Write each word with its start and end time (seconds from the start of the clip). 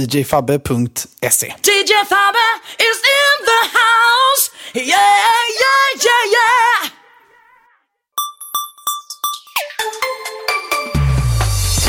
djfabbe.se 0.00 1.46
DJ 1.46 1.92
Fabbe 2.08 2.46
is 2.78 2.98
in 3.18 3.36
the 3.50 3.62
house. 3.78 4.50
Yeah, 4.74 4.88
yeah, 5.62 5.86
yeah, 6.06 6.24
yeah. 6.32 6.92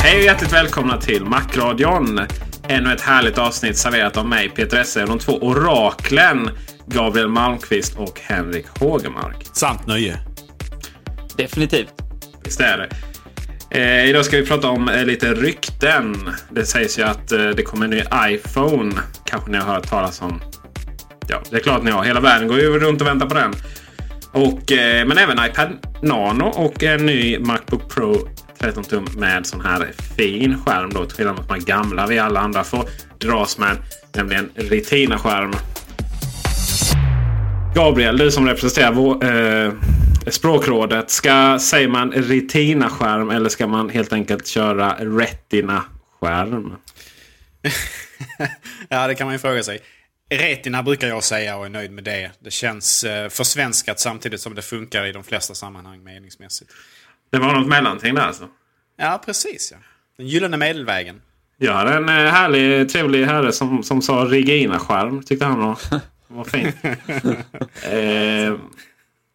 Hej 0.02 0.18
och 0.18 0.24
hjärtligt 0.24 0.52
välkomna 0.52 1.00
till 1.00 1.24
Macradion. 1.24 2.20
Ännu 2.68 2.92
ett 2.92 3.00
härligt 3.00 3.38
avsnitt 3.38 3.78
serverat 3.78 4.16
av 4.16 4.26
mig, 4.26 4.48
Peter 4.48 4.80
Esse, 4.80 5.02
och 5.02 5.08
de 5.08 5.18
två 5.18 5.32
oraklen 5.32 6.50
Gabriel 6.86 7.28
Malmqvist 7.28 7.96
och 7.96 8.20
Henrik 8.20 8.66
Hågemark. 8.80 9.46
Sant 9.52 9.86
nöje. 9.86 10.18
Definitivt. 11.36 11.92
Visst 12.44 12.60
är 12.60 12.78
det. 12.78 12.88
Eh, 13.70 14.08
idag 14.08 14.24
ska 14.24 14.36
vi 14.36 14.46
prata 14.46 14.68
om 14.68 14.88
eh, 14.88 15.04
lite 15.04 15.34
rykten. 15.34 16.30
Det 16.50 16.64
sägs 16.64 16.98
ju 16.98 17.02
att 17.02 17.32
eh, 17.32 17.48
det 17.48 17.62
kommer 17.62 17.84
en 17.84 17.90
ny 17.90 18.02
iPhone. 18.34 18.92
Kanske 19.24 19.50
ni 19.50 19.58
har 19.58 19.74
hört 19.74 19.88
talas 19.88 20.22
om. 20.22 20.40
Ja, 21.28 21.42
det 21.50 21.56
är 21.56 21.60
klart 21.60 21.82
ni 21.82 21.90
har. 21.90 22.04
Hela 22.04 22.20
världen 22.20 22.48
går 22.48 22.58
ju 22.58 22.78
runt 22.78 23.00
och 23.00 23.06
väntar 23.06 23.26
på 23.26 23.34
den. 23.34 23.52
Och, 24.32 24.72
eh, 24.72 25.06
men 25.06 25.18
även 25.18 25.38
iPad 25.44 25.68
Nano 26.02 26.44
och 26.44 26.82
en 26.82 27.06
ny 27.06 27.38
Macbook 27.38 27.94
Pro 27.94 28.28
13 28.60 28.84
tum 28.84 29.06
med 29.16 29.46
sån 29.46 29.60
här 29.60 29.88
fin 30.16 30.62
skärm. 30.66 30.90
Då, 30.94 31.04
till 31.04 31.16
skillnad 31.16 31.36
mot 31.36 31.48
de 31.48 31.58
gamla 31.60 32.06
vi 32.06 32.18
alla 32.18 32.40
andra 32.40 32.64
får 32.64 32.84
dras 33.18 33.58
med. 33.58 33.76
Nämligen 34.14 34.50
Retina-skärm. 34.54 35.52
Gabriel, 37.74 38.18
du 38.18 38.30
som 38.30 38.46
representerar 38.46 38.92
vår, 38.92 39.24
eh, 39.24 39.72
språkrådet. 40.30 41.10
Ska, 41.10 41.58
säger 41.60 41.88
man 41.88 42.12
Retina-skärm 42.12 43.30
eller 43.30 43.48
ska 43.48 43.66
man 43.66 43.88
helt 43.88 44.12
enkelt 44.12 44.46
köra 44.46 44.96
Retina-skärm? 44.98 46.76
ja, 48.88 49.06
det 49.06 49.14
kan 49.14 49.26
man 49.26 49.34
ju 49.34 49.38
fråga 49.38 49.62
sig. 49.62 49.80
Retina 50.30 50.82
brukar 50.82 51.08
jag 51.08 51.24
säga 51.24 51.56
och 51.56 51.66
är 51.66 51.70
nöjd 51.70 51.90
med 51.90 52.04
det. 52.04 52.30
Det 52.38 52.50
känns 52.50 53.04
eh, 53.04 53.28
försvenskat 53.28 54.00
samtidigt 54.00 54.40
som 54.40 54.54
det 54.54 54.62
funkar 54.62 55.06
i 55.06 55.12
de 55.12 55.24
flesta 55.24 55.54
sammanhang 55.54 56.04
meningsmässigt. 56.04 56.70
Det 57.30 57.38
var 57.38 57.54
något 57.54 57.68
mellanting 57.68 58.14
där 58.14 58.22
alltså? 58.22 58.48
Ja, 58.96 59.22
precis. 59.24 59.72
Ja. 59.72 59.78
Den 60.16 60.26
gyllene 60.26 60.56
medelvägen. 60.56 61.20
Jag 61.56 61.72
hade 61.72 61.94
en 61.94 62.08
eh, 62.08 62.14
härlig, 62.14 62.88
trevlig 62.88 63.24
herre 63.26 63.52
som, 63.52 63.82
som 63.82 64.02
sa 64.02 64.24
Regina-skärm. 64.24 65.22
Tyckte 65.22 65.44
han 65.44 65.58
var, 65.60 65.78
var 66.26 66.44
fin. 66.44 66.66
eh, 67.82 68.54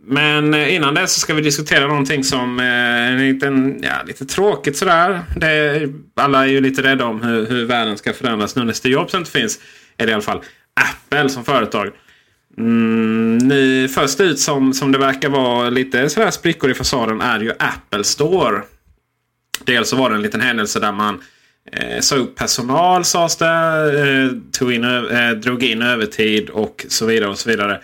men 0.05 0.53
eh, 0.53 0.75
innan 0.75 0.93
det 0.93 1.07
så 1.07 1.19
ska 1.19 1.33
vi 1.33 1.41
diskutera 1.41 1.87
någonting 1.87 2.23
som 2.23 2.59
eh, 2.59 2.65
är 2.65 3.17
lite, 3.17 3.75
ja, 3.87 3.93
lite 4.07 4.25
tråkigt 4.25 4.77
sådär. 4.77 5.21
Det, 5.35 5.89
alla 6.15 6.43
är 6.43 6.49
ju 6.49 6.61
lite 6.61 6.83
rädda 6.83 7.05
om 7.05 7.21
hur, 7.21 7.45
hur 7.45 7.65
världen 7.65 7.97
ska 7.97 8.13
förändras 8.13 8.55
nu 8.55 8.63
när 8.63 8.73
Steve 8.73 8.93
Jobs 8.93 9.13
inte 9.13 9.31
finns. 9.31 9.59
Är 9.97 10.05
det 10.05 10.11
i 10.11 10.13
alla 10.13 10.23
fall 10.23 10.41
Apple 10.73 11.29
som 11.29 11.45
företag. 11.45 11.91
Mm, 12.57 13.37
ni, 13.37 13.87
först 13.95 14.19
ut 14.19 14.39
som, 14.39 14.73
som 14.73 14.91
det 14.91 14.97
verkar 14.97 15.29
vara 15.29 15.69
lite 15.69 16.09
sådär 16.09 16.31
sprickor 16.31 16.71
i 16.71 16.73
fasaden 16.73 17.21
är 17.21 17.39
ju 17.39 17.51
Apple 17.59 18.03
Store. 18.03 18.61
Dels 19.65 19.89
så 19.89 19.95
var 19.95 20.09
det 20.09 20.15
en 20.15 20.21
liten 20.21 20.41
händelse 20.41 20.79
där 20.79 20.91
man 20.91 21.21
eh, 21.71 21.99
sa 21.99 22.15
upp 22.15 22.35
personal 22.35 23.05
sades 23.05 23.35
det. 23.35 23.45
Eh, 23.45 24.29
tog 24.51 24.73
in, 24.73 24.83
eh, 24.83 25.29
drog 25.29 25.63
in 25.63 25.81
övertid 25.81 26.49
och 26.49 26.85
så 26.89 27.05
vidare. 27.05 27.29
och 27.29 27.39
så 27.39 27.49
vidare. 27.49 27.81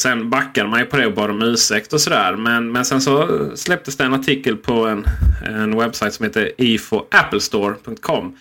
Sen 0.00 0.30
backade 0.30 0.68
man 0.68 0.80
ju 0.80 0.86
på 0.86 0.96
det 0.96 1.06
och 1.06 1.14
bad 1.14 1.30
om 1.30 1.42
ursäkt 1.42 1.92
och 1.92 2.00
sådär. 2.00 2.36
Men, 2.36 2.72
men 2.72 2.84
sen 2.84 3.00
så 3.00 3.46
släpptes 3.56 3.96
det 3.96 4.04
en 4.04 4.14
artikel 4.14 4.56
på 4.56 4.86
en, 4.86 5.04
en 5.46 5.78
webbsajt 5.78 6.14
som 6.14 6.24
heter 6.24 6.52
ifoapplestore.com. 6.58 8.36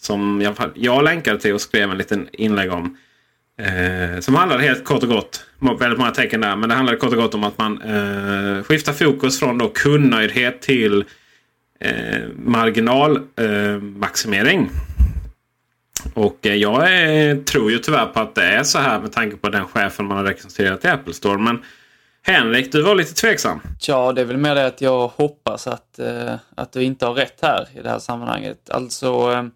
Som 0.00 0.40
jag, 0.40 0.56
jag 0.74 1.04
länkade 1.04 1.40
till 1.40 1.54
och 1.54 1.60
skrev 1.60 1.90
en 1.90 1.98
liten 1.98 2.28
inlägg 2.32 2.72
om. 2.72 2.96
Eh, 3.58 4.20
som 4.20 4.34
handlade 4.34 4.62
helt 4.62 4.84
kort 4.84 5.02
och 5.02 5.08
gott, 5.08 5.46
väldigt 5.78 5.98
många 5.98 6.10
tecken 6.10 6.40
där, 6.40 6.56
men 6.56 6.68
det 6.68 6.74
handlade 6.74 6.98
kort 6.98 7.12
och 7.12 7.18
gott 7.18 7.34
om 7.34 7.44
att 7.44 7.58
man 7.58 7.82
eh, 7.82 8.62
skiftar 8.62 8.92
fokus 8.92 9.38
från 9.38 9.58
då 9.58 9.68
kundnöjdhet 9.68 10.62
till 10.62 11.04
eh, 11.80 12.22
marginalmaximering. 12.44 14.70
Och 16.14 16.46
eh, 16.46 16.54
jag 16.54 16.92
är, 16.92 17.42
tror 17.42 17.70
ju 17.70 17.78
tyvärr 17.78 18.06
på 18.06 18.20
att 18.20 18.34
det 18.34 18.42
är 18.42 18.62
så 18.62 18.78
här 18.78 19.00
med 19.00 19.12
tanke 19.12 19.36
på 19.36 19.48
den 19.48 19.66
chefen 19.66 20.06
man 20.06 20.16
har 20.16 20.24
rekryterat 20.24 20.84
i 20.84 20.88
Apple 20.88 21.14
Store. 21.14 21.38
Men 21.38 21.62
Henrik, 22.22 22.72
du 22.72 22.82
var 22.82 22.94
lite 22.94 23.14
tveksam. 23.14 23.60
Ja, 23.80 24.12
det 24.12 24.20
är 24.20 24.24
väl 24.24 24.36
mer 24.36 24.54
det 24.54 24.66
att 24.66 24.80
jag 24.80 25.08
hoppas 25.08 25.66
att, 25.66 25.98
eh, 25.98 26.34
att 26.54 26.72
du 26.72 26.82
inte 26.82 27.06
har 27.06 27.14
rätt 27.14 27.38
här 27.42 27.68
i 27.74 27.82
det 27.82 27.88
här 27.88 27.98
sammanhanget. 27.98 28.70
Alltså, 28.70 29.50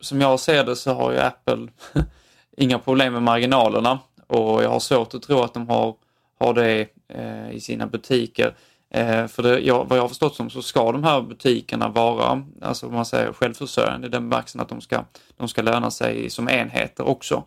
som, 0.00 0.20
jag 0.20 0.40
ser 0.40 0.64
det 0.64 0.76
så 0.76 0.94
har 0.94 1.12
ju 1.12 1.18
Apple 1.18 1.68
inga 2.56 2.78
problem 2.78 3.12
med 3.12 3.22
marginalerna 3.22 3.98
och 4.26 4.62
jag 4.62 4.70
har 4.70 4.80
svårt 4.80 5.14
att 5.14 5.22
tro 5.22 5.42
att 5.42 5.54
de 5.54 5.68
har, 5.68 5.94
har 6.38 6.54
det 6.54 6.86
i 7.52 7.60
sina 7.60 7.86
butiker. 7.86 8.54
Eh, 8.94 9.26
för 9.26 9.42
det, 9.42 9.60
ja, 9.60 9.84
vad 9.84 9.98
jag 9.98 10.02
har 10.02 10.08
förstått 10.08 10.34
som 10.34 10.50
så 10.50 10.62
ska 10.62 10.92
de 10.92 11.04
här 11.04 11.22
butikerna 11.22 11.88
vara, 11.88 12.42
alltså 12.62 12.88
man 12.88 13.04
säger 13.04 13.32
självförsörjande 13.32 14.06
i 14.06 14.10
den 14.10 14.30
bemärkelsen 14.30 14.60
att 14.60 14.68
de 14.68 14.80
ska, 14.80 15.04
de 15.36 15.48
ska 15.48 15.62
löna 15.62 15.90
sig 15.90 16.30
som 16.30 16.48
enheter 16.48 17.08
också. 17.08 17.44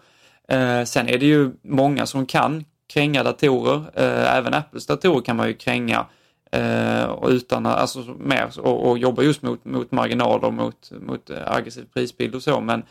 Eh, 0.48 0.84
sen 0.84 1.10
är 1.10 1.18
det 1.18 1.26
ju 1.26 1.52
många 1.62 2.06
som 2.06 2.26
kan 2.26 2.66
kränga 2.88 3.24
datorer, 3.24 3.76
eh, 3.94 4.36
även 4.36 4.54
Apples 4.54 4.86
datorer 4.86 5.22
kan 5.22 5.36
man 5.36 5.48
ju 5.48 5.54
kränga 5.54 6.06
eh, 6.52 7.04
och 7.04 7.30
utan, 7.30 7.66
alltså 7.66 8.00
mer, 8.20 8.60
och, 8.60 8.90
och 8.90 8.98
jobba 8.98 9.24
just 9.24 9.42
mot, 9.42 9.66
mot 9.66 9.92
marginaler, 9.92 10.52
mot, 10.52 10.92
mot 11.02 11.30
eh, 11.30 11.52
aggressiv 11.52 11.86
prisbild 11.94 12.36
och 12.36 12.44
så, 12.44 12.62
men 12.62 12.84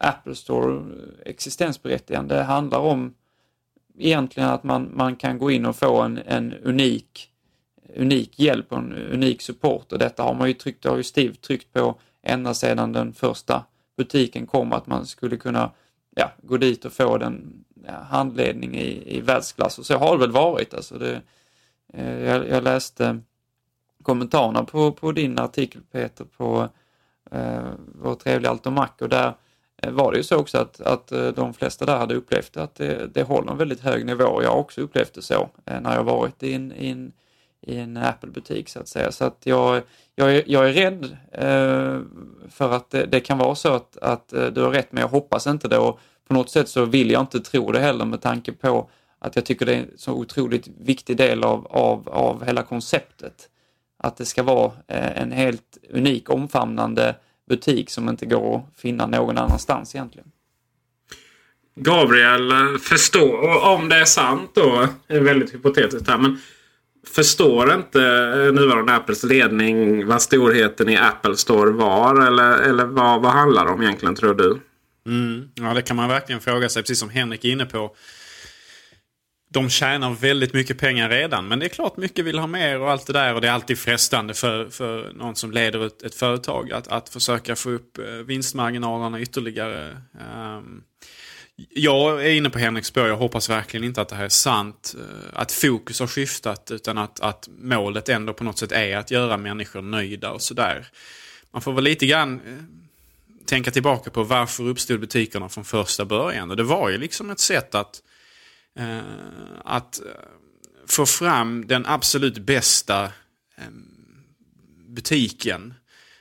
Apple 0.00 0.34
Store 0.34 0.82
existensberättigande 1.24 2.42
handlar 2.42 2.78
om 2.78 3.14
egentligen 3.98 4.48
att 4.48 4.64
man, 4.64 4.90
man 4.94 5.16
kan 5.16 5.38
gå 5.38 5.50
in 5.50 5.66
och 5.66 5.76
få 5.76 6.02
en, 6.02 6.18
en 6.26 6.54
unik 6.54 7.30
unik 7.96 8.38
hjälp 8.38 8.72
och 8.72 8.78
en 8.78 8.92
unik 8.92 9.42
support 9.42 9.92
och 9.92 9.98
detta 9.98 10.22
har 10.22 10.34
man 10.34 10.48
ju 10.48 10.54
tryckt, 10.54 10.84
har 10.84 10.96
ju 10.96 11.02
Steve 11.02 11.34
tryckt 11.34 11.72
på 11.72 11.98
ända 12.22 12.54
sedan 12.54 12.92
den 12.92 13.12
första 13.12 13.64
butiken 13.96 14.46
kom 14.46 14.72
att 14.72 14.86
man 14.86 15.06
skulle 15.06 15.36
kunna 15.36 15.70
ja, 16.16 16.32
gå 16.42 16.56
dit 16.56 16.84
och 16.84 16.92
få 16.92 17.18
den 17.18 17.64
ja, 17.86 17.92
handledning 17.92 18.76
i, 18.76 19.16
i 19.16 19.20
världsklass 19.20 19.78
och 19.78 19.86
så 19.86 19.98
har 19.98 20.12
det 20.12 20.20
väl 20.20 20.32
varit. 20.32 20.74
Alltså 20.74 20.98
det, 20.98 21.22
eh, 21.92 22.18
jag, 22.18 22.48
jag, 22.48 22.62
läste 22.62 23.20
kommentarerna 24.02 24.64
på, 24.64 24.92
på 24.92 25.12
din 25.12 25.38
artikel 25.38 25.82
Peter 25.92 26.24
på 26.24 26.68
eh, 27.30 27.64
vår 28.02 28.14
trevliga 28.14 28.50
Altomac 28.50 28.90
och 29.00 29.08
där 29.08 29.34
eh, 29.82 29.90
var 29.90 30.12
det 30.12 30.16
ju 30.16 30.24
så 30.24 30.36
också 30.36 30.58
att, 30.58 30.80
att 30.80 31.12
eh, 31.12 31.28
de 31.28 31.54
flesta 31.54 31.86
där 31.86 31.98
hade 31.98 32.14
upplevt 32.14 32.56
att 32.56 32.74
det, 32.74 33.14
det 33.14 33.22
håller 33.22 33.52
en 33.52 33.58
väldigt 33.58 33.80
hög 33.80 34.06
nivå. 34.06 34.42
Jag 34.42 34.50
har 34.50 34.58
också 34.58 34.80
upplevt 34.80 35.14
det 35.14 35.22
så 35.22 35.48
eh, 35.64 35.80
när 35.80 35.94
jag 35.94 36.04
varit 36.04 36.42
i 36.42 36.54
en, 36.54 36.72
i 36.72 36.90
en 36.90 37.12
i 37.66 37.78
en 37.78 37.96
Apple-butik 37.96 38.68
så 38.68 38.80
att 38.80 38.88
säga. 38.88 39.12
Så 39.12 39.24
att 39.24 39.38
jag, 39.44 39.82
jag, 40.14 40.36
är, 40.36 40.42
jag 40.46 40.68
är 40.68 40.72
rädd 40.72 41.16
eh, 41.32 42.00
för 42.50 42.70
att 42.72 42.90
det, 42.90 43.06
det, 43.06 43.20
kan 43.20 43.38
vara 43.38 43.54
så 43.54 43.68
att, 43.68 43.96
att 43.96 44.32
eh, 44.32 44.46
du 44.46 44.62
har 44.62 44.70
rätt, 44.70 44.92
men 44.92 45.00
jag 45.00 45.08
hoppas 45.08 45.46
inte 45.46 45.68
det. 45.68 45.78
Och 45.78 46.00
på 46.28 46.34
något 46.34 46.50
sätt 46.50 46.68
så 46.68 46.84
vill 46.84 47.10
jag 47.10 47.22
inte 47.22 47.40
tro 47.40 47.72
det 47.72 47.80
heller 47.80 48.04
med 48.04 48.20
tanke 48.20 48.52
på 48.52 48.90
att 49.18 49.36
jag 49.36 49.44
tycker 49.44 49.66
det 49.66 49.74
är 49.74 49.78
en 49.78 49.90
så 49.96 50.12
otroligt 50.12 50.68
viktig 50.80 51.16
del 51.16 51.44
av, 51.44 51.66
av, 51.66 52.08
av 52.08 52.44
hela 52.44 52.62
konceptet. 52.62 53.48
Att 53.98 54.16
det 54.16 54.24
ska 54.24 54.42
vara 54.42 54.72
eh, 54.88 55.20
en 55.20 55.32
helt 55.32 55.78
unik 55.90 56.30
omfamnande 56.30 57.16
butik 57.48 57.90
som 57.90 58.08
inte 58.08 58.26
går 58.26 58.56
att 58.56 58.80
finna 58.80 59.06
någon 59.06 59.38
annanstans 59.38 59.94
egentligen. 59.94 60.30
Gabriel 61.76 62.52
eh, 62.52 62.78
förstå, 62.80 63.58
om 63.62 63.88
det 63.88 63.96
är 63.96 64.04
sant 64.04 64.50
då, 64.54 64.88
är 65.08 65.20
väldigt 65.20 65.54
hypotetiskt 65.54 66.08
här, 66.08 66.18
men 66.18 66.38
förstår 67.06 67.74
inte 67.74 68.02
eh, 68.02 68.52
nuvarande 68.52 68.94
Apples 68.94 69.22
ledning 69.22 70.06
vad 70.06 70.22
storheten 70.22 70.88
i 70.88 70.96
Apple 70.96 71.36
Store 71.36 71.70
var? 71.70 72.26
Eller, 72.26 72.58
eller 72.58 72.84
vad, 72.84 73.22
vad 73.22 73.32
handlar 73.32 73.64
det 73.64 73.70
om 73.70 73.82
egentligen 73.82 74.14
tror 74.14 74.34
du? 74.34 74.60
Mm, 75.06 75.48
ja, 75.54 75.74
det 75.74 75.82
kan 75.82 75.96
man 75.96 76.08
verkligen 76.08 76.40
fråga 76.40 76.68
sig, 76.68 76.82
precis 76.82 76.98
som 76.98 77.10
Henrik 77.10 77.44
är 77.44 77.48
inne 77.48 77.66
på. 77.66 77.96
De 79.50 79.70
tjänar 79.70 80.10
väldigt 80.10 80.54
mycket 80.54 80.78
pengar 80.78 81.08
redan, 81.08 81.48
men 81.48 81.58
det 81.58 81.66
är 81.66 81.68
klart 81.68 81.96
mycket 81.96 82.24
vill 82.24 82.38
ha 82.38 82.46
mer 82.46 82.80
och 82.80 82.90
allt 82.90 83.06
det 83.06 83.12
där. 83.12 83.34
Och 83.34 83.40
det 83.40 83.48
är 83.48 83.52
alltid 83.52 83.78
frestande 83.78 84.34
för, 84.34 84.68
för 84.70 85.12
någon 85.12 85.36
som 85.36 85.52
leder 85.52 85.86
ett, 85.86 86.02
ett 86.02 86.14
företag 86.14 86.72
att, 86.72 86.88
att 86.88 87.08
försöka 87.08 87.56
få 87.56 87.70
upp 87.70 87.98
eh, 87.98 88.04
vinstmarginalerna 88.04 89.20
ytterligare. 89.20 89.96
Um, 90.58 90.82
jag 91.56 92.26
är 92.26 92.30
inne 92.30 92.50
på 92.50 92.58
Henriks 92.58 92.88
spår. 92.88 93.08
Jag 93.08 93.16
hoppas 93.16 93.50
verkligen 93.50 93.84
inte 93.84 94.00
att 94.00 94.08
det 94.08 94.16
här 94.16 94.24
är 94.24 94.28
sant. 94.28 94.94
Eh, 94.98 95.40
att 95.40 95.52
fokus 95.52 96.00
har 96.00 96.06
skiftat 96.06 96.70
utan 96.70 96.98
att, 96.98 97.20
att 97.20 97.48
målet 97.58 98.08
ändå 98.08 98.32
på 98.32 98.44
något 98.44 98.58
sätt 98.58 98.72
är 98.72 98.96
att 98.96 99.10
göra 99.10 99.36
människor 99.36 99.82
nöjda 99.82 100.30
och 100.30 100.42
sådär. 100.42 100.86
Man 101.50 101.62
får 101.62 101.72
väl 101.72 101.84
lite 101.84 102.06
grann 102.06 102.40
eh, 102.46 102.64
tänka 103.46 103.70
tillbaka 103.70 104.10
på 104.10 104.22
varför 104.22 104.64
uppstod 104.64 105.00
butikerna 105.00 105.48
från 105.48 105.64
första 105.64 106.04
början. 106.04 106.50
Och 106.50 106.56
det 106.56 106.62
var 106.62 106.90
ju 106.90 106.98
liksom 106.98 107.30
ett 107.30 107.40
sätt 107.40 107.74
att, 107.74 108.02
eh, 108.78 108.98
att 109.64 110.00
eh, 110.00 110.06
få 110.86 111.06
fram 111.06 111.66
den 111.66 111.86
absolut 111.86 112.38
bästa 112.38 113.04
eh, 113.56 113.70
butiken. 114.88 115.74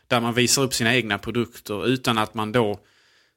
Där 0.08 0.20
man 0.20 0.34
visar 0.34 0.62
upp 0.62 0.74
sina 0.74 0.96
egna 0.96 1.18
produkter 1.18 1.88
utan 1.88 2.18
att 2.18 2.34
man 2.34 2.52
då 2.52 2.80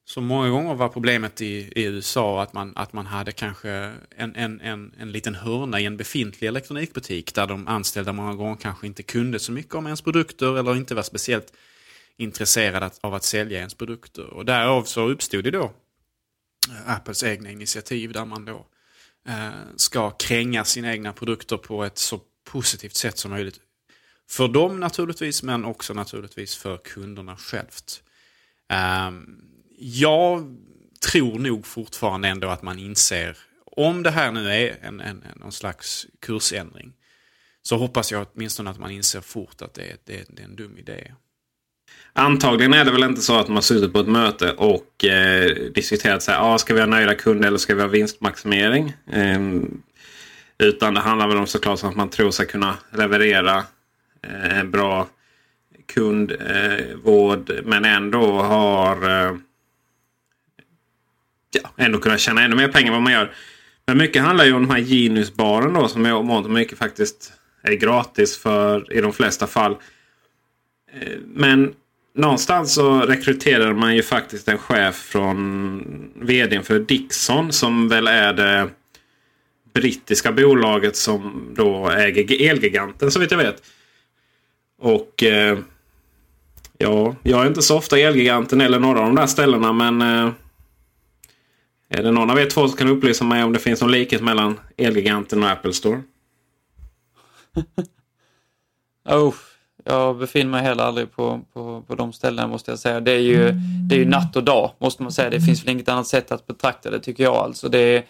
så 0.08 0.20
många 0.20 0.49
gånger 0.50 0.75
var 0.75 0.88
problemet 0.88 1.41
i, 1.41 1.47
i 1.76 1.82
USA 1.85 2.43
att 2.43 2.53
man, 2.53 2.73
att 2.76 2.93
man 2.93 3.06
hade 3.06 3.32
kanske 3.32 3.70
en, 4.17 4.37
en, 4.37 4.61
en, 4.61 4.94
en 4.99 5.12
liten 5.12 5.35
hörna 5.35 5.81
i 5.81 5.85
en 5.85 5.97
befintlig 5.97 6.49
elektronikbutik 6.49 7.35
där 7.35 7.47
de 7.47 7.69
anställda 7.69 8.12
många 8.12 8.35
gånger 8.35 8.56
kanske 8.56 8.87
inte 8.87 9.03
kunde 9.03 9.38
så 9.38 9.53
mycket 9.53 9.75
om 9.75 9.87
ens 9.87 10.00
produkter 10.03 10.58
eller 10.58 10.76
inte 10.76 10.94
var 10.94 11.03
speciellt 11.03 11.53
intresserade 12.17 12.87
att- 12.87 12.99
av 13.00 13.14
att 13.14 13.25
sälja 13.25 13.58
ens 13.58 13.75
produkter. 13.75 14.26
Och 14.26 14.44
därav 14.44 14.85
så 14.85 15.08
uppstod 15.08 15.44
det 15.44 15.50
då 15.50 15.64
eh, 16.70 16.91
Apples 16.91 17.25
egna 17.25 17.50
initiativ 17.50 18.12
där 18.12 18.25
man 18.25 18.44
då 18.44 18.67
eh, 19.29 19.49
ska 19.76 20.11
kränga 20.11 20.64
sina 20.64 20.93
egna 20.93 21.12
produkter 21.12 21.56
på 21.56 21.85
ett 21.85 21.99
så 21.99 22.20
positivt 22.44 22.94
sätt 22.97 23.19
som 23.19 23.31
möjligt. 23.31 23.61
För 24.31 24.49
dem 24.49 24.81
naturligtvis, 24.81 25.43
men 25.43 25.64
också 25.64 25.94
naturligtvis 25.94 26.56
för 26.56 26.76
kunderna 26.76 27.37
självt. 27.37 28.02
Ehm, 28.69 29.43
jag 29.78 30.56
tror 31.12 31.38
nog 31.38 31.67
fortfarande 31.67 32.28
ändå 32.28 32.49
att 32.49 32.62
man 32.62 32.78
inser, 32.78 33.37
om 33.64 34.02
det 34.02 34.11
här 34.11 34.32
nu 34.32 34.50
är 34.50 34.76
en, 34.82 35.00
en, 35.00 35.25
någon 35.37 35.52
slags 35.52 36.06
kursändring, 36.20 36.93
så 37.62 37.76
hoppas 37.76 38.12
jag 38.12 38.26
åtminstone 38.34 38.70
att 38.70 38.78
man 38.78 38.90
inser 38.90 39.20
fort 39.20 39.62
att 39.62 39.75
det 39.75 39.82
är, 39.82 39.96
det, 40.05 40.25
det 40.28 40.43
är 40.43 40.46
en 40.46 40.56
dum 40.56 40.78
idé. 40.78 41.12
Antagligen 42.12 42.75
är 42.75 42.84
det 42.84 42.90
väl 42.90 43.02
inte 43.02 43.20
så 43.20 43.38
att 43.38 43.49
man 43.49 43.56
har 43.56 43.62
suttit 43.62 43.93
på 43.93 44.00
ett 44.00 44.08
möte 44.08 44.52
och 44.52 45.05
eh, 45.05 45.50
diskuterat 45.75 46.23
så 46.23 46.32
här, 46.32 46.55
ah, 46.55 46.58
ska 46.58 46.75
vi 46.75 46.81
ha 46.81 46.87
nöjda 46.87 47.14
kunder 47.14 47.49
eller 47.49 47.58
ska 47.58 47.75
vi 47.75 47.81
ha 47.81 47.88
vinstmaximering? 47.88 48.93
Eh, 49.12 49.40
utan 50.58 50.94
det 50.94 51.00
handlar 51.00 51.28
väl 51.28 51.37
om 51.37 51.46
såklart 51.46 51.82
om 51.82 51.88
att 51.90 51.96
man 51.96 52.11
tror 52.11 52.31
sig 52.31 52.46
kunna 52.46 52.76
leverera 52.93 53.64
eh, 54.23 54.58
en 54.58 54.70
bra 54.70 55.08
kundvård 55.94 57.50
eh, 57.50 57.56
men 57.64 57.84
ändå 57.84 58.43
har 58.43 59.26
eh, 59.26 59.37
ja, 61.62 61.70
ändå 61.76 61.99
kunna 61.99 62.19
tjäna 62.19 62.43
ännu 62.43 62.56
mer 62.56 62.69
pengar 62.69 62.87
än 62.87 62.93
vad 62.93 63.03
man 63.03 63.12
gör. 63.12 63.32
Men 63.87 63.99
mycket 63.99 64.23
handlar 64.23 64.44
ju 64.44 64.53
om 64.53 64.62
de 64.62 64.75
här 64.75 64.81
genusbaren 64.81 65.73
då 65.73 65.88
som 65.88 66.06
om 66.06 66.26
mångt 66.26 66.47
och 66.47 66.53
mycket 66.53 66.79
faktiskt 66.79 67.32
är 67.62 67.73
gratis 67.73 68.38
för 68.38 68.93
i 68.93 69.00
de 69.00 69.12
flesta 69.12 69.47
fall. 69.47 69.76
Eh, 71.00 71.19
men 71.26 71.75
någonstans 72.14 72.75
så 72.75 73.00
rekryterar 73.00 73.75
man 73.75 73.97
ju 73.97 74.03
faktiskt 74.03 74.49
en 74.49 74.58
chef 74.58 74.97
från 74.97 76.11
vdn 76.14 76.62
för 76.62 76.79
Dixon 76.79 77.53
som 77.53 77.88
väl 77.88 78.06
är 78.06 78.32
det 78.32 78.69
brittiska 79.75 80.32
bolaget 80.32 80.97
som 80.97 81.50
då 81.56 81.91
äger 81.91 82.50
Elgiganten 82.50 83.11
så 83.11 83.20
vitt 83.20 83.31
jag 83.31 83.38
vet. 83.38 83.62
Och 84.79 85.23
eh, 85.23 85.59
ja, 86.79 87.17
jag 87.23 87.43
är 87.43 87.47
inte 87.47 87.62
så 87.62 87.76
ofta 87.76 87.99
Elgiganten 87.99 88.61
eller 88.61 88.79
några 88.79 89.00
av 89.00 89.06
de 89.06 89.14
där 89.14 89.26
ställena 89.26 89.73
men 89.73 90.02
eh, 90.02 90.32
är 91.88 92.03
det 92.03 92.11
någon 92.11 92.31
av 92.31 92.38
er 92.38 92.50
två 92.50 92.69
som 92.69 92.77
kan 92.77 92.88
upplysa 92.88 93.25
mig 93.25 93.44
om 93.44 93.53
det 93.53 93.59
finns 93.59 93.81
någon 93.81 93.93
likhet 93.93 94.23
mellan 94.23 94.61
Elgiganten 94.77 95.43
och 95.43 95.50
Apple 95.50 95.73
Store? 95.73 96.03
Oh, 99.09 99.35
jag 99.85 100.19
befinner 100.19 100.50
mig 100.50 100.62
heller 100.62 100.85
aldrig 100.85 101.12
på, 101.12 101.41
på, 101.53 101.83
på 101.87 101.94
de 101.94 102.12
ställena 102.12 102.49
måste 102.49 102.71
jag 102.71 102.79
säga. 102.79 103.00
Det 103.00 103.12
är, 103.12 103.21
ju, 103.21 103.53
det 103.88 103.94
är 103.94 103.99
ju 103.99 104.05
natt 104.05 104.37
och 104.37 104.44
dag 104.44 104.73
måste 104.79 105.03
man 105.03 105.12
säga. 105.12 105.31
Det 105.31 105.41
finns 105.41 105.65
väl 105.65 105.71
inget 105.71 105.88
annat 105.88 106.06
sätt 106.06 106.33
att 106.33 106.47
betrakta 106.47 106.91
det 106.91 107.00
tycker 107.00 107.25
jag. 107.25 107.35
Alltså 107.35 107.69
det, 107.69 107.79
är, 107.79 108.05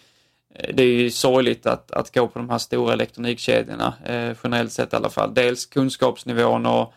det 0.75 0.83
är 0.83 0.87
ju 0.87 1.11
sorgligt 1.11 1.67
att, 1.67 1.91
att 1.91 2.15
gå 2.15 2.29
på 2.29 2.39
de 2.39 2.51
här 2.51 2.59
stora 2.59 2.93
elektronikkedjorna, 2.93 3.95
eh, 4.05 4.37
generellt 4.45 4.73
sett 4.73 4.93
i 4.93 4.97
alla 4.97 5.11
fall. 5.11 5.35
Dels 5.35 5.67
kunskapsnivån 5.67 6.67
och 6.67 6.93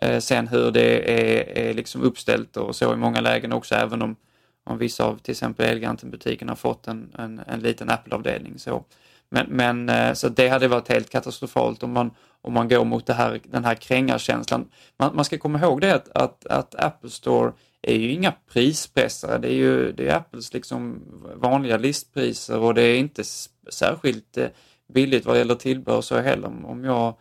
eh, 0.00 0.18
sen 0.18 0.48
hur 0.48 0.70
det 0.70 1.10
är, 1.10 1.58
är 1.68 1.74
liksom 1.74 2.02
uppställt 2.02 2.56
och 2.56 2.76
så 2.76 2.92
i 2.92 2.96
många 2.96 3.20
lägen 3.20 3.52
också, 3.52 3.74
även 3.74 4.02
om, 4.02 4.16
om 4.64 4.78
vissa 4.78 5.04
av 5.04 5.18
till 5.18 5.32
exempel 5.32 5.66
Elgiganten-butikerna 5.66 6.50
har 6.50 6.56
fått 6.56 6.88
en, 6.88 7.10
en, 7.18 7.40
en 7.46 7.60
liten 7.60 7.90
Apple-avdelning. 7.90 8.58
Så. 8.58 8.84
Men, 9.28 9.46
men 9.48 9.88
eh, 9.88 10.12
så 10.12 10.28
det 10.28 10.48
hade 10.48 10.68
varit 10.68 10.88
helt 10.88 11.10
katastrofalt 11.10 11.82
om 11.82 11.92
man, 11.92 12.10
om 12.42 12.52
man 12.52 12.68
går 12.68 12.84
mot 12.84 13.06
det 13.06 13.14
här, 13.14 13.40
den 13.44 13.64
här 13.64 13.74
krängarkänslan. 13.74 14.68
Man, 14.98 15.16
man 15.16 15.24
ska 15.24 15.38
komma 15.38 15.58
ihåg 15.60 15.80
det 15.80 15.94
att, 15.94 16.08
att, 16.16 16.46
att 16.46 16.74
Apple 16.74 17.10
Store 17.10 17.52
är 17.82 17.94
ju 17.96 18.12
inga 18.12 18.32
prispressare. 18.52 19.38
Det 19.38 19.48
är 19.48 19.56
ju 19.56 19.92
det 19.92 20.08
är 20.08 20.16
Apples 20.16 20.52
liksom 20.52 21.02
vanliga 21.36 21.76
listpriser 21.76 22.58
och 22.58 22.74
det 22.74 22.82
är 22.82 22.96
inte 22.98 23.22
särskilt 23.70 24.36
eh, 24.36 24.48
billigt 24.94 25.26
vad 25.26 25.38
gäller 25.38 25.54
tillbehör 25.54 26.00
så 26.00 26.20
heller 26.20 26.66
om- 26.66 26.84
jag, 26.84 27.14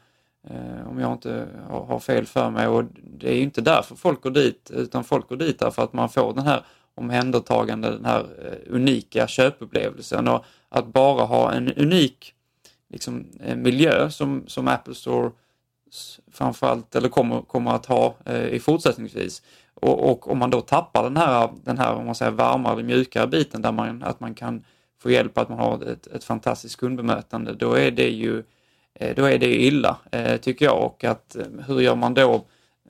eh, 0.50 0.88
om 0.88 1.00
jag 1.00 1.14
inte 1.14 1.48
har, 1.70 1.86
har 1.86 2.00
fel 2.00 2.26
för 2.26 2.50
mig. 2.50 2.68
Och 2.68 2.84
det 2.94 3.30
är 3.32 3.36
ju 3.36 3.42
inte 3.42 3.62
därför 3.62 3.96
folk 3.96 4.22
går 4.22 4.32
dit 4.32 4.72
utan 4.74 5.04
folk 5.04 5.30
går 5.30 5.36
dit 5.36 5.60
därför 5.60 5.84
att 5.84 5.94
man 5.94 6.10
får 6.10 6.34
den 6.34 6.46
här 6.46 6.66
omhändertagande, 6.96 7.90
den 7.92 8.06
här 8.06 8.20
eh, 8.20 8.74
unika 8.76 9.28
köpupplevelsen 9.28 10.28
och 10.28 10.46
att 10.70 10.88
bara 10.88 11.26
ha 11.26 11.52
en 11.52 11.74
unik 11.74 12.34
liksom, 12.90 13.26
eh, 13.40 13.56
miljö 13.56 14.10
som, 14.10 14.44
som 14.48 14.68
Apple 14.68 14.96
Store 14.96 15.32
framförallt, 16.32 16.96
eller 16.96 17.10
kommer, 17.10 17.42
kommer 17.42 17.72
att 17.72 17.86
ha 17.86 18.16
eh, 18.26 18.48
i 18.48 18.60
fortsättningsvis. 18.60 19.42
Och, 19.74 20.12
och 20.12 20.32
om 20.32 20.38
man 20.38 20.50
då 20.50 20.62
tappar 20.62 21.04
den 21.04 21.18
här, 21.18 21.50
den 21.64 21.78
här 21.78 21.94
om 21.94 22.06
man 22.06 22.16
säger, 22.16 22.32
varmare 22.32 22.74
eller 22.74 22.84
mjukare 22.84 23.28
biten 23.28 23.62
där 23.62 23.72
man, 23.72 24.04
att 24.04 24.20
man 24.20 24.34
kan 24.34 24.64
få 25.02 25.12
hjälp, 25.12 25.38
att 25.38 25.50
man 25.50 25.60
har 25.60 25.84
ett, 25.84 26.08
ett 26.08 26.24
fantastiskt 26.24 26.80
kundbemötande, 26.80 27.54
då 27.54 27.74
är 27.74 27.92
det 27.92 28.10
ju 28.10 28.44
eh, 28.94 29.16
då 29.16 29.26
är 29.26 29.38
det 29.38 29.64
illa, 29.64 29.98
eh, 30.12 30.38
tycker 30.38 30.66
jag. 30.66 30.84
Och 30.84 31.04
att 31.04 31.36
eh, 31.36 31.46
hur 31.68 31.82
gör 31.82 31.96
man 31.96 32.14
då 32.14 32.34
eh, 32.36 32.42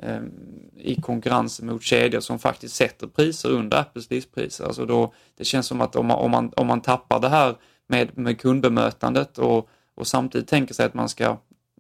Ehm, 0.02 0.32
i 0.76 1.02
konkurrens 1.02 1.62
mot 1.62 1.84
kedjor 1.84 2.20
som 2.20 2.40
faktiskt 2.40 2.76
sätter 2.76 3.08
priser 3.08 3.50
under 3.50 3.78
Apples 3.78 4.10
listpriser? 4.10 4.66
Alltså 4.66 4.86
då, 4.86 5.14
det 5.38 5.46
känns 5.46 5.68
som 5.68 5.82
att 5.82 5.96
om 5.96 6.06
man, 6.06 6.18
om 6.18 6.32
man, 6.32 6.52
om 6.56 6.68
man 6.68 6.82
tappar 6.82 7.20
det 7.20 7.30
här 7.30 7.56
med, 7.88 8.18
med 8.18 8.40
kundbemötandet 8.40 9.38
och, 9.38 9.70
och 9.96 10.08
samtidigt 10.08 10.48
tänker 10.48 10.74
sig 10.74 10.86
att 10.86 10.94
man 10.94 11.10
ska 11.10 11.38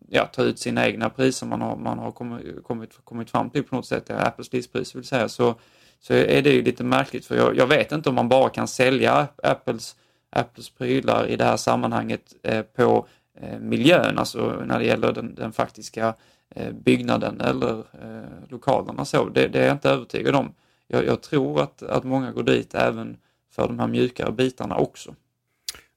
ja, 0.09 0.25
ta 0.25 0.43
ut 0.43 0.59
sina 0.59 0.87
egna 0.87 1.09
priser 1.09 1.45
man 1.45 1.61
har, 1.61 1.75
man 1.75 1.99
har 1.99 2.11
kommit, 2.11 2.63
kommit, 2.63 2.89
kommit 3.03 3.29
fram 3.29 3.49
till 3.49 3.63
på 3.63 3.75
något 3.75 3.85
sätt, 3.85 4.09
Apples 4.09 4.53
listpris 4.53 4.95
vill 4.95 5.03
säga, 5.03 5.29
så, 5.29 5.55
så 5.99 6.13
är 6.13 6.41
det 6.41 6.49
ju 6.49 6.61
lite 6.61 6.83
märkligt 6.83 7.25
för 7.25 7.35
jag, 7.35 7.57
jag 7.57 7.67
vet 7.67 7.91
inte 7.91 8.09
om 8.09 8.15
man 8.15 8.29
bara 8.29 8.49
kan 8.49 8.67
sälja 8.67 9.27
Apples, 9.43 9.95
Apples 10.29 10.69
prylar 10.69 11.27
i 11.27 11.35
det 11.35 11.45
här 11.45 11.57
sammanhanget 11.57 12.35
eh, 12.43 12.61
på 12.61 13.07
eh, 13.41 13.59
miljön, 13.59 14.17
alltså 14.17 14.63
när 14.65 14.79
det 14.79 14.85
gäller 14.85 15.11
den, 15.11 15.35
den 15.35 15.51
faktiska 15.51 16.07
eh, 16.07 16.13
Eh, 16.55 16.71
byggnaden 16.71 17.41
eller 17.41 17.79
eh, 17.79 18.49
lokalerna 18.49 19.05
så. 19.05 19.29
Det, 19.29 19.47
det 19.47 19.59
är 19.59 19.65
jag 19.65 19.75
inte 19.75 19.89
övertygad 19.89 20.35
om. 20.35 20.53
Jag, 20.87 21.05
jag 21.05 21.21
tror 21.21 21.61
att, 21.61 21.83
att 21.83 22.03
många 22.03 22.31
går 22.31 22.43
dit 22.43 22.75
även 22.75 23.17
för 23.51 23.67
de 23.67 23.79
här 23.79 23.87
mjukare 23.87 24.31
bitarna 24.31 24.77
också. 24.77 25.15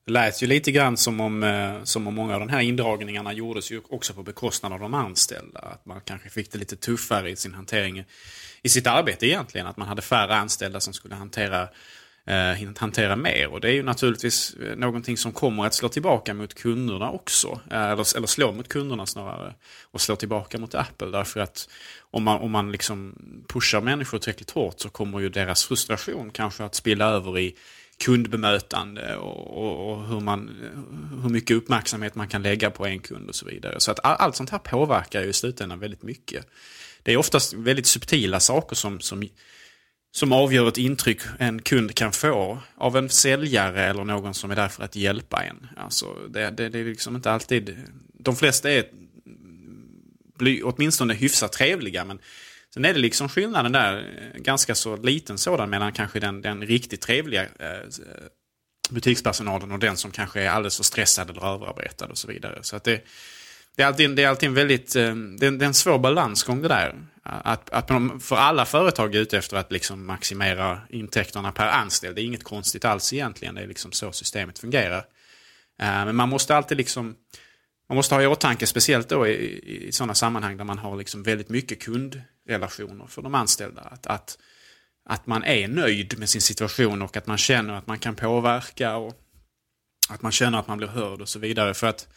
Det 0.07 0.13
lät 0.13 0.43
ju 0.43 0.47
lite 0.47 0.73
grann 0.73 0.97
som 0.97 1.21
om, 1.21 1.43
eh, 1.43 1.83
som 1.83 2.07
om 2.07 2.15
många 2.15 2.35
av 2.35 2.41
de 2.41 2.49
här 2.49 2.61
indragningarna 2.61 3.33
gjordes 3.33 3.73
ju 3.73 3.81
också 3.89 4.15
på 4.15 4.23
bekostnad 4.23 4.73
av 4.73 4.81
de 4.81 4.95
anställda. 4.95 5.61
Att 5.61 5.87
man 5.87 6.01
kanske 6.05 6.31
fick 6.31 6.53
det 6.53 6.59
lite 6.59 6.77
tuffare 6.77 7.31
i 7.31 7.37
sin 7.37 7.55
hantering 7.55 8.05
i 8.63 8.69
sitt 8.69 8.87
arbete 8.87 9.27
egentligen. 9.27 9.67
Att 9.67 9.77
man 9.77 9.89
hade 9.89 10.03
färre 10.03 10.35
anställda 10.37 10.81
som 10.81 10.93
skulle 10.93 11.15
hantera 11.15 11.69
eh, 12.27 12.69
hantera 12.77 13.17
mer. 13.17 13.49
Och 13.49 13.61
det 13.61 13.69
är 13.69 13.73
ju 13.73 13.83
naturligtvis 13.83 14.55
eh, 14.55 14.77
någonting 14.77 15.17
som 15.17 15.33
kommer 15.33 15.67
att 15.67 15.75
slå 15.75 15.89
tillbaka 15.89 16.35
mot 16.35 16.55
kunderna 16.55 17.11
också. 17.11 17.61
Eh, 17.71 17.91
eller, 17.91 18.17
eller 18.17 18.27
slå 18.27 18.53
mot 18.53 18.69
kunderna 18.69 19.07
snarare. 19.07 19.55
Och 19.83 20.01
slå 20.01 20.17
tillbaka 20.17 20.59
mot 20.59 20.75
Apple. 20.75 21.07
Därför 21.07 21.41
att 21.41 21.69
om 22.01 22.23
man, 22.23 22.41
om 22.41 22.51
man 22.51 22.73
liksom 22.73 23.15
pushar 23.49 23.81
människor 23.81 24.19
tillräckligt 24.19 24.51
hårt 24.51 24.81
så 24.81 24.89
kommer 24.89 25.21
ju 25.21 25.29
deras 25.29 25.65
frustration 25.65 26.31
kanske 26.31 26.65
att 26.65 26.75
spilla 26.75 27.07
över 27.07 27.39
i 27.39 27.57
kundbemötande 28.05 29.17
och, 29.17 29.65
och, 29.65 29.93
och, 29.93 30.07
hur, 30.07 30.21
man, 30.21 30.51
hur 31.23 31.31
mycket 31.31 31.57
uppmärksamhet 31.57 32.15
man 32.15 32.29
kan 32.29 32.43
lägga 32.43 32.71
på 32.71 32.87
en 32.87 33.01
kund 33.01 33.29
och 33.29 33.35
så 33.35 33.47
vidare. 33.47 33.81
Så 33.81 33.91
att 33.91 33.99
allt 34.03 34.37
sånt 34.37 34.51
här 34.51 34.59
påverkar 34.59 35.23
ju 35.23 35.29
i 35.29 35.33
slutändan 35.33 35.79
väldigt 35.79 36.03
mycket. 36.03 36.47
Det 37.03 37.13
är 37.13 37.17
oftast 37.17 37.53
väldigt 37.53 37.87
subtila 37.87 38.41
saker 38.41 38.77
som, 38.77 39.01
som, 39.01 39.29
som 40.17 40.33
avgör 40.33 40.69
ett 40.69 40.79
intryck 40.79 41.21
en 41.39 41.63
kund 41.63 41.95
kan 41.95 42.13
få 42.13 42.59
av 42.77 42.97
en 42.97 43.09
säljare 43.09 43.85
eller 43.85 44.05
någon 44.05 44.35
som 44.35 44.51
är 44.51 44.57
där 44.57 44.69
för 44.69 44.85
att 44.85 44.97
hjälpa 44.97 45.43
en. 45.45 45.67
Alltså 45.77 46.07
det, 46.29 46.51
det, 46.51 46.69
det 46.69 46.79
är 46.79 46.85
liksom 46.85 47.17
inte 47.17 47.31
alltid... 47.31 47.77
De 48.19 48.37
flesta 48.37 48.71
är 48.71 48.85
åtminstone 50.63 51.15
hyfsat 51.15 51.53
trevliga 51.53 52.05
men 52.05 52.19
Sen 52.75 52.85
är 52.85 52.95
det 52.95 53.01
liksom 53.01 53.29
skillnaden 53.29 53.73
där, 53.73 54.05
ganska 54.35 54.75
så 54.75 54.97
liten 54.97 55.39
sådan 55.39 55.71
mellan 55.71 55.93
kanske 55.93 56.21
den, 56.21 56.43
den 56.43 56.67
riktigt 56.67 57.01
trevliga 57.01 57.43
eh, 57.43 57.89
butikspersonalen 58.91 59.73
och 59.73 59.79
den 59.79 59.97
som 59.97 60.11
kanske 60.11 60.43
är 60.43 60.51
alldeles 60.51 60.77
för 60.77 60.85
stressad 60.85 61.31
eller 61.31 61.55
överarbetad 61.55 62.07
och 62.07 62.19
så 62.19 62.29
vidare. 62.29 62.59
Så 62.63 62.77
att 62.77 62.85
det, 62.85 63.05
det, 63.77 63.83
är 63.83 63.87
alltid, 63.87 64.17
det 64.17 64.25
är 64.25 64.29
alltid 64.29 64.49
en 64.49 64.55
väldigt, 64.55 64.97
eh, 64.97 65.03
det 65.03 65.47
är, 65.47 65.49
en, 65.49 65.59
det 65.59 65.65
är 65.65 65.67
en 65.67 65.75
svår 65.75 65.99
balansgång 65.99 66.63
det 66.63 66.69
där. 66.69 66.95
Att, 67.29 67.71
att 67.71 67.89
för 68.23 68.37
alla 68.37 68.65
företag 68.65 69.15
är 69.15 69.19
ute 69.19 69.39
efter 69.39 69.57
att 69.57 69.73
liksom 69.73 70.07
maximera 70.07 70.81
intäkterna 70.91 71.53
per 71.53 71.67
anställd. 71.67 72.17
Det 72.17 72.23
är 72.23 72.25
inget 72.25 72.45
konstigt 72.45 72.85
alls 72.85 73.13
egentligen, 73.13 73.55
det 73.55 73.63
är 73.63 73.67
liksom 73.67 73.93
så 73.93 74.13
systemet 74.13 74.59
fungerar. 74.59 75.05
Eh, 75.83 76.05
men 76.05 76.17
man 76.17 76.29
måste 76.29 76.57
alltid 76.57 76.77
liksom 76.79 77.17
man 77.89 77.97
måste 77.97 78.15
ha 78.15 78.23
i 78.23 78.27
åtanke, 78.27 78.67
speciellt 78.67 79.09
då 79.09 79.27
i, 79.27 79.87
i 79.89 79.93
sådana 79.93 80.15
sammanhang 80.15 80.57
där 80.57 80.65
man 80.65 80.79
har 80.79 80.97
liksom 80.97 81.23
väldigt 81.23 81.49
mycket 81.49 81.83
kundrelationer 81.83 83.07
för 83.07 83.23
de 83.23 83.35
anställda. 83.35 83.81
Att, 83.81 84.07
att, 84.07 84.39
att 85.09 85.27
man 85.27 85.45
är 85.45 85.69
nöjd 85.69 86.19
med 86.19 86.29
sin 86.29 86.41
situation 86.41 87.03
och 87.03 87.17
att 87.17 87.27
man 87.27 87.39
känner 87.39 87.75
att 87.75 87.87
man 87.87 87.99
kan 87.99 88.15
påverka 88.15 88.97
och 88.97 89.15
att 90.09 90.23
man 90.23 90.33
känner 90.33 90.59
att 90.59 90.69
man 90.69 90.79
blir 90.79 90.89
hörd 90.89 91.21
och 91.21 91.29
så 91.29 91.39
vidare. 91.39 91.75
För 91.75 91.87
att 91.87 92.09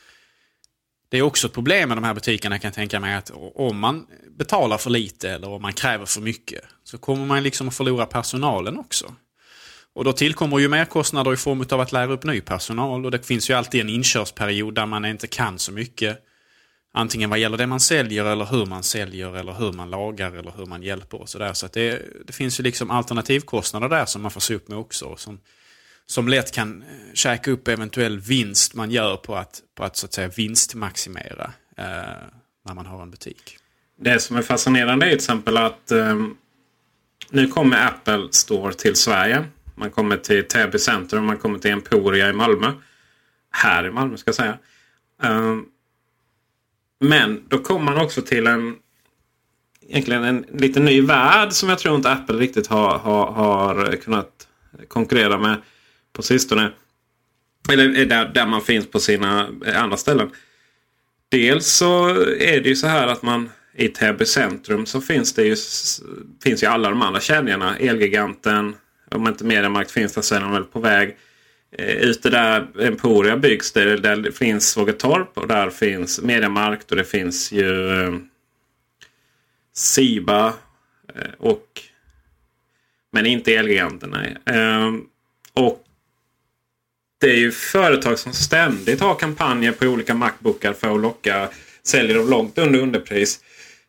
det 1.10 1.18
är 1.18 1.22
också 1.22 1.48
ett 1.48 1.54
problem 1.54 1.90
med 1.90 1.98
de 1.98 2.04
här 2.04 2.14
butikerna 2.14 2.60
kan 2.60 2.68
jag 2.68 2.76
tänka 2.76 3.00
mig 3.00 3.16
att 3.16 3.32
om 3.56 3.80
man 3.80 4.06
betalar 4.38 4.78
för 4.78 4.90
lite 4.90 5.30
eller 5.30 5.50
om 5.50 5.62
man 5.62 5.74
kräver 5.74 6.06
för 6.06 6.22
mycket 6.22 6.62
så 6.84 6.98
kommer 6.98 7.26
man 7.26 7.44
liksom 7.44 7.68
att 7.68 7.76
förlora 7.76 8.06
personalen 8.06 8.80
också. 8.80 9.14
Och 9.94 10.04
då 10.04 10.14
tillkommer 10.14 10.60
ju 10.60 10.68
merkostnader 10.68 11.34
i 11.34 11.38
form 11.38 11.66
av 11.72 11.82
att 11.82 11.92
lära 11.92 12.12
upp 12.12 12.24
ny 12.24 12.42
personal 12.42 13.06
och 13.06 13.12
det 13.12 13.26
finns 13.26 13.50
ju 13.50 13.54
alltid 13.54 13.82
en 13.82 13.90
inkörsperiod 13.90 14.76
där 14.76 14.86
man 14.86 15.06
inte 15.06 15.28
kan 15.28 15.60
så 15.60 15.72
mycket. 15.72 16.20
Antingen 16.94 17.30
vad 17.30 17.40
gäller 17.40 17.58
det 17.58 17.68
man 17.68 17.80
säljer 17.80 18.26
eller 18.26 18.46
hur 18.46 18.66
man 18.66 18.84
säljer 18.84 19.36
eller 19.36 19.54
hur 19.54 19.72
man 19.72 19.90
lagar 19.90 20.32
eller 20.32 20.54
hur 20.58 20.66
man 20.66 20.84
hjälper 20.84 21.22
och 21.22 21.30
sådär. 21.30 21.54
Så 21.54 21.66
att 21.66 21.74
det, 21.74 22.02
det 22.26 22.34
finns 22.34 22.60
ju 22.60 22.64
liksom 22.64 22.92
alternativkostnader 22.92 23.90
där 23.90 24.06
som 24.06 24.22
man 24.22 24.32
får 24.32 24.42
se 24.42 24.56
upp 24.56 24.68
med 24.68 24.78
också. 24.78 25.16
Som, 25.18 25.40
som 26.10 26.28
lätt 26.28 26.52
kan 26.52 26.82
eh, 26.82 27.14
käka 27.14 27.52
upp 27.52 27.68
eventuell 27.68 28.20
vinst 28.20 28.74
man 28.74 28.92
gör 28.92 29.18
på 29.18 29.36
att, 29.36 29.62
på 29.76 29.84
att, 29.84 29.96
så 29.96 30.06
att 30.06 30.14
säga 30.14 30.28
vinstmaximera 30.28 31.54
eh, 31.78 31.86
när 32.66 32.74
man 32.74 32.86
har 32.86 33.02
en 33.02 33.12
butik. 33.12 33.58
Det 34.02 34.20
som 34.20 34.38
är 34.38 34.42
fascinerande 34.42 35.06
är 35.06 35.10
till 35.10 35.16
exempel 35.16 35.58
att 35.58 35.92
eh, 35.92 36.16
nu 37.30 37.48
kommer 37.48 37.88
Apple 37.88 38.28
Store 38.32 38.74
till 38.74 38.96
Sverige. 38.96 39.44
Man 39.76 39.92
kommer 39.92 40.18
till 40.18 40.48
Täby 40.48 40.80
centrum, 40.80 41.26
man 41.26 41.38
kommer 41.38 41.60
till 41.60 41.72
Emporia 41.72 42.30
i 42.30 42.34
Malmö. 42.34 42.72
Här 43.52 43.88
i 43.88 43.92
Malmö 43.92 44.18
ska 44.18 44.30
jag 44.30 44.36
säga. 44.36 44.58
Eh, 45.24 45.58
men 47.00 47.44
då 47.48 47.58
kommer 47.58 47.86
man 47.86 48.06
också 48.06 48.22
till 48.22 48.48
en 48.48 48.76
egentligen 49.88 50.24
en 50.24 50.46
lite 50.54 50.80
ny 50.80 51.02
värld 51.02 51.52
som 51.54 51.70
jag 51.70 51.80
tror 51.80 51.96
inte 51.96 52.12
Apple 52.12 52.36
riktigt 52.36 52.68
har, 52.68 52.98
har, 52.98 53.32
har 53.32 53.96
kunnat 53.96 54.48
konkurrera 54.88 55.38
med 55.38 55.58
på 56.20 56.24
sistone. 56.24 56.72
Eller 57.72 58.00
eh, 58.00 58.08
där, 58.08 58.32
där 58.34 58.46
man 58.46 58.62
finns 58.62 58.88
på 58.88 59.00
sina 59.00 59.50
eh, 59.66 59.84
andra 59.84 59.98
ställen. 59.98 60.30
Dels 61.30 61.68
så 61.68 62.10
är 62.24 62.62
det 62.62 62.70
ju 62.70 62.76
så 62.76 62.88
här 62.88 63.08
att 63.08 63.22
man 63.22 63.50
i 63.76 63.88
Täby 63.88 64.26
centrum 64.26 64.86
så 64.86 65.02
finns 65.02 65.34
det 65.34 65.44
ju, 65.44 65.56
finns 66.44 66.64
ju 66.64 66.68
alla 66.68 66.90
de 66.90 67.02
andra 67.02 67.20
kedjorna. 67.20 67.78
Elgiganten, 67.78 68.76
om 69.12 69.28
inte 69.28 69.46
Mediamarkt 69.46 69.92
finns 69.92 70.14
där 70.14 70.22
så 70.22 70.36
är 70.36 70.40
de 70.40 70.52
väl 70.52 70.64
på 70.64 70.80
väg. 70.80 71.18
Eh, 71.72 71.96
ute 71.96 72.30
där 72.30 72.68
Emporia 72.80 73.38
byggs 73.38 73.72
det, 73.72 73.98
där 73.98 74.16
det 74.16 74.32
finns 74.32 74.70
Svågetorp 74.70 75.38
och 75.38 75.48
där 75.48 75.70
finns 75.70 76.22
Mediamarkt 76.22 76.92
och 76.92 76.98
det 76.98 77.06
finns 77.06 77.52
ju 77.52 78.02
eh, 78.02 78.14
Siba 79.74 80.54
eh, 81.16 81.32
och 81.38 81.82
men 83.12 83.26
inte 83.26 83.56
Elgiganten. 83.56 84.10
Nej. 84.10 84.38
Eh, 84.46 84.94
och 85.54 85.86
det 87.20 87.32
är 87.32 87.38
ju 87.38 87.52
företag 87.52 88.20
som 88.20 88.34
ständigt 88.34 89.00
har 89.00 89.16
kampanjer 89.16 89.72
på 89.72 89.86
olika 89.86 90.14
Macbookar 90.14 90.74
för 90.74 90.96
att 90.96 91.02
locka. 91.02 91.50
Säljer 91.84 92.16
dem 92.18 92.30
långt 92.30 92.58
under 92.58 92.80
underpris. 92.80 93.40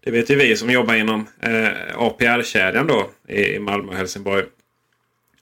Det 0.04 0.10
vet 0.10 0.30
ju 0.30 0.36
vi 0.36 0.56
som 0.56 0.70
jobbar 0.70 0.94
inom 0.94 1.26
eh, 1.40 1.98
APR-kedjan 1.98 2.86
då 2.86 3.10
i 3.28 3.58
Malmö 3.58 3.88
och 3.92 3.96
Helsingborg 3.96 4.44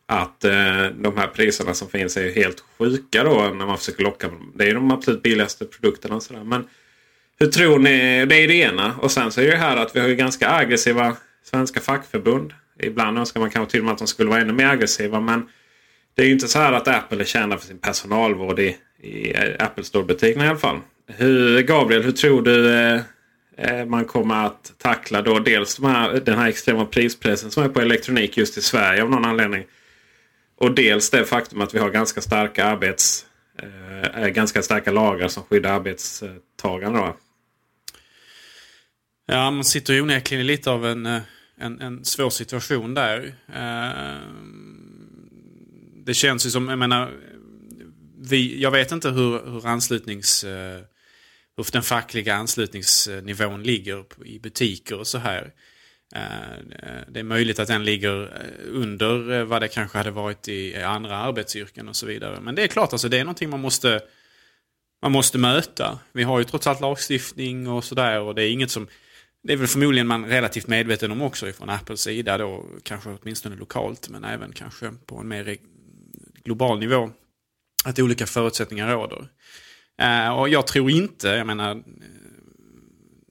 att 0.06 0.44
eh, 0.44 0.86
de 0.86 1.16
här 1.16 1.26
priserna 1.26 1.74
som 1.74 1.88
finns 1.88 2.16
är 2.16 2.22
ju 2.22 2.32
helt 2.32 2.64
sjuka 2.78 3.24
då 3.24 3.52
när 3.54 3.66
man 3.66 3.78
försöker 3.78 4.02
locka. 4.02 4.30
Det 4.54 4.68
är 4.68 4.74
de 4.74 4.90
absolut 4.90 5.22
billigaste 5.22 5.64
produkterna. 5.64 6.14
Och 6.16 6.22
sådär. 6.22 6.44
Men 6.44 6.68
hur 7.38 7.46
tror 7.46 7.78
ni? 7.78 8.26
Det 8.26 8.36
är 8.36 8.48
det 8.48 8.54
ena. 8.54 8.94
Och 8.96 9.10
sen 9.10 9.32
så 9.32 9.40
är 9.40 9.50
det 9.50 9.56
här 9.56 9.76
att 9.76 9.96
vi 9.96 10.00
har 10.00 10.08
ganska 10.08 10.50
aggressiva 10.50 11.16
svenska 11.44 11.80
fackförbund. 11.80 12.52
Ibland 12.82 13.18
önskar 13.18 13.40
man 13.40 13.50
kanske 13.50 13.70
till 13.70 13.80
och 13.80 13.84
med 13.84 13.92
att 13.92 13.98
de 13.98 14.06
skulle 14.06 14.30
vara 14.30 14.40
ännu 14.40 14.52
mer 14.52 14.66
aggressiva. 14.66 15.20
Men 15.20 15.48
det 16.18 16.24
är 16.24 16.26
ju 16.26 16.32
inte 16.32 16.48
så 16.48 16.58
här 16.58 16.72
att 16.72 16.88
Apple 16.88 17.20
är 17.20 17.24
kända 17.24 17.58
för 17.58 17.66
sin 17.66 17.78
personalvård 17.78 18.58
i, 18.58 18.76
i 19.02 19.34
Apple 19.58 19.84
Store-butikerna 19.84 20.44
i 20.44 20.48
alla 20.48 20.58
fall. 20.58 20.80
Hur, 21.06 21.62
Gabriel, 21.62 22.02
hur 22.02 22.12
tror 22.12 22.42
du 22.42 22.74
eh, 22.74 23.00
eh, 23.56 23.86
man 23.86 24.04
kommer 24.04 24.46
att 24.46 24.72
tackla 24.78 25.22
då 25.22 25.38
dels 25.38 25.76
de 25.76 25.84
här, 25.86 26.20
den 26.20 26.38
här 26.38 26.48
extrema 26.48 26.84
prispressen 26.84 27.50
som 27.50 27.62
är 27.62 27.68
på 27.68 27.80
elektronik 27.80 28.36
just 28.36 28.58
i 28.58 28.62
Sverige 28.62 29.02
av 29.02 29.10
någon 29.10 29.24
anledning. 29.24 29.64
Och 30.56 30.74
dels 30.74 31.10
det 31.10 31.24
faktum 31.24 31.60
att 31.60 31.74
vi 31.74 31.78
har 31.78 31.90
ganska 31.90 32.20
starka 32.20 32.64
arbets 32.64 33.26
eh, 33.62 34.22
eh 34.22 34.28
ganska 34.28 34.62
starka 34.62 34.90
lagar 34.90 35.28
som 35.28 35.42
skyddar 35.42 35.72
arbetstagarna. 35.72 37.14
Ja, 39.26 39.50
man 39.50 39.64
sitter 39.64 39.94
ju 39.94 40.00
onekligen 40.00 40.40
i 40.40 40.44
lite 40.44 40.70
av 40.70 40.86
en, 40.86 41.06
eh, 41.06 41.20
en, 41.58 41.80
en 41.80 42.04
svår 42.04 42.30
situation 42.30 42.94
där. 42.94 43.34
Eh, 43.54 44.18
det 46.08 46.14
känns 46.14 46.46
ju 46.46 46.50
som, 46.50 46.68
jag 46.68 46.78
menar, 46.78 47.12
vi, 48.20 48.62
jag 48.62 48.70
vet 48.70 48.92
inte 48.92 49.10
hur, 49.10 49.50
hur 49.50 49.66
anslutnings... 49.66 50.44
Eh, 50.44 50.80
hur 51.56 51.72
den 51.72 51.82
fackliga 51.82 52.34
anslutningsnivån 52.34 53.62
ligger 53.62 54.04
i 54.24 54.38
butiker 54.38 54.98
och 54.98 55.06
så 55.06 55.18
här. 55.18 55.52
Eh, 56.14 57.02
det 57.08 57.20
är 57.20 57.24
möjligt 57.24 57.58
att 57.58 57.68
den 57.68 57.84
ligger 57.84 58.22
eh, 58.22 58.80
under 58.80 59.44
vad 59.44 59.62
det 59.62 59.68
kanske 59.68 59.98
hade 59.98 60.10
varit 60.10 60.48
i 60.48 60.76
andra 60.76 61.16
arbetsyrken 61.16 61.88
och 61.88 61.96
så 61.96 62.06
vidare. 62.06 62.40
Men 62.40 62.54
det 62.54 62.62
är 62.62 62.66
klart, 62.66 62.92
alltså, 62.92 63.08
det 63.08 63.18
är 63.18 63.24
någonting 63.24 63.50
man 63.50 63.60
måste, 63.60 64.00
man 65.02 65.12
måste 65.12 65.38
möta. 65.38 65.98
Vi 66.12 66.22
har 66.22 66.38
ju 66.38 66.44
trots 66.44 66.66
allt 66.66 66.80
lagstiftning 66.80 67.68
och 67.68 67.84
sådär 67.84 68.20
och 68.20 68.34
det 68.34 68.42
är 68.42 68.50
inget 68.50 68.70
som... 68.70 68.88
Det 69.42 69.52
är 69.52 69.56
väl 69.56 69.66
förmodligen 69.66 70.06
man 70.06 70.26
relativt 70.26 70.66
medveten 70.66 71.12
om 71.12 71.22
också 71.22 71.52
från 71.52 71.70
Apples 71.70 72.00
sida 72.00 72.38
då, 72.38 72.66
kanske 72.82 73.16
åtminstone 73.22 73.56
lokalt 73.56 74.08
men 74.08 74.24
även 74.24 74.52
kanske 74.52 74.92
på 75.06 75.18
en 75.18 75.28
mer 75.28 75.44
global 76.48 76.78
nivå. 76.78 77.10
Att 77.84 77.98
olika 77.98 78.26
förutsättningar 78.26 78.88
råder. 78.88 79.28
Eh, 79.98 80.28
och 80.28 80.48
jag 80.48 80.66
tror 80.66 80.90
inte, 80.90 81.28
jag 81.28 81.46
menar, 81.46 81.70
eh, 81.70 81.82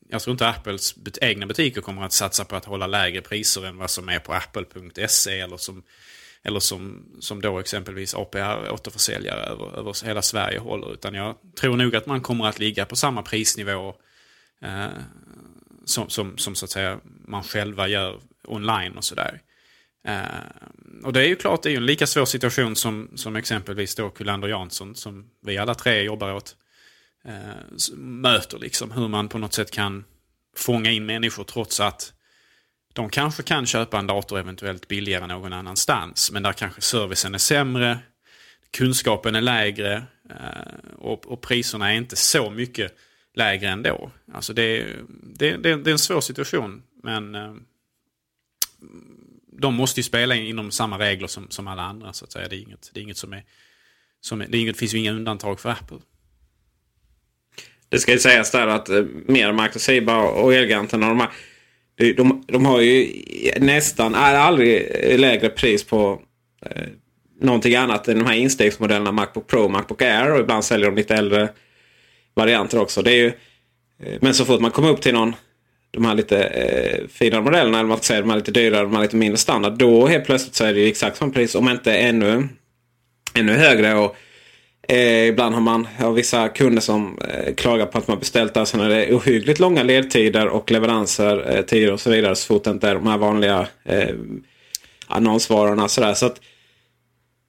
jag 0.10 0.22
tror 0.22 0.32
inte 0.32 0.48
Apples 0.48 0.96
egna 1.22 1.46
butiker 1.46 1.82
kommer 1.82 2.04
att 2.04 2.14
satsa 2.14 2.46
på 2.46 2.56
att 2.56 2.66
hålla 2.66 2.88
lägre 2.88 3.22
priser 3.22 3.66
än 3.66 3.78
vad 3.78 3.90
som 3.90 4.10
är 4.10 4.20
på 4.20 4.34
apple.se 4.34 5.40
eller 5.40 5.58
som, 5.58 5.84
eller 6.44 6.60
som, 6.60 7.06
som 7.20 7.42
då 7.42 7.60
exempelvis 7.60 8.16
APR 8.16 8.72
återförsäljare 8.72 9.42
över, 9.42 9.78
över 9.78 10.06
hela 10.06 10.22
Sverige 10.22 10.60
håller. 10.60 10.94
Utan 10.94 11.14
jag 11.14 11.36
tror 11.60 11.78
nog 11.78 11.96
att 11.96 12.06
man 12.06 12.22
kommer 12.22 12.46
att 12.46 12.60
ligga 12.60 12.86
på 12.86 12.96
samma 12.96 13.22
prisnivå 13.22 13.96
eh, 14.62 14.86
som, 15.86 16.10
som, 16.10 16.38
som 16.38 16.56
så 16.56 16.66
att 16.66 16.72
säga 16.72 17.00
man 17.26 17.44
själva 17.44 17.88
gör 17.88 18.20
online 18.44 18.98
och 18.98 19.04
sådär. 19.04 19.42
Eh, 20.08 20.22
och 21.04 21.14
det 21.14 21.22
är 21.22 21.28
ju 21.28 21.36
klart, 21.36 21.64
det 21.64 21.70
är 21.70 21.72
ju 21.72 21.78
en 21.78 21.86
lika 21.86 22.08
svår 22.08 22.26
situation 22.26 22.76
som, 22.76 23.10
som 23.16 23.36
exempelvis 23.36 23.96
då 23.96 24.10
Kullander 24.10 24.48
Jansson 24.48 24.96
som 24.96 25.30
vi 25.46 25.58
alla 25.58 25.76
tre 25.76 26.02
jobbar 26.02 26.34
åt 26.34 26.56
eh, 27.26 27.96
möter. 27.98 28.60
Liksom, 28.60 28.92
hur 28.92 29.08
man 29.08 29.30
på 29.30 29.38
något 29.38 29.54
sätt 29.54 29.72
kan 29.72 30.04
fånga 30.56 30.92
in 30.92 31.06
människor 31.06 31.44
trots 31.44 31.80
att 31.80 32.14
de 32.94 33.10
kanske 33.10 33.44
kan 33.44 33.66
köpa 33.66 34.00
en 34.00 34.08
dator 34.08 34.40
eventuellt 34.40 34.88
billigare 34.88 35.28
någon 35.28 35.54
annanstans. 35.54 36.32
Men 36.32 36.44
där 36.44 36.54
kanske 36.54 36.82
servicen 36.82 37.34
är 37.34 37.38
sämre, 37.38 38.00
kunskapen 38.72 39.36
är 39.36 39.42
lägre 39.42 40.04
eh, 40.30 40.96
och, 40.98 41.28
och 41.28 41.42
priserna 41.42 41.94
är 41.94 41.98
inte 41.98 42.16
så 42.16 42.50
mycket 42.50 42.98
lägre 43.34 43.70
ändå. 43.70 44.12
Alltså 44.34 44.54
det, 44.54 44.96
det, 45.24 45.58
det, 45.58 45.76
det 45.76 45.90
är 45.90 45.92
en 45.92 46.00
svår 46.00 46.22
situation. 46.22 46.84
Men 47.04 47.36
eh, 47.36 47.54
de 49.58 49.74
måste 49.76 50.00
ju 50.00 50.04
spela 50.04 50.36
inom 50.36 50.72
samma 50.72 51.00
regler 51.00 51.28
som, 51.28 51.50
som 51.50 51.68
alla 51.68 51.82
andra. 51.82 52.14
så 52.14 52.26
att 52.26 52.32
säga. 52.32 52.48
Det 52.48 52.56
är 52.56 52.62
inget, 52.62 52.90
det 52.94 53.00
är 53.00 53.02
inget 53.02 53.18
som 53.18 53.34
är... 53.34 53.44
Som 54.22 54.42
är 54.42 54.48
det, 54.48 54.58
är 54.58 54.62
inget, 54.62 54.78
finns 54.78 54.94
ju 54.94 54.98
inga 54.98 55.12
undantag 55.12 55.60
för 55.60 55.70
Apple. 55.70 55.98
Det 57.90 58.00
ska 58.00 58.12
ju 58.12 58.20
sägas 58.20 58.52
där 58.52 58.68
att 58.68 58.90
mer 58.90 59.06
Mermark 59.28 59.76
och 59.76 59.82
Siba 59.82 60.18
och 60.18 60.54
Elgiganten 60.54 61.00
de, 61.00 61.20
har- 61.20 61.32
de, 61.96 62.14
de, 62.14 62.44
de 62.48 62.66
har 62.66 62.82
ju 62.82 63.24
nästan 63.60 64.16
är 64.16 64.36
aldrig 64.36 64.88
lägre 65.20 65.50
pris 65.50 65.84
på 65.84 66.22
eh, 66.66 66.84
någonting 67.42 67.76
annat 67.76 68.08
än 68.08 68.20
de 68.20 68.26
här 68.26 68.36
instegsmodellerna 68.36 69.12
Macbook 69.12 69.48
Pro 69.48 69.60
och 69.60 69.72
Macbook 69.72 70.02
Air. 70.02 70.34
Och 70.34 70.40
ibland 70.40 70.66
säljer 70.66 70.90
de 70.90 70.96
lite 70.96 71.16
äldre 71.16 71.50
varianter 72.34 72.80
också. 72.80 73.02
Det 73.02 73.12
är 73.12 73.16
ju, 73.18 73.28
eh, 74.04 74.18
men 74.22 74.34
så 74.34 74.46
fort 74.46 74.62
man 74.62 74.72
kommer 74.72 74.90
upp 74.90 75.02
till 75.02 75.14
någon 75.14 75.36
de 75.98 76.06
här 76.06 76.16
lite 76.16 76.44
eh, 76.44 77.08
finare 77.08 77.42
modellerna, 77.42 77.80
eller 77.80 77.90
man 77.90 78.02
säga 78.02 78.22
de 78.22 78.30
här 78.30 78.38
lite 78.38 78.52
dyrare, 78.52 78.84
de 78.84 78.96
här 78.96 79.02
lite 79.02 79.16
mindre 79.16 79.38
standard. 79.38 79.74
Då 79.74 80.08
helt 80.08 80.26
plötsligt 80.26 80.56
så 80.56 80.66
är 80.66 80.74
det 80.74 80.80
ju 80.80 80.88
exakt 80.88 81.18
samma 81.18 81.32
pris, 81.32 81.56
om 81.56 81.70
inte 81.70 81.94
ännu, 81.94 82.48
ännu 83.34 83.54
högre. 83.54 83.96
Och 83.96 84.16
Eh, 84.90 85.28
ibland 85.28 85.56
har 85.56 85.62
man 85.62 85.88
har 86.00 86.12
vissa 86.12 86.50
kunder 86.50 86.82
som 86.82 87.20
eh, 87.20 87.54
klagar 87.54 87.86
på 87.86 87.98
att 87.98 88.08
man 88.08 88.20
beställt 88.20 88.54
där. 88.54 88.66
Sen 88.66 88.80
är 88.80 88.90
det 88.90 89.14
ohyggligt 89.14 89.60
långa 89.60 89.84
ledtider 89.84 90.48
och 90.48 90.72
leveranser, 90.72 91.56
eh, 91.56 91.62
tider 91.62 91.94
och 91.94 92.00
så 92.00 92.10
vidare. 92.10 92.36
Så 92.36 92.48
fort 92.48 92.64
det 92.64 92.70
inte 92.70 92.90
är 92.90 92.96
de 92.96 93.08
här 93.08 93.18
vanliga 93.18 93.68
eh, 93.84 94.16
annonsvarorna. 95.08 95.88
Sådär. 95.88 96.14
Så 96.14 96.26
att, 96.26 96.42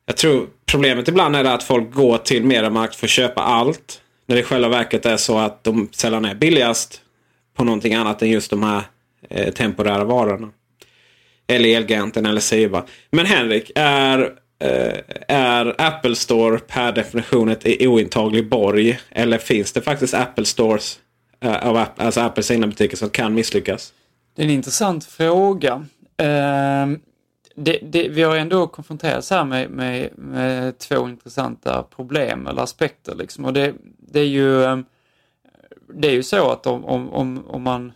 jag 0.06 0.16
tror 0.16 0.46
problemet 0.66 1.08
ibland 1.08 1.36
är 1.36 1.44
att 1.44 1.62
folk 1.62 1.94
går 1.94 2.18
till 2.18 2.44
Mediamarkt 2.44 2.96
för 2.96 3.06
att 3.06 3.10
köpa 3.10 3.42
allt. 3.42 4.00
När 4.26 4.36
det 4.36 4.40
i 4.40 4.44
själva 4.44 4.68
verket 4.68 5.06
är 5.06 5.16
så 5.16 5.38
att 5.38 5.64
de 5.64 5.88
sällan 5.92 6.24
är 6.24 6.34
billigast 6.34 7.00
på 7.58 7.64
någonting 7.64 7.94
annat 7.94 8.22
än 8.22 8.30
just 8.30 8.50
de 8.50 8.62
här 8.62 8.82
eh, 9.30 9.52
temporära 9.52 10.04
varorna. 10.04 10.50
Eller 11.46 11.76
Elgiganten 11.76 12.26
eller 12.26 12.40
Siva. 12.40 12.84
Men 13.10 13.26
Henrik, 13.26 13.72
är, 13.74 14.20
eh, 14.58 14.98
är 15.28 15.74
Apple 15.78 16.16
Store 16.16 16.58
per 16.58 16.92
definition 16.92 17.48
ett 17.48 17.66
ointaglig 17.80 18.48
borg? 18.48 18.98
Eller 19.10 19.38
finns 19.38 19.72
det 19.72 19.80
faktiskt 19.80 20.14
Apple 20.14 20.44
Stores, 20.44 20.98
eh, 21.40 21.68
av 21.68 21.84
alltså 21.96 22.20
Apples 22.20 22.50
egna 22.50 22.66
butiker 22.66 22.96
som 22.96 23.10
kan 23.10 23.34
misslyckas? 23.34 23.92
Det 24.36 24.42
är 24.42 24.46
en 24.46 24.52
intressant 24.52 25.04
fråga. 25.04 25.86
Ehm, 26.16 27.00
det, 27.54 27.78
det, 27.82 28.08
vi 28.08 28.22
har 28.22 28.36
ändå 28.36 28.66
konfronterats 28.66 29.30
här 29.30 29.44
med, 29.44 29.70
med, 29.70 30.10
med 30.18 30.78
två 30.78 31.08
intressanta 31.08 31.82
problem 31.82 32.46
eller 32.46 32.62
aspekter. 32.62 33.14
Liksom. 33.14 33.44
Och 33.44 33.52
det, 33.52 33.74
det, 33.98 34.20
är 34.20 34.24
ju, 34.24 34.64
ehm, 34.64 34.84
det 35.94 36.08
är 36.08 36.12
ju 36.12 36.22
så 36.22 36.50
att 36.50 36.66
om, 36.66 36.84
om, 36.84 37.46
om, 37.46 37.62
man, 37.62 37.92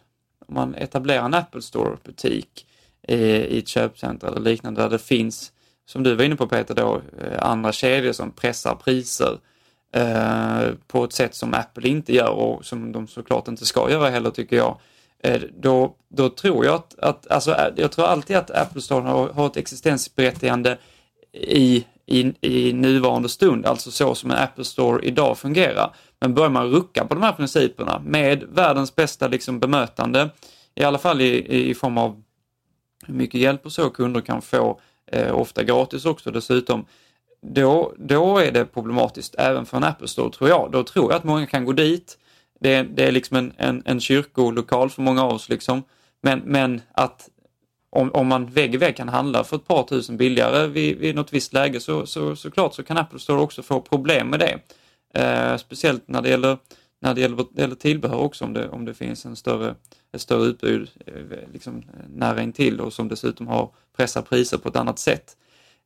om 0.47 0.55
man 0.55 0.75
etablerar 0.75 1.25
en 1.25 1.35
Apple 1.35 1.63
Store-butik 1.63 2.67
i, 3.09 3.15
i 3.15 3.59
ett 3.59 3.69
köpcenter 3.69 4.27
eller 4.27 4.41
liknande 4.41 4.83
där 4.83 4.91
det 4.91 4.99
finns, 4.99 5.53
som 5.87 6.03
du 6.03 6.15
var 6.15 6.25
inne 6.25 6.37
på 6.37 6.47
Peter, 6.47 6.75
då, 6.75 7.03
eh, 7.21 7.43
andra 7.43 7.73
kedjor 7.73 8.13
som 8.13 8.31
pressar 8.31 8.75
priser 8.75 9.39
eh, 9.95 10.75
på 10.87 11.05
ett 11.05 11.13
sätt 11.13 11.35
som 11.35 11.55
Apple 11.55 11.89
inte 11.89 12.15
gör 12.15 12.31
och 12.31 12.65
som 12.65 12.93
de 12.93 13.09
såklart 13.09 13.49
inte 13.49 13.67
ska 13.67 13.91
göra 13.91 14.09
heller 14.11 14.31
tycker 14.31 14.57
jag. 14.57 14.79
Eh, 15.23 15.43
då, 15.61 15.95
då 16.09 16.29
tror 16.29 16.65
jag 16.65 16.75
att, 16.75 16.99
att 16.99 17.31
alltså, 17.31 17.51
eh, 17.51 17.73
jag 17.77 17.93
tror 17.93 18.05
alltid 18.05 18.37
att 18.37 18.51
Apple 18.51 18.81
Store 18.81 19.03
har, 19.03 19.29
har 19.29 19.47
ett 19.47 19.57
existensberättigande 19.57 20.79
i, 21.33 21.85
i, 22.07 22.33
i 22.41 22.73
nuvarande 22.73 23.29
stund, 23.29 23.67
alltså 23.67 23.91
så 23.91 24.15
som 24.15 24.31
en 24.31 24.39
Apple 24.39 24.65
Store 24.65 25.07
idag 25.07 25.39
fungerar. 25.39 25.95
Men 26.23 26.35
börjar 26.35 26.51
man 26.51 26.71
rucka 26.71 27.05
på 27.05 27.15
de 27.15 27.23
här 27.23 27.33
principerna 27.33 28.03
med 28.05 28.43
världens 28.43 28.97
bästa 28.97 29.29
liksom, 29.29 29.61
bemötande, 29.61 30.31
i 30.75 30.85
alla 30.85 30.99
fall 30.99 31.21
i, 31.21 31.71
i 31.71 31.75
form 31.75 31.99
av 31.99 32.23
hur 33.07 33.15
mycket 33.15 33.41
hjälp 33.41 33.67
och 33.67 33.73
så 33.73 33.91
kunder 33.91 34.21
kan 34.21 34.43
få, 34.43 34.81
eh, 35.07 35.35
ofta 35.35 35.63
gratis 35.63 36.05
också 36.05 36.31
dessutom, 36.31 36.87
då, 37.41 37.93
då 37.97 38.39
är 38.39 38.53
det 38.53 38.65
problematiskt 38.65 39.35
även 39.39 39.67
för 39.67 39.77
en 39.77 39.85
Apple 39.85 40.09
Store 40.09 40.31
tror 40.31 40.51
jag. 40.51 40.71
Då 40.73 40.85
tror 40.85 41.13
jag 41.13 41.19
att 41.19 41.25
många 41.25 41.47
kan 41.47 41.65
gå 41.65 41.73
dit. 41.73 42.19
Det 42.61 42.75
är, 42.75 42.85
det 42.85 43.05
är 43.05 43.13
liksom 43.13 43.37
en, 43.37 43.53
en, 43.57 43.83
en 43.85 44.01
kyrkolokal 44.01 44.91
för 44.91 45.03
många 45.03 45.23
av 45.23 45.33
oss 45.33 45.49
liksom. 45.49 45.83
Men, 46.21 46.39
men 46.39 46.81
att 46.93 47.29
om, 47.91 48.11
om 48.13 48.27
man 48.27 48.47
vägg 48.47 48.75
i 48.75 48.77
vägg 48.77 48.97
kan 48.97 49.09
handla 49.09 49.45
för 49.45 49.57
ett 49.57 49.69
par 49.69 49.83
tusen 49.83 50.17
billigare 50.17 50.67
vid, 50.67 50.99
vid 50.99 51.15
något 51.15 51.33
visst 51.33 51.53
läge 51.53 51.81
så, 51.81 52.07
så, 52.07 52.37
så 52.37 52.51
klart 52.51 52.75
så 52.75 52.83
kan 52.83 52.99
Apple 52.99 53.19
Store 53.19 53.41
också 53.41 53.63
få 53.63 53.81
problem 53.81 54.29
med 54.29 54.41
det. 54.41 54.59
Eh, 55.15 55.57
speciellt 55.57 56.09
när 56.09 56.23
det 56.23 56.29
gäller, 56.29 56.59
när 57.01 57.15
det 57.15 57.21
gäller, 57.21 57.37
det 57.53 57.63
gäller 57.63 57.75
tillbehör 57.75 58.17
också 58.17 58.45
om 58.45 58.53
det, 58.53 58.69
om 58.69 58.85
det 58.85 58.95
finns 58.95 59.25
en 59.25 59.37
större, 59.37 59.75
ett 60.13 60.21
större 60.21 60.45
utbud 60.45 60.91
eh, 61.07 61.53
liksom, 61.53 61.83
nära 62.15 62.43
intill 62.43 62.81
och 62.81 62.93
som 62.93 63.09
dessutom 63.09 63.47
har 63.47 63.71
pressat 63.97 64.29
priser 64.29 64.59
på 64.59 64.69
ett 64.69 64.77
annat 64.77 64.99
sätt. 64.99 65.37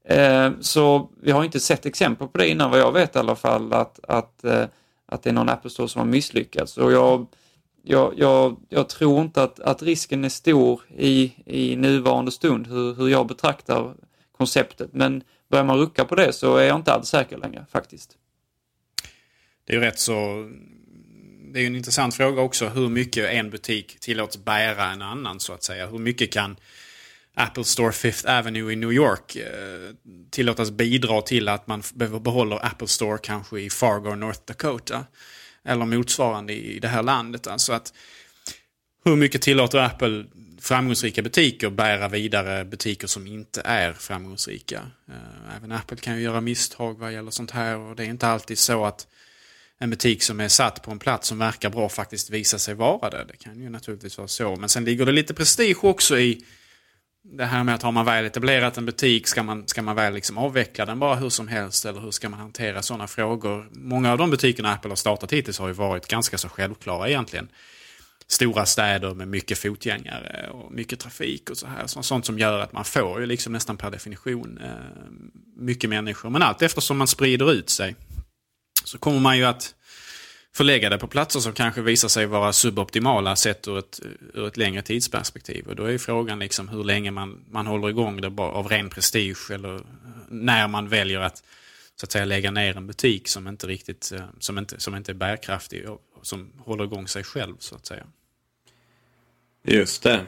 Eh, 0.04 0.50
så 0.60 1.10
vi 1.22 1.30
har 1.30 1.44
inte 1.44 1.60
sett 1.60 1.86
exempel 1.86 2.28
på 2.28 2.38
det 2.38 2.48
innan 2.48 2.70
vad 2.70 2.80
jag 2.80 2.92
vet 2.92 3.16
i 3.16 3.18
alla 3.18 3.36
fall 3.36 3.72
att, 3.72 4.00
att, 4.08 4.44
eh, 4.44 4.64
att 5.06 5.22
det 5.22 5.30
är 5.30 5.34
någon 5.34 5.48
Apple 5.48 5.70
Store 5.70 5.88
som 5.88 5.98
har 5.98 6.06
misslyckats. 6.06 6.78
Och 6.78 6.92
jag, 6.92 7.26
jag, 7.82 8.14
jag, 8.16 8.56
jag 8.68 8.88
tror 8.88 9.20
inte 9.20 9.42
att, 9.42 9.60
att 9.60 9.82
risken 9.82 10.24
är 10.24 10.28
stor 10.28 10.80
i, 10.96 11.32
i 11.46 11.76
nuvarande 11.76 12.30
stund 12.30 12.66
hur, 12.66 12.94
hur 12.94 13.08
jag 13.08 13.26
betraktar 13.26 13.94
konceptet. 14.36 14.90
Men 14.92 15.22
börjar 15.48 15.64
man 15.64 15.78
rucka 15.78 16.04
på 16.04 16.14
det 16.14 16.32
så 16.32 16.56
är 16.56 16.64
jag 16.64 16.76
inte 16.76 16.92
alls 16.92 17.08
säker 17.08 17.38
längre 17.38 17.66
faktiskt. 17.70 18.16
Det 19.66 19.72
är 19.72 19.76
ju 19.76 19.82
rätt 19.82 19.98
så... 19.98 20.50
Det 21.52 21.58
är 21.58 21.60
ju 21.60 21.66
en 21.66 21.76
intressant 21.76 22.14
fråga 22.14 22.42
också 22.42 22.68
hur 22.68 22.88
mycket 22.88 23.30
en 23.30 23.50
butik 23.50 24.00
tillåts 24.00 24.44
bära 24.44 24.90
en 24.92 25.02
annan 25.02 25.40
så 25.40 25.52
att 25.52 25.62
säga. 25.62 25.86
Hur 25.86 25.98
mycket 25.98 26.32
kan 26.32 26.56
Apple 27.34 27.64
Store 27.64 27.92
Fifth 27.92 28.30
Avenue 28.30 28.72
i 28.72 28.76
New 28.76 28.92
York 28.92 29.36
eh, 29.36 29.94
tillåtas 30.30 30.70
bidra 30.70 31.22
till 31.22 31.48
att 31.48 31.66
man 31.66 31.82
behåller 31.94 32.66
Apple 32.66 32.88
Store 32.88 33.18
kanske 33.22 33.60
i 33.60 33.70
Fargo, 33.70 34.14
North 34.14 34.40
Dakota. 34.44 35.04
Eller 35.64 35.84
motsvarande 35.84 36.52
i 36.52 36.78
det 36.78 36.88
här 36.88 37.02
landet. 37.02 37.46
Alltså 37.46 37.72
att 37.72 37.92
hur 39.04 39.16
mycket 39.16 39.42
tillåter 39.42 39.78
Apple 39.78 40.24
framgångsrika 40.60 41.22
butiker 41.22 41.70
bära 41.70 42.08
vidare 42.08 42.64
butiker 42.64 43.06
som 43.06 43.26
inte 43.26 43.62
är 43.64 43.92
framgångsrika? 43.92 44.82
Eh, 45.08 45.56
Även 45.56 45.72
Apple 45.72 45.96
kan 45.96 46.16
ju 46.16 46.22
göra 46.22 46.40
misstag 46.40 46.98
vad 46.98 47.12
gäller 47.12 47.30
sånt 47.30 47.50
här 47.50 47.78
och 47.78 47.96
det 47.96 48.04
är 48.04 48.08
inte 48.08 48.26
alltid 48.26 48.58
så 48.58 48.84
att 48.84 49.06
en 49.78 49.90
butik 49.90 50.22
som 50.22 50.40
är 50.40 50.48
satt 50.48 50.82
på 50.82 50.90
en 50.90 50.98
plats 50.98 51.28
som 51.28 51.38
verkar 51.38 51.70
bra 51.70 51.88
faktiskt 51.88 52.30
visar 52.30 52.58
sig 52.58 52.74
vara 52.74 53.10
det. 53.10 53.24
Det 53.28 53.36
kan 53.36 53.60
ju 53.60 53.68
naturligtvis 53.70 54.18
vara 54.18 54.28
så. 54.28 54.56
Men 54.56 54.68
sen 54.68 54.84
ligger 54.84 55.06
det 55.06 55.12
lite 55.12 55.34
prestige 55.34 55.76
också 55.84 56.18
i 56.18 56.44
det 57.22 57.44
här 57.44 57.64
med 57.64 57.74
att 57.74 57.82
har 57.82 57.92
man 57.92 58.04
väl 58.04 58.24
etablerat 58.24 58.76
en 58.78 58.86
butik, 58.86 59.26
ska 59.28 59.42
man, 59.42 59.68
ska 59.68 59.82
man 59.82 59.96
väl 59.96 60.14
liksom 60.14 60.38
avveckla 60.38 60.86
den 60.86 60.98
bara 60.98 61.14
hur 61.14 61.28
som 61.28 61.48
helst? 61.48 61.84
Eller 61.84 62.00
hur 62.00 62.10
ska 62.10 62.28
man 62.28 62.40
hantera 62.40 62.82
sådana 62.82 63.06
frågor? 63.06 63.68
Många 63.72 64.12
av 64.12 64.18
de 64.18 64.30
butikerna 64.30 64.72
Apple 64.72 64.90
har 64.90 64.96
startat 64.96 65.32
hittills 65.32 65.58
har 65.58 65.66
ju 65.68 65.72
varit 65.74 66.06
ganska 66.08 66.38
så 66.38 66.48
självklara 66.48 67.08
egentligen. 67.08 67.48
Stora 68.28 68.66
städer 68.66 69.14
med 69.14 69.28
mycket 69.28 69.58
fotgängare 69.58 70.50
och 70.50 70.72
mycket 70.72 71.00
trafik 71.00 71.50
och 71.50 71.56
så 71.56 71.66
här. 71.66 71.86
Så- 71.86 72.02
Sånt 72.02 72.26
som 72.26 72.38
gör 72.38 72.60
att 72.60 72.72
man 72.72 72.84
får 72.84 73.20
ju 73.20 73.26
liksom 73.26 73.52
nästan 73.52 73.76
per 73.76 73.90
definition 73.90 74.58
eh, 74.62 74.70
mycket 75.56 75.90
människor. 75.90 76.30
Men 76.30 76.42
allt 76.42 76.62
eftersom 76.62 76.98
man 76.98 77.06
sprider 77.06 77.52
ut 77.52 77.70
sig 77.70 77.96
så 78.86 78.98
kommer 78.98 79.20
man 79.20 79.38
ju 79.38 79.44
att 79.44 79.74
förlägga 80.52 80.90
det 80.90 80.98
på 80.98 81.06
platser 81.06 81.40
som 81.40 81.52
kanske 81.52 81.82
visar 81.82 82.08
sig 82.08 82.26
vara 82.26 82.52
suboptimala 82.52 83.36
sett 83.36 83.68
ur 83.68 83.78
ett, 83.78 84.00
ur 84.34 84.46
ett 84.46 84.56
längre 84.56 84.82
tidsperspektiv. 84.82 85.66
Och 85.66 85.76
då 85.76 85.84
är 85.84 85.90
ju 85.90 85.98
frågan 85.98 86.38
liksom 86.38 86.68
hur 86.68 86.84
länge 86.84 87.10
man, 87.10 87.44
man 87.50 87.66
håller 87.66 87.88
igång 87.88 88.20
det 88.20 88.42
av 88.42 88.68
ren 88.68 88.90
prestige 88.90 89.50
eller 89.50 89.74
eh, 89.74 89.80
när 90.28 90.68
man 90.68 90.88
väljer 90.88 91.20
att 91.20 91.42
så 91.96 92.06
att 92.06 92.12
säga 92.12 92.24
lägga 92.24 92.50
ner 92.50 92.76
en 92.76 92.86
butik 92.86 93.28
som 93.28 93.48
inte 93.48 93.66
riktigt 93.66 94.12
eh, 94.12 94.24
som 94.38 94.58
inte, 94.58 94.80
som 94.80 94.94
inte 94.94 95.12
är 95.12 95.14
bärkraftig 95.14 95.88
och 95.88 96.00
som 96.22 96.52
håller 96.58 96.84
igång 96.84 97.08
sig 97.08 97.24
själv 97.24 97.54
så 97.58 97.74
att 97.74 97.86
säga. 97.86 98.06
Just 99.64 100.02
det. 100.02 100.26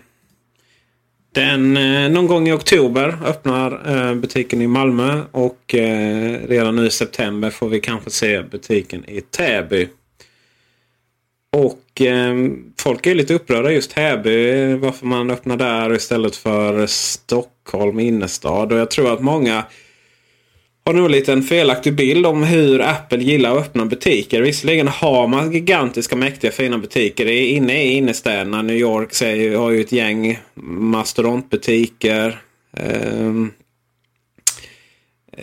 Den, 1.33 1.77
eh, 1.77 2.11
någon 2.11 2.27
gång 2.27 2.49
i 2.49 2.53
oktober 2.53 3.19
öppnar 3.25 3.97
eh, 3.97 4.15
butiken 4.15 4.63
i 4.63 4.67
Malmö 4.67 5.23
och 5.31 5.75
eh, 5.75 6.39
redan 6.49 6.77
nu 6.77 6.87
i 6.87 6.91
september 6.91 7.51
får 7.51 7.69
vi 7.69 7.81
kanske 7.81 8.11
se 8.11 8.43
butiken 8.43 9.05
i 9.11 9.21
Täby. 9.21 9.89
Och 11.57 12.03
folk 12.81 13.07
är 13.07 13.15
lite 13.15 13.35
upprörda 13.35 13.73
just 13.73 13.91
Täby 13.91 14.75
varför 14.75 15.07
man 15.07 15.31
öppnar 15.31 15.57
där 15.57 15.95
istället 15.95 16.37
för 16.37 16.87
Stockholm 16.87 18.01
innerstad. 18.01 18.73
Och 18.73 18.79
jag 18.79 18.91
tror 18.91 19.13
att 19.13 19.21
många 19.21 19.65
har 20.89 20.95
nog 20.95 21.07
en 21.07 21.13
liten 21.13 21.43
felaktig 21.43 21.95
bild 21.95 22.27
om 22.27 22.43
hur 22.43 22.81
Apple 22.81 23.19
gillar 23.19 23.57
att 23.57 23.67
öppna 23.67 23.87
butiker. 23.87 24.43
Visserligen 24.43 24.89
har 24.89 25.27
man 25.27 25.53
gigantiska 25.53 26.17
mäktiga 26.17 26.51
fina 26.51 26.79
butiker 26.79 27.27
inne 27.27 27.85
i 27.85 27.93
innerstäderna. 27.93 28.63
New 28.63 28.77
York 28.77 29.15
säger, 29.15 29.59
har 29.59 29.71
ju 29.71 29.81
ett 29.81 29.93
gäng 29.93 30.39
mastodontbutiker. 30.55 32.41
Um, 32.73 33.53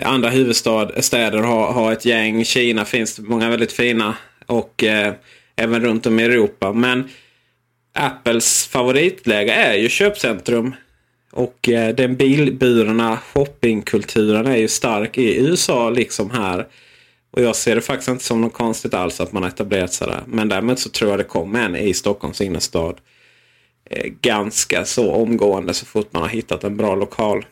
andra 0.04 0.30
huvudstäder 0.30 1.40
har, 1.40 1.72
har 1.72 1.92
ett 1.92 2.06
gäng. 2.06 2.46
Kina 2.46 2.86
finns 2.86 3.16
det 3.16 3.22
många 3.22 3.50
väldigt 3.50 3.72
fina. 3.72 4.18
Och 4.46 4.84
eh, 4.84 5.14
även 5.56 5.82
runt 5.82 6.06
om 6.06 6.20
i 6.20 6.24
Europa. 6.24 6.74
Men 6.74 7.10
Apples 7.94 8.68
favoritläge 8.68 9.54
är 9.54 9.74
ju 9.74 9.90
köpcentrum. 9.90 10.76
Och 11.36 11.70
eh, 11.70 11.96
den 11.96 12.16
bilburna 12.16 13.18
shoppingkulturen 13.18 14.48
är 14.48 14.56
ju 14.56 14.68
stark 14.68 15.18
i 15.18 15.38
USA 15.38 15.90
liksom 15.90 16.32
här. 16.32 16.68
Och 17.32 17.42
jag 17.42 17.56
ser 17.56 17.76
det 17.76 17.82
faktiskt 17.82 18.10
inte 18.10 18.24
som 18.24 18.42
något 18.42 18.54
konstigt 18.54 18.94
alls 18.94 19.20
att 19.20 19.32
man 19.32 19.44
har 19.44 19.50
etablerat 19.50 19.94
sig 19.94 20.08
där. 20.08 20.24
Men 20.28 20.50
däremot 20.50 20.80
så 20.80 20.90
tror 20.90 21.10
jag 21.10 21.20
det 21.20 21.24
kommer 21.24 21.66
en 21.66 21.76
i 21.76 21.94
Stockholms 21.94 22.42
innerstad. 22.42 23.02
Eh, 23.90 24.12
ganska 24.22 24.86
så 24.86 25.12
omgående 25.12 25.74
så 25.74 25.86
fort 25.86 26.14
man 26.14 26.22
har 26.22 26.30
hittat 26.30 26.64
en 26.64 26.78
bra 26.78 26.96
lokal. 26.96 27.46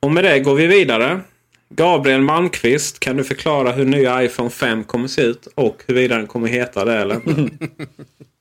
Och 0.00 0.10
med 0.10 0.24
det 0.24 0.40
går 0.40 0.54
vi 0.54 0.66
vidare. 0.66 1.20
Gabriel 1.68 2.20
Malmqvist, 2.20 3.00
kan 3.00 3.16
du 3.16 3.24
förklara 3.24 3.72
hur 3.72 3.84
nya 3.84 4.24
iPhone 4.24 4.50
5 4.50 4.84
kommer 4.84 5.08
se 5.08 5.22
ut 5.22 5.48
och 5.54 5.82
huruvida 5.86 6.16
den 6.16 6.26
kommer 6.26 6.48
heta 6.48 6.84
det 6.84 6.94
eller 6.94 7.20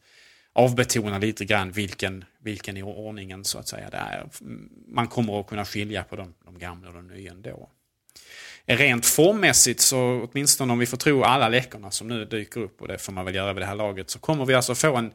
avbetona 0.54 1.18
lite 1.18 1.46
grann 1.46 1.72
vilken, 1.72 2.26
vilken 2.40 2.78
i 2.78 2.84
ordningen 2.84 3.46
så 3.46 3.60
att 3.60 3.68
säga 3.68 3.90
det 3.90 3.98
är. 3.98 4.30
Mm, 4.42 4.70
man 4.88 5.08
kommer 5.08 5.40
att 5.40 5.48
kunna 5.48 5.66
skilja 5.66 6.04
på 6.04 6.16
de, 6.16 6.34
de 6.46 6.60
gamla 6.60 6.88
och 6.88 6.96
de 6.96 7.08
nya 7.08 7.32
ändå 7.32 7.70
rent 8.66 9.06
formmässigt 9.06 9.82
så 9.82 10.30
åtminstone 10.32 10.74
om 10.74 10.80
vi 10.80 10.86
får 10.86 10.98
tro 10.98 11.24
alla 11.24 11.50
läckorna 11.50 11.92
som 11.92 12.08
nu 12.08 12.26
dyker 12.26 12.60
upp 12.60 12.82
och 12.82 12.88
det 12.88 12.98
får 12.98 13.14
man 13.14 13.26
väl 13.26 13.36
göra 13.36 13.54
vid 13.54 13.62
det 13.62 13.68
här 13.68 13.76
laget 13.76 14.10
så 14.10 14.20
kommer 14.20 14.46
vi 14.46 14.54
alltså 14.54 14.76
få 14.76 14.96
en, 14.96 15.12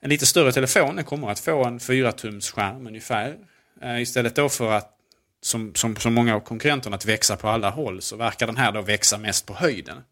en 0.00 0.10
lite 0.10 0.26
större 0.26 0.52
telefon. 0.52 0.96
Den 0.96 1.04
kommer 1.04 1.30
att 1.30 1.40
få 1.40 1.64
en 1.64 1.78
4-tums 1.78 2.52
skärm 2.52 2.86
ungefär. 2.86 3.36
Eh, 3.82 4.02
istället 4.02 4.34
då 4.34 4.48
för 4.48 4.72
att 4.72 4.96
som, 5.42 5.74
som, 5.74 5.96
som 5.96 6.14
många 6.14 6.34
av 6.34 6.40
konkurrenterna 6.40 6.96
att 6.96 7.06
växa 7.06 7.36
på 7.36 7.48
alla 7.48 7.70
håll 7.70 8.02
så 8.02 8.16
verkar 8.16 8.46
den 8.46 8.56
här 8.56 8.72
då 8.72 8.82
växa 8.82 9.18
mest 9.18 9.46
på 9.46 9.54
höjden. 9.54 10.02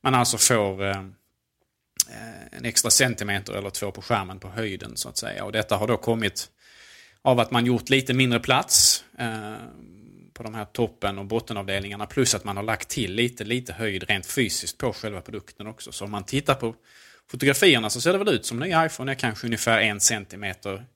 Man 0.00 0.14
alltså 0.14 0.38
får 0.38 0.84
eh, 0.84 0.90
eh 0.90 1.06
en 2.50 2.64
extra 2.64 2.90
centimeter 2.90 3.52
eller 3.52 3.70
två 3.70 3.90
på 3.90 4.02
skärmen 4.02 4.38
på 4.38 4.48
höjden 4.48 4.96
så 4.96 5.08
att 5.08 5.16
säga. 5.16 5.44
Och 5.44 5.52
detta 5.52 5.76
har 5.76 5.86
då 5.86 5.96
kommit 5.96 6.50
av 7.22 7.40
att 7.40 7.50
man 7.50 7.66
gjort 7.66 7.90
lite 7.90 8.14
mindre 8.14 8.40
plats. 8.40 9.04
Eh, 9.18 9.54
på 10.42 10.50
de 10.50 10.54
här 10.54 10.64
toppen 10.64 11.18
och 11.18 11.26
bottenavdelningarna. 11.26 12.06
Plus 12.06 12.34
att 12.34 12.44
man 12.44 12.56
har 12.56 12.64
lagt 12.64 12.88
till 12.88 13.14
lite, 13.14 13.44
lite 13.44 13.72
höjd 13.72 14.04
rent 14.08 14.26
fysiskt 14.26 14.78
på 14.78 14.92
själva 14.92 15.20
produkten 15.20 15.66
också. 15.66 15.92
Så 15.92 16.04
om 16.04 16.10
man 16.10 16.24
tittar 16.24 16.54
på 16.54 16.74
fotografierna 17.30 17.90
så 17.90 18.00
ser 18.00 18.12
det 18.12 18.18
väl 18.18 18.28
ut 18.28 18.46
som 18.46 18.58
nya 18.58 18.86
iPhone 18.86 19.12
är 19.12 19.14
kanske 19.14 19.46
ungefär 19.46 19.80
en 19.80 20.00
centimeter 20.00 20.86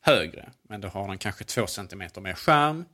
högre. 0.00 0.50
Men 0.68 0.80
då 0.80 0.88
har 0.88 1.08
den 1.08 1.18
kanske 1.18 1.44
två 1.44 1.66
centimeter 1.66 2.20
mer 2.20 2.34
skärm. 2.34 2.84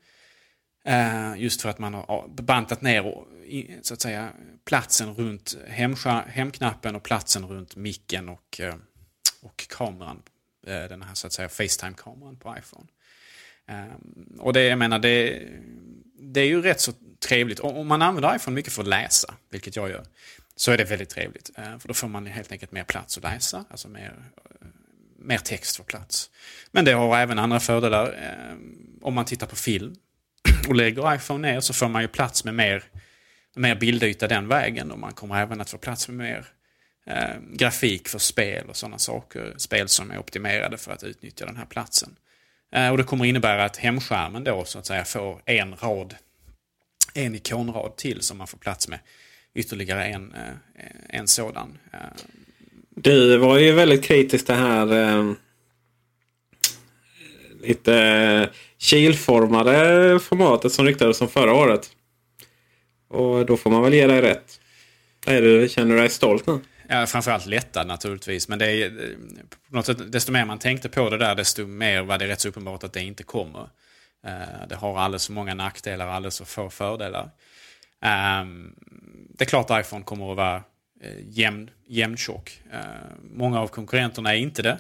Eh, 0.85 1.35
just 1.37 1.63
för 1.63 1.69
att 1.69 1.79
man 1.79 1.95
har 1.95 2.29
bantat 2.29 2.83
ner 2.83 3.15
så 3.83 3.95
att 3.95 4.01
säga, 4.01 4.33
platsen 4.65 5.15
runt 5.15 5.57
hemknappen 6.27 6.97
och 6.97 7.03
platsen 7.03 7.47
runt 7.47 7.77
micken 7.77 8.29
och, 8.29 8.61
eh, 8.61 8.75
och 9.43 9.67
kameran. 9.69 10.23
Eh, 10.67 10.83
den 10.83 11.03
här 11.03 11.15
så 11.15 11.27
att 11.27 11.33
säga 11.33 11.49
Facetime-kameran 11.49 12.37
på 12.37 12.57
iPhone. 12.59 12.87
Ehm, 13.69 14.39
och 14.39 14.53
det, 14.53 14.63
jag 14.63 14.79
menar, 14.79 14.99
det, 14.99 15.43
det 16.21 16.41
är 16.41 16.47
ju 16.47 16.63
rätt 16.63 16.81
så 16.81 16.93
trevligt. 17.29 17.61
Om 17.61 17.87
man 17.87 18.03
använder 18.03 18.37
iPhone 18.37 18.55
mycket 18.55 18.73
för 18.73 18.83
att 18.83 18.89
läsa, 18.89 19.35
vilket 19.51 19.77
jag 19.77 19.91
gör, 19.91 20.05
så 20.57 20.73
är 20.73 20.79
det 20.79 20.85
väldigt 20.85 21.09
trevligt. 21.09 21.51
Ehm, 21.57 21.81
för 21.81 21.89
då 21.89 21.95
får 21.95 22.09
man 22.09 22.27
helt 22.27 22.53
enkelt 22.53 22.73
mer 22.73 22.85
plats 22.85 23.17
att 23.17 23.25
läsa, 23.25 23.65
alltså 23.71 23.89
mer, 23.89 24.15
eh, 24.61 24.67
mer 25.19 25.39
text 25.39 25.77
för 25.77 25.85
plats. 25.85 26.31
Men 26.71 26.85
det 26.85 26.93
har 26.93 27.19
även 27.19 27.39
andra 27.39 27.61
fördelar. 27.61 28.13
Ehm, 28.13 28.99
om 29.03 29.15
man 29.15 29.25
tittar 29.25 29.47
på 29.47 29.57
film 29.57 29.95
och 30.69 30.75
lägger 30.75 31.15
iPhone 31.15 31.53
ner 31.53 31.61
så 31.61 31.73
får 31.73 31.89
man 31.89 32.03
ju 32.03 32.09
plats 32.09 32.45
med 32.45 32.55
mer, 32.55 32.85
mer 33.57 33.75
bildyta 33.75 34.29
den 34.29 34.49
vägen. 34.49 34.91
Och 34.91 34.99
man 34.99 35.13
kommer 35.13 35.43
även 35.43 35.61
att 35.61 35.71
få 35.71 35.79
plats 35.79 36.09
med 36.09 36.17
mer 36.17 36.47
eh, 37.07 37.41
grafik 37.53 38.09
för 38.09 38.19
spel 38.19 38.69
och 38.69 38.77
sådana 38.77 38.99
saker. 38.99 39.55
Spel 39.57 39.89
som 39.89 40.11
är 40.11 40.19
optimerade 40.19 40.77
för 40.77 40.93
att 40.93 41.03
utnyttja 41.03 41.47
den 41.47 41.57
här 41.57 41.67
platsen. 41.67 42.17
Eh, 42.73 42.91
och 42.91 42.97
det 42.97 43.05
kommer 43.05 43.25
innebära 43.25 43.65
att 43.65 43.77
hemskärmen 43.77 44.45
då 44.45 44.65
så 44.65 44.79
att 44.79 44.87
säga 44.87 45.05
får 45.05 45.43
en 45.47 45.77
rad, 45.77 46.15
en 47.15 47.35
ikonrad 47.35 47.97
till 47.97 48.23
som 48.23 48.39
man 48.39 48.47
får 48.47 48.59
plats 48.59 48.89
med. 48.89 48.99
Ytterligare 49.55 50.05
en, 50.05 50.33
eh, 50.33 51.19
en 51.19 51.29
sådan. 51.29 51.79
Eh. 51.93 51.99
Du 52.91 53.37
var 53.37 53.59
ju 53.59 53.73
väldigt 53.73 54.05
kritisk 54.05 54.47
det 54.47 54.55
här 54.55 54.93
eh, 54.93 55.33
lite 57.63 58.51
kilformade 58.79 60.21
formatet 60.21 60.73
som 60.73 60.87
ryktades 60.87 61.21
om 61.21 61.29
förra 61.29 61.55
året. 61.55 61.91
Och 63.09 63.47
då 63.47 63.57
får 63.57 63.71
man 63.71 63.83
väl 63.83 63.95
ge 63.95 64.07
dig 64.07 64.21
rätt. 64.21 64.61
Är 65.27 65.43
du, 65.43 65.69
känner 65.69 65.95
du 65.95 66.01
dig 66.01 66.09
stolt 66.09 66.47
nu? 66.47 66.61
Ja, 66.91 67.07
framförallt 67.07 67.47
lättad 67.47 67.87
naturligtvis. 67.87 68.49
Men 68.49 68.59
det 68.59 68.67
är, 68.67 68.91
på 69.71 69.77
något 69.77 69.87
sätt, 69.87 70.13
desto 70.13 70.33
mer 70.33 70.45
man 70.45 70.59
tänkte 70.59 70.89
på 70.89 71.11
det 71.11 71.19
där, 71.19 71.35
desto 71.35 71.67
mer 71.67 72.03
var 72.03 72.19
det 72.19 72.29
rätt 72.29 72.41
så 72.41 72.49
uppenbart 72.49 72.85
att 72.85 72.93
det 72.93 73.03
inte 73.03 73.23
kommer. 73.23 73.69
Eh, 74.27 74.69
det 74.69 74.75
har 74.75 74.99
alldeles 74.99 75.27
för 75.27 75.33
många 75.33 75.55
nackdelar 75.55 76.07
och 76.07 76.13
alldeles 76.13 76.39
för 76.39 76.45
få 76.45 76.71
fördelar. 76.71 77.31
Ehm, 78.03 78.75
det 79.31 79.45
är 79.45 79.49
klart 79.49 79.71
att 79.71 79.87
iPhone 79.87 80.05
kommer 80.05 80.31
att 80.31 80.37
vara 80.37 80.63
eh, 81.01 81.19
jämn, 81.29 81.71
jämntjock. 81.87 82.61
Eh, 82.73 82.81
många 83.23 83.61
av 83.61 83.69
konkurrenterna 83.69 84.35
är 84.35 84.39
inte 84.39 84.63
det. 84.63 84.79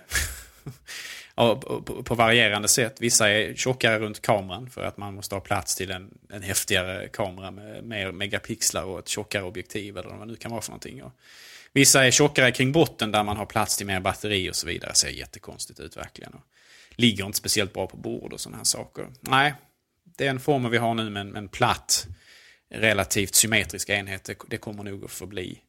på, 1.34 1.82
på, 2.04 2.14
varierande 2.14 2.68
sätt. 2.68 2.96
Vissa 3.00 3.30
är 3.30 3.54
tjockare 3.54 3.98
runt 3.98 4.22
kameran 4.22 4.70
för 4.70 4.84
att 4.84 4.96
man 4.96 5.14
måste 5.14 5.34
ha 5.34 5.40
plats 5.40 5.76
till 5.76 5.90
en, 5.90 6.18
en 6.32 6.42
häftigare 6.42 7.08
kamera 7.08 7.50
med 7.50 7.84
mer 7.84 8.12
megapixlar 8.12 8.84
och 8.84 8.98
ett 8.98 9.08
tjockare 9.08 9.42
objektiv 9.42 9.98
eller 9.98 10.08
vad 10.08 10.18
det 10.18 10.26
nu 10.26 10.36
kan 10.36 10.50
vara 10.50 10.60
för 10.60 10.70
någonting. 10.70 11.02
Och 11.02 11.12
Vissa 11.78 12.06
är 12.06 12.10
tjockare 12.10 12.52
kring 12.52 12.72
botten 12.72 13.12
där 13.12 13.24
man 13.24 13.36
har 13.36 13.46
plats 13.46 13.76
till 13.76 13.86
mer 13.86 14.00
batteri 14.00 14.50
och 14.50 14.56
så 14.56 14.66
vidare. 14.66 14.94
Ser 14.94 15.08
jättekonstigt 15.08 15.80
ut 15.80 15.96
verkligen. 15.96 16.32
Och 16.32 16.40
ligger 16.90 17.26
inte 17.26 17.38
speciellt 17.38 17.72
bra 17.72 17.86
på 17.86 17.96
bord 17.96 18.32
och 18.32 18.40
sådana 18.40 18.56
här 18.56 18.64
saker. 18.64 19.06
Nej, 19.20 19.54
den 20.18 20.40
formen 20.40 20.70
vi 20.70 20.78
har 20.78 20.94
nu 20.94 21.10
med 21.10 21.20
en, 21.20 21.28
med 21.28 21.38
en 21.38 21.48
platt, 21.48 22.06
relativt 22.74 23.34
symmetrisk 23.34 23.88
enhet, 23.88 24.24
det, 24.24 24.36
det 24.48 24.56
kommer 24.56 24.84
nog 24.84 25.04
att 25.04 25.10
förbli. 25.10 25.60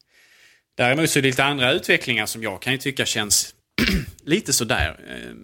Däremot 0.75 1.09
så 1.09 1.19
är 1.19 1.23
det 1.23 1.29
lite 1.29 1.43
andra 1.43 1.71
utvecklingar 1.71 2.25
som 2.25 2.43
jag 2.43 2.61
kan 2.61 2.73
ju 2.73 2.79
tycka 2.79 3.05
känns 3.05 3.55
lite 4.23 4.53
sådär. 4.53 4.99
Eh, 5.07 5.35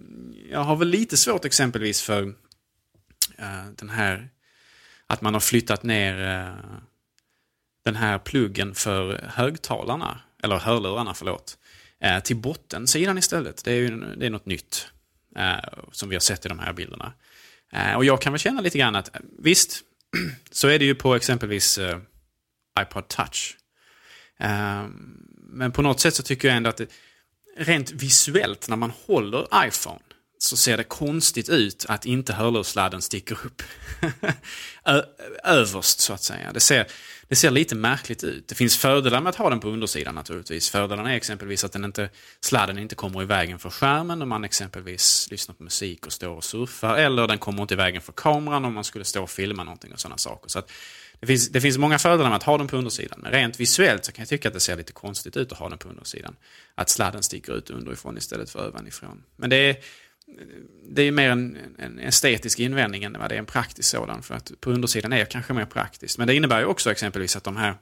jag 0.50 0.60
har 0.60 0.76
väl 0.76 0.88
lite 0.88 1.16
svårt 1.16 1.44
exempelvis 1.44 2.02
för 2.02 2.22
eh, 3.38 3.66
den 3.76 3.90
här 3.90 4.28
att 5.06 5.20
man 5.20 5.34
har 5.34 5.40
flyttat 5.40 5.82
ner 5.82 6.20
eh, 6.22 6.78
den 7.84 7.96
här 7.96 8.18
pluggen 8.18 8.74
för 8.74 9.30
högtalarna, 9.34 10.20
eller 10.42 10.58
hörlurarna 10.58 11.14
förlåt, 11.14 11.58
eh, 12.00 12.20
till 12.20 12.36
bottensidan 12.36 13.18
istället. 13.18 13.64
Det 13.64 13.72
är 13.72 13.76
ju 13.76 14.00
det 14.16 14.26
är 14.26 14.30
något 14.30 14.46
nytt 14.46 14.88
eh, 15.36 15.56
som 15.92 16.08
vi 16.08 16.14
har 16.14 16.20
sett 16.20 16.46
i 16.46 16.48
de 16.48 16.58
här 16.58 16.72
bilderna. 16.72 17.12
Eh, 17.72 17.94
och 17.94 18.04
jag 18.04 18.22
kan 18.22 18.32
väl 18.32 18.40
känna 18.40 18.60
lite 18.60 18.78
grann 18.78 18.96
att 18.96 19.10
visst, 19.38 19.80
så 20.50 20.68
är 20.68 20.78
det 20.78 20.84
ju 20.84 20.94
på 20.94 21.14
exempelvis 21.14 21.78
iPod 22.80 23.08
Touch. 23.08 23.56
men 25.38 25.72
på 25.72 25.82
något 25.82 26.00
sätt 26.00 26.14
så 26.14 26.22
tycker 26.22 26.48
jag 26.48 26.56
ändå 26.56 26.70
att 26.70 26.76
det, 26.76 26.88
rent 27.56 27.90
visuellt 27.90 28.68
när 28.68 28.76
man 28.76 28.92
håller 29.06 29.66
iPhone 29.66 30.00
så 30.38 30.56
ser 30.56 30.76
det 30.76 30.84
konstigt 30.84 31.48
ut 31.48 31.86
att 31.88 32.06
inte 32.06 32.32
hörlurssladden 32.32 33.02
sticker 33.02 33.38
upp 33.44 33.62
överst 35.44 36.00
så 36.00 36.12
att 36.12 36.22
säga. 36.22 36.52
Det 36.52 36.60
ser, 36.60 36.86
det 37.28 37.36
ser 37.36 37.50
lite 37.50 37.74
märkligt 37.74 38.24
ut. 38.24 38.48
Det 38.48 38.54
finns 38.54 38.76
fördelar 38.76 39.20
med 39.20 39.30
att 39.30 39.36
ha 39.36 39.50
den 39.50 39.60
på 39.60 39.68
undersidan 39.68 40.14
naturligtvis. 40.14 40.70
Fördelarna 40.70 41.12
är 41.12 41.16
exempelvis 41.16 41.64
att 41.64 41.72
den 41.72 41.84
inte, 41.84 42.08
sladden 42.40 42.78
inte 42.78 42.94
kommer 42.94 43.22
i 43.22 43.24
vägen 43.24 43.58
för 43.58 43.70
skärmen 43.70 44.22
om 44.22 44.28
man 44.28 44.44
exempelvis 44.44 45.28
lyssnar 45.30 45.54
på 45.54 45.62
musik 45.62 46.06
och 46.06 46.12
står 46.12 46.28
och 46.28 46.44
surfar. 46.44 46.96
Eller 46.96 47.26
den 47.26 47.38
kommer 47.38 47.62
inte 47.62 47.74
i 47.74 47.76
vägen 47.76 48.02
för 48.02 48.12
kameran 48.12 48.64
om 48.64 48.74
man 48.74 48.84
skulle 48.84 49.04
stå 49.04 49.22
och 49.22 49.30
filma 49.30 49.64
någonting 49.64 49.92
och 49.92 50.00
sådana 50.00 50.18
saker. 50.18 50.48
Så 50.48 50.62
det, 51.20 51.26
finns, 51.26 51.48
det 51.48 51.60
finns 51.60 51.78
många 51.78 51.98
fördelar 51.98 52.30
med 52.30 52.36
att 52.36 52.42
ha 52.42 52.58
den 52.58 52.66
på 52.66 52.76
undersidan. 52.76 53.18
Men 53.22 53.32
rent 53.32 53.60
visuellt 53.60 54.04
så 54.04 54.12
kan 54.12 54.22
jag 54.22 54.28
tycka 54.28 54.48
att 54.48 54.54
det 54.54 54.60
ser 54.60 54.76
lite 54.76 54.92
konstigt 54.92 55.36
ut 55.36 55.52
att 55.52 55.58
ha 55.58 55.68
den 55.68 55.78
på 55.78 55.88
undersidan. 55.88 56.36
Att 56.74 56.90
sladden 56.90 57.22
sticker 57.22 57.56
ut 57.56 57.70
underifrån 57.70 58.18
istället 58.18 58.50
för 58.50 58.68
ovanifrån. 58.68 59.22
Men 59.36 59.50
det 59.50 59.56
är 59.56 59.76
det 60.88 61.02
är 61.02 61.12
mer 61.12 61.30
en, 61.30 61.58
en, 61.78 61.98
estetisk 61.98 62.58
invändning 62.58 63.04
än 63.04 63.18
vad 63.18 63.30
det 63.30 63.34
är 63.34 63.38
en 63.38 63.46
praktisk 63.46 63.90
sådan. 63.90 64.22
För 64.22 64.34
att 64.34 64.52
på 64.60 64.70
undersidan 64.70 65.12
är 65.12 65.18
det 65.18 65.26
kanske 65.26 65.52
mer 65.52 65.64
praktiskt. 65.64 66.18
Men 66.18 66.26
det 66.26 66.34
innebär 66.34 66.60
ju 66.60 66.66
också 66.66 66.90
exempelvis 66.90 67.36
att 67.36 67.44
de 67.44 67.56
här 67.56 67.74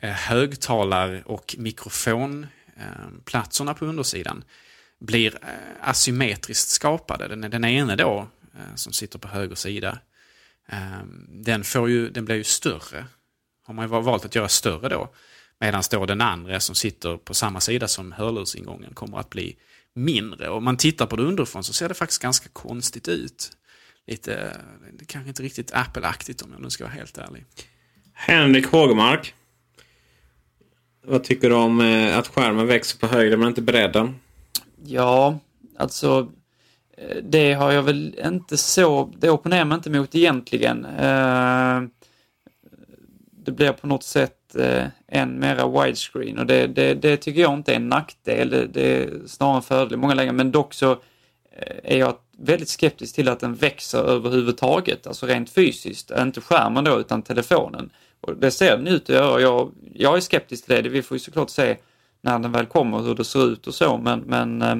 eh, 0.00 0.10
högtalar 0.10 1.22
och 1.26 1.54
mikrofonplatserna 1.58 3.70
eh, 3.70 3.76
på 3.76 3.84
undersidan 3.84 4.44
blir 4.98 5.34
eh, 5.34 5.38
asymmetriskt 5.80 6.68
skapade. 6.68 7.28
Den, 7.28 7.50
den 7.50 7.64
ene 7.64 7.96
då, 7.96 8.28
som 8.74 8.92
sitter 8.92 9.18
på 9.18 9.28
höger 9.28 9.54
sida, 9.54 9.98
den, 11.28 11.64
får 11.64 11.88
ju, 11.88 12.10
den 12.10 12.24
blir 12.24 12.36
ju 12.36 12.44
större. 12.44 13.06
Har 13.64 13.74
man 13.74 13.84
ju 13.84 13.88
valt 13.88 14.24
att 14.24 14.34
göra 14.34 14.48
större 14.48 14.88
då. 14.88 15.10
Medan 15.60 15.82
då 15.90 16.06
den 16.06 16.20
andra 16.20 16.60
som 16.60 16.74
sitter 16.74 17.16
på 17.16 17.34
samma 17.34 17.60
sida 17.60 17.88
som 17.88 18.12
hörlursingången 18.12 18.94
kommer 18.94 19.18
att 19.18 19.30
bli 19.30 19.56
mindre. 19.98 20.48
Och 20.48 20.56
om 20.56 20.64
man 20.64 20.76
tittar 20.76 21.06
på 21.06 21.16
det 21.16 21.22
underifrån 21.22 21.64
så 21.64 21.72
ser 21.72 21.88
det 21.88 21.94
faktiskt 21.94 22.22
ganska 22.22 22.48
konstigt 22.52 23.08
ut. 23.08 23.50
Lite, 24.06 24.56
kanske 25.06 25.28
inte 25.28 25.42
riktigt 25.42 25.72
Apple-aktigt 25.72 26.42
om 26.42 26.52
jag 26.52 26.62
nu 26.62 26.70
ska 26.70 26.84
vara 26.84 26.94
helt 26.94 27.18
ärlig. 27.18 27.44
Henrik 28.12 28.66
Hågemark. 28.66 29.34
Vad 31.06 31.24
tycker 31.24 31.48
du 31.48 31.54
om 31.54 31.80
eh, 31.80 32.18
att 32.18 32.28
skärmen 32.28 32.66
växer 32.66 32.98
på 32.98 33.06
höjden 33.06 33.38
men 33.38 33.48
inte 33.48 33.62
bredden? 33.62 34.14
Ja, 34.84 35.38
alltså 35.78 36.32
eh, 36.96 37.16
det 37.22 37.52
har 37.52 37.72
jag 37.72 37.82
väl 37.82 38.18
inte 38.24 38.56
så, 38.56 39.12
det 39.18 39.30
opponerar 39.30 39.64
man 39.64 39.78
inte 39.78 39.90
mot 39.90 40.14
egentligen. 40.14 40.84
Eh, 40.84 41.82
det 43.44 43.52
blir 43.52 43.72
på 43.72 43.86
något 43.86 44.04
sätt 44.04 44.56
än 45.08 45.38
mera 45.38 45.68
widescreen 45.68 46.38
och 46.38 46.46
det, 46.46 46.66
det, 46.66 46.94
det, 46.94 47.16
tycker 47.16 47.40
jag 47.40 47.54
inte 47.54 47.72
är 47.72 47.76
en 47.76 47.88
nackdel. 47.88 48.50
Det, 48.50 48.66
det 48.66 49.02
är 49.02 49.26
snarare 49.26 49.56
en 49.56 49.62
fördel 49.62 49.94
i 49.94 49.96
många 49.96 50.14
lägen 50.14 50.36
men 50.36 50.50
dock 50.50 50.74
så 50.74 50.90
eh, 51.52 51.76
är 51.84 51.98
jag 51.98 52.14
väldigt 52.38 52.68
skeptisk 52.68 53.14
till 53.14 53.28
att 53.28 53.40
den 53.40 53.54
växer 53.54 53.98
överhuvudtaget, 53.98 55.06
alltså 55.06 55.26
rent 55.26 55.50
fysiskt. 55.50 56.10
Inte 56.18 56.40
skärmen 56.40 56.84
då 56.84 57.00
utan 57.00 57.22
telefonen. 57.22 57.90
Och 58.20 58.36
det 58.36 58.50
ser 58.50 58.76
den 58.76 58.86
ut 58.86 59.02
att 59.02 59.16
göra. 59.16 59.40
Jag, 59.40 59.72
jag 59.94 60.16
är 60.16 60.20
skeptisk 60.20 60.66
till 60.66 60.82
det. 60.82 60.88
Vi 60.88 61.02
får 61.02 61.14
ju 61.14 61.18
såklart 61.18 61.50
se 61.50 61.76
när 62.20 62.38
den 62.38 62.52
väl 62.52 62.66
kommer 62.66 62.98
hur 62.98 63.14
det 63.14 63.24
ser 63.24 63.52
ut 63.52 63.66
och 63.66 63.74
så 63.74 63.98
men, 63.98 64.20
men 64.20 64.62
eh, 64.62 64.78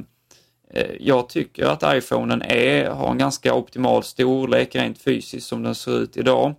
eh, 0.71 0.91
jag 1.01 1.29
tycker 1.29 1.64
att 1.64 1.97
iPhonen 1.97 2.43
är, 2.43 2.91
har 2.91 3.11
en 3.11 3.19
ganska 3.19 3.55
optimal 3.55 4.03
storlek 4.03 4.75
rent 4.75 4.99
fysiskt 4.99 5.47
som 5.47 5.62
den 5.62 5.75
ser 5.75 5.99
ut 5.99 6.17
idag. 6.17 6.55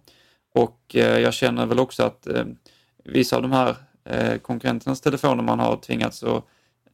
Och 0.55 0.79
eh, 0.93 1.19
jag 1.19 1.33
känner 1.33 1.65
väl 1.65 1.79
också 1.79 2.03
att 2.03 2.27
eh, 2.27 2.45
vissa 3.03 3.35
av 3.35 3.41
de 3.41 3.51
här 3.51 3.75
eh, 4.05 4.37
konkurrenternas 4.37 5.01
telefoner 5.01 5.43
man 5.43 5.59
har 5.59 5.77
tvingats 5.77 6.23
att 6.23 6.43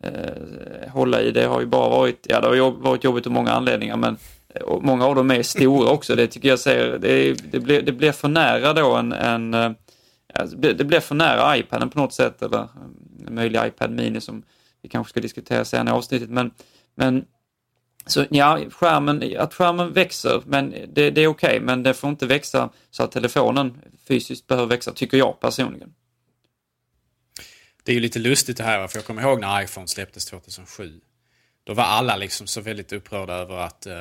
eh, 0.03 0.89
hålla 0.89 1.21
i, 1.21 1.31
det 1.31 1.45
har 1.45 1.59
ju 1.59 1.65
bara 1.65 1.89
varit, 1.89 2.25
ja 2.29 2.41
det 2.41 2.47
har 2.47 2.71
varit 2.71 3.03
jobbigt 3.03 3.25
av 3.25 3.31
många 3.31 3.51
anledningar 3.51 3.97
men 3.97 4.17
eh, 4.49 4.61
och 4.61 4.83
många 4.83 5.05
av 5.05 5.15
dem 5.15 5.31
är 5.31 5.43
stora 5.43 5.91
också. 5.91 6.15
Det 6.15 6.27
tycker 6.27 6.49
jag 6.49 6.59
säger, 6.59 6.97
det, 6.97 7.33
det, 7.51 7.59
blir, 7.59 7.81
det 7.81 7.91
blir 7.91 8.11
för 8.11 8.27
nära 8.27 8.73
då 8.73 8.95
en, 8.95 9.11
en 9.11 9.53
eh, 9.53 9.71
alltså, 10.33 10.57
det 10.57 10.87
blir 10.87 10.99
för 10.99 11.15
nära 11.15 11.57
iPaden 11.57 11.89
på 11.89 11.99
något 11.99 12.13
sätt 12.13 12.41
eller 12.41 12.59
eh, 12.59 12.67
en 13.27 13.35
möjlig 13.35 13.61
iPad 13.65 13.91
Mini 13.91 14.21
som 14.21 14.43
vi 14.81 14.89
kanske 14.89 15.09
ska 15.09 15.21
diskutera 15.21 15.65
senare 15.65 15.95
i 15.95 15.97
avsnittet. 15.97 16.29
Men, 16.29 16.51
men 16.95 17.25
så 18.05 18.25
ja, 18.29 18.59
skärmen, 18.71 19.37
att 19.37 19.53
skärmen 19.53 19.93
växer, 19.93 20.43
men 20.45 20.69
det, 20.69 21.09
det 21.09 21.21
är 21.21 21.27
okej, 21.27 21.49
okay, 21.49 21.59
men 21.59 21.83
det 21.83 21.93
får 21.93 22.09
inte 22.09 22.25
växa 22.25 22.69
så 22.91 23.03
att 23.03 23.11
telefonen 23.11 23.81
fysiskt 24.07 24.47
behöver 24.47 24.67
växa, 24.67 24.91
tycker 24.91 25.17
jag 25.17 25.39
personligen. 25.39 25.93
Det 27.83 27.91
är 27.91 27.93
ju 27.93 27.99
lite 28.01 28.19
lustigt 28.19 28.57
det 28.57 28.63
här, 28.63 28.87
för 28.87 28.97
jag 28.97 29.05
kommer 29.05 29.21
ihåg 29.21 29.39
när 29.41 29.63
iPhone 29.63 29.87
släpptes 29.87 30.25
2007. 30.25 31.01
Då 31.63 31.73
var 31.73 31.83
alla 31.83 32.15
liksom 32.15 32.47
så 32.47 32.61
väldigt 32.61 32.93
upprörda 32.93 33.33
över 33.33 33.57
att, 33.57 33.85
eh, 33.85 33.93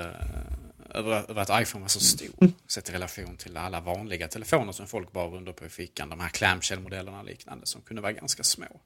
över, 0.91 1.31
över, 1.31 1.43
att 1.43 1.63
iPhone 1.63 1.83
var 1.83 1.89
så 1.89 2.01
stor. 2.01 2.53
Sett 2.67 2.89
i 2.89 2.93
relation 2.93 3.37
till 3.37 3.57
alla 3.57 3.81
vanliga 3.81 4.29
telefoner 4.29 4.73
som 4.73 4.87
folk 4.87 5.13
bar 5.13 5.35
under 5.35 5.53
på 5.53 5.67
i 5.67 5.69
fickan. 5.69 6.09
De 6.09 6.21
här 6.21 6.29
clamshell-modellerna 6.29 7.19
och 7.19 7.25
liknande 7.25 7.67
som 7.67 7.83
kunde 7.83 8.03
vara 8.03 8.13
ganska 8.13 8.43
små. 8.43 8.81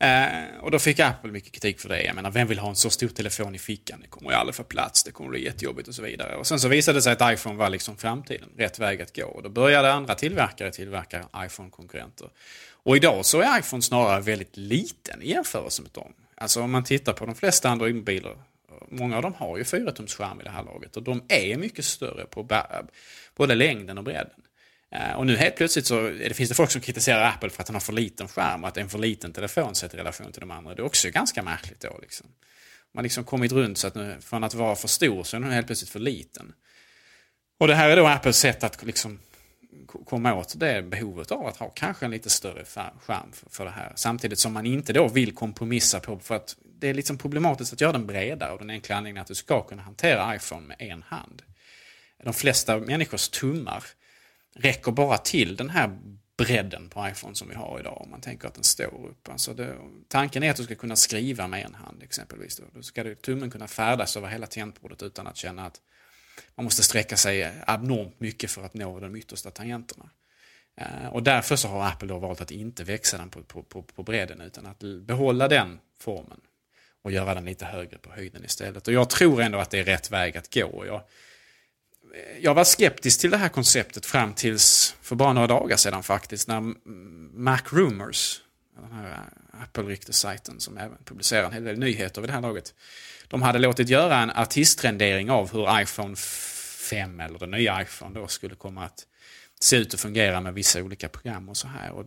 Eh, 0.00 0.60
och 0.60 0.70
då 0.70 0.78
fick 0.78 1.00
Apple 1.00 1.30
mycket 1.32 1.52
kritik 1.52 1.80
för 1.80 1.88
det. 1.88 2.02
Jag 2.02 2.14
menar, 2.14 2.30
vem 2.30 2.48
vill 2.48 2.58
ha 2.58 2.68
en 2.68 2.76
så 2.76 2.90
stor 2.90 3.08
telefon 3.08 3.54
i 3.54 3.58
fickan? 3.58 4.00
Det 4.02 4.08
kommer 4.08 4.30
ju 4.30 4.36
aldrig 4.36 4.54
få 4.54 4.62
plats, 4.62 5.04
det 5.04 5.10
kommer 5.10 5.30
bli 5.30 5.44
jättejobbigt 5.44 5.88
och 5.88 5.94
så 5.94 6.02
vidare. 6.02 6.36
Och 6.36 6.46
sen 6.46 6.60
så 6.60 6.68
visade 6.68 6.98
det 6.98 7.02
sig 7.02 7.12
att 7.12 7.32
iPhone 7.32 7.56
var 7.56 7.70
liksom 7.70 7.96
framtiden, 7.96 8.48
rätt 8.56 8.78
väg 8.78 9.02
att 9.02 9.16
gå. 9.16 9.26
Och 9.26 9.42
då 9.42 9.48
började 9.48 9.92
andra 9.92 10.14
tillverkare 10.14 10.70
tillverka 10.70 11.24
iPhone-konkurrenter. 11.36 12.30
Och 12.70 12.96
idag 12.96 13.24
så 13.24 13.40
är 13.40 13.58
iPhone 13.58 13.82
snarare 13.82 14.20
väldigt 14.20 14.56
liten 14.56 15.22
i 15.22 15.30
jämförelse 15.30 15.82
med 15.82 15.90
dem. 15.90 16.12
Alltså 16.34 16.62
om 16.62 16.70
man 16.70 16.84
tittar 16.84 17.12
på 17.12 17.26
de 17.26 17.34
flesta 17.34 17.68
Android-mobiler, 17.68 18.36
många 18.88 19.16
av 19.16 19.22
dem 19.22 19.34
har 19.34 19.56
ju 19.56 19.62
4-tums 19.62 20.14
skärm 20.14 20.40
i 20.40 20.44
det 20.44 20.50
här 20.50 20.62
laget 20.62 20.96
och 20.96 21.02
de 21.02 21.22
är 21.28 21.56
mycket 21.56 21.84
större 21.84 22.24
på 22.24 22.48
både 23.36 23.54
längden 23.54 23.98
och 23.98 24.04
bredden. 24.04 24.42
Eh, 24.90 25.12
och 25.12 25.26
nu 25.26 25.36
helt 25.36 25.56
plötsligt 25.56 25.86
så 25.86 26.00
det, 26.00 26.34
finns 26.34 26.48
det 26.48 26.54
folk 26.54 26.70
som 26.70 26.80
kritiserar 26.80 27.28
Apple 27.28 27.50
för 27.50 27.62
att 27.62 27.66
den 27.66 27.74
har 27.74 27.80
för 27.80 27.92
liten 27.92 28.28
skärm 28.28 28.62
och 28.62 28.68
att 28.68 28.74
det 28.74 28.80
är 28.80 28.82
en 28.82 28.90
för 28.90 28.98
liten 28.98 29.32
telefon 29.32 29.74
sett 29.74 29.94
i 29.94 29.96
relation 29.96 30.32
till 30.32 30.40
de 30.40 30.50
andra. 30.50 30.74
Det 30.74 30.82
är 30.82 30.86
också 30.86 31.10
ganska 31.10 31.42
märkligt 31.42 31.80
då. 31.80 31.98
Liksom. 32.02 32.26
Man 32.92 32.98
har 32.98 33.02
liksom 33.02 33.24
kommit 33.24 33.52
runt 33.52 33.78
så 33.78 33.86
att 33.86 33.94
nu, 33.94 34.16
från 34.20 34.44
att 34.44 34.54
vara 34.54 34.76
för 34.76 34.88
stor 34.88 35.24
så 35.24 35.36
är 35.36 35.40
den 35.40 35.50
helt 35.50 35.66
plötsligt 35.66 35.90
för 35.90 36.00
liten. 36.00 36.52
Och 37.60 37.66
det 37.66 37.74
här 37.74 37.90
är 37.90 37.96
då 37.96 38.06
Apples 38.06 38.38
sätt 38.38 38.64
att 38.64 38.84
liksom 38.84 39.18
komma 40.06 40.34
åt 40.34 40.60
det 40.60 40.82
behovet 40.82 41.30
av 41.30 41.46
att 41.46 41.56
ha 41.56 41.70
kanske 41.70 42.04
en 42.04 42.10
lite 42.10 42.30
större 42.30 42.64
skärm 43.00 43.32
för, 43.32 43.50
för 43.50 43.64
det 43.64 43.70
här. 43.70 43.92
Samtidigt 43.96 44.38
som 44.38 44.52
man 44.52 44.66
inte 44.66 44.92
då 44.92 45.08
vill 45.08 45.34
kompromissa 45.34 46.00
på, 46.00 46.18
för 46.18 46.36
att 46.36 46.56
det 46.64 46.88
är 46.88 46.94
liksom 46.94 47.18
problematiskt 47.18 47.72
att 47.72 47.80
göra 47.80 47.92
den 47.92 48.06
bredare 48.06 48.52
och 48.52 48.58
den 48.58 48.70
enkla 48.70 48.96
anledningen 48.96 49.22
att 49.22 49.28
du 49.28 49.34
ska 49.34 49.62
kunna 49.62 49.82
hantera 49.82 50.36
iPhone 50.36 50.66
med 50.66 50.76
en 50.80 51.02
hand. 51.02 51.42
De 52.24 52.34
flesta 52.34 52.78
människors 52.78 53.28
tummar 53.28 53.84
räcker 54.54 54.92
bara 54.92 55.18
till 55.18 55.56
den 55.56 55.70
här 55.70 55.98
bredden 56.36 56.88
på 56.88 57.08
iPhone 57.08 57.34
som 57.34 57.48
vi 57.48 57.54
har 57.54 57.80
idag. 57.80 58.00
Om 58.00 58.10
man 58.10 58.20
tänker 58.20 58.48
att 58.48 58.54
den 58.54 58.64
står 58.64 59.06
upp. 59.06 59.28
Alltså 59.28 59.54
det, 59.54 59.76
tanken 60.08 60.42
är 60.42 60.50
att 60.50 60.56
du 60.56 60.64
ska 60.64 60.74
kunna 60.74 60.96
skriva 60.96 61.46
med 61.46 61.64
en 61.64 61.74
hand 61.74 62.02
exempelvis. 62.02 62.56
Då, 62.56 62.64
då 62.74 62.82
ska 62.82 63.04
du, 63.04 63.14
tummen 63.14 63.50
kunna 63.50 63.68
färdas 63.68 64.16
över 64.16 64.28
hela 64.28 64.46
tangentbordet 64.46 65.02
utan 65.02 65.26
att 65.26 65.36
känna 65.36 65.66
att 65.66 65.80
man 66.54 66.64
måste 66.64 66.82
sträcka 66.82 67.16
sig 67.16 67.52
abnormt 67.66 68.20
mycket 68.20 68.50
för 68.50 68.62
att 68.62 68.74
nå 68.74 69.00
de 69.00 69.16
yttersta 69.16 69.50
tangenterna. 69.50 70.10
Eh, 70.76 71.08
och 71.08 71.22
därför 71.22 71.56
så 71.56 71.68
har 71.68 71.86
Apple 71.86 72.08
då 72.08 72.18
valt 72.18 72.40
att 72.40 72.50
inte 72.50 72.84
växa 72.84 73.18
den 73.18 73.30
på, 73.30 73.42
på, 73.42 73.62
på, 73.62 73.82
på 73.82 74.02
bredden 74.02 74.40
utan 74.40 74.66
att 74.66 74.78
behålla 75.06 75.48
den 75.48 75.78
formen 76.00 76.40
och 77.02 77.12
göra 77.12 77.34
den 77.34 77.44
lite 77.44 77.64
högre 77.64 77.98
på 77.98 78.12
höjden 78.12 78.44
istället. 78.44 78.88
Och 78.88 78.94
jag 78.94 79.10
tror 79.10 79.42
ändå 79.42 79.58
att 79.58 79.70
det 79.70 79.78
är 79.78 79.84
rätt 79.84 80.10
väg 80.10 80.36
att 80.36 80.54
gå. 80.54 80.86
Jag, 80.86 81.02
jag 82.40 82.54
var 82.54 82.64
skeptisk 82.64 83.20
till 83.20 83.30
det 83.30 83.36
här 83.36 83.48
konceptet 83.48 84.06
fram 84.06 84.34
tills 84.34 84.94
för 85.02 85.16
bara 85.16 85.32
några 85.32 85.46
dagar 85.46 85.76
sedan 85.76 86.02
faktiskt. 86.02 86.48
När 86.48 86.60
Mac 87.38 87.60
Rumors, 87.70 88.40
den 88.76 88.92
här 88.92 89.10
eh, 89.10 89.62
Apple-ryktessajten 89.62 90.60
som 90.60 90.78
även 90.78 90.98
publicerar 91.04 91.46
en 91.46 91.52
hel 91.52 91.64
del 91.64 91.78
nyheter 91.78 92.20
vid 92.20 92.30
det 92.30 92.34
här 92.34 92.40
laget. 92.40 92.74
De 93.28 93.42
hade 93.42 93.58
låtit 93.58 93.88
göra 93.88 94.18
en 94.18 94.30
artistrendering 94.30 95.30
av 95.30 95.52
hur 95.52 95.80
iPhone 95.80 96.16
5 96.16 97.20
eller 97.20 97.38
den 97.38 97.50
nya 97.50 97.82
iPhone 97.82 98.20
då 98.20 98.26
skulle 98.26 98.54
komma 98.54 98.84
att 98.84 99.06
se 99.60 99.76
ut 99.76 99.94
och 99.94 100.00
fungera 100.00 100.40
med 100.40 100.54
vissa 100.54 100.82
olika 100.82 101.08
program 101.08 101.48
och 101.48 101.56
så 101.56 101.68
här. 101.68 101.90
Och 101.90 102.04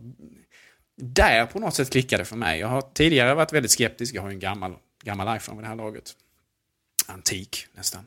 där 0.96 1.46
på 1.46 1.58
något 1.58 1.74
sätt 1.74 1.90
klickade 1.90 2.24
för 2.24 2.36
mig. 2.36 2.60
Jag 2.60 2.68
har 2.68 2.82
tidigare 2.94 3.34
varit 3.34 3.52
väldigt 3.52 3.70
skeptisk. 3.70 4.14
Jag 4.14 4.22
har 4.22 4.28
ju 4.28 4.34
en 4.34 4.40
gammal, 4.40 4.76
gammal 5.02 5.36
iPhone 5.36 5.56
vid 5.56 5.64
det 5.64 5.68
här 5.68 5.76
laget. 5.76 6.12
antik 7.06 7.66
nästan. 7.72 8.06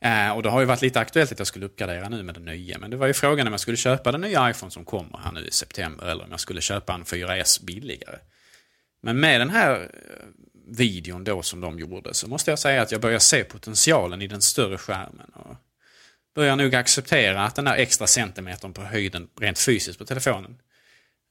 Eh, 0.00 0.30
och 0.30 0.42
det 0.42 0.48
har 0.48 0.60
ju 0.60 0.66
varit 0.66 0.82
lite 0.82 1.00
aktuellt 1.00 1.32
att 1.32 1.38
jag 1.38 1.46
skulle 1.46 1.66
uppgradera 1.66 2.08
nu 2.08 2.22
med 2.22 2.34
den 2.34 2.44
nya. 2.44 2.78
Men 2.78 2.90
det 2.90 2.96
var 2.96 3.06
ju 3.06 3.12
frågan 3.12 3.46
om 3.46 3.52
jag 3.52 3.60
skulle 3.60 3.76
köpa 3.76 4.12
den 4.12 4.20
nya 4.20 4.50
iPhone 4.50 4.70
som 4.70 4.84
kommer 4.84 5.18
här 5.18 5.32
nu 5.32 5.46
i 5.46 5.50
september 5.50 6.06
eller 6.06 6.24
om 6.24 6.30
jag 6.30 6.40
skulle 6.40 6.60
köpa 6.60 6.94
en 6.94 7.04
4S 7.04 7.64
billigare. 7.64 8.18
Men 9.02 9.20
med 9.20 9.40
den 9.40 9.50
här 9.50 9.80
eh, 9.80 10.26
videon 10.66 11.24
då 11.24 11.42
som 11.42 11.60
de 11.60 11.78
gjorde 11.78 12.14
så 12.14 12.28
måste 12.28 12.50
jag 12.50 12.58
säga 12.58 12.82
att 12.82 12.92
jag 12.92 13.00
börjar 13.00 13.18
se 13.18 13.44
potentialen 13.44 14.22
i 14.22 14.26
den 14.26 14.42
större 14.42 14.78
skärmen. 14.78 15.30
Och 15.34 15.56
börjar 16.34 16.56
nog 16.56 16.74
acceptera 16.74 17.44
att 17.44 17.54
den 17.54 17.64
där 17.64 17.76
extra 17.76 18.06
centimetern 18.06 18.72
på 18.72 18.82
höjden 18.82 19.28
rent 19.40 19.58
fysiskt 19.58 19.98
på 19.98 20.04
telefonen 20.04 20.58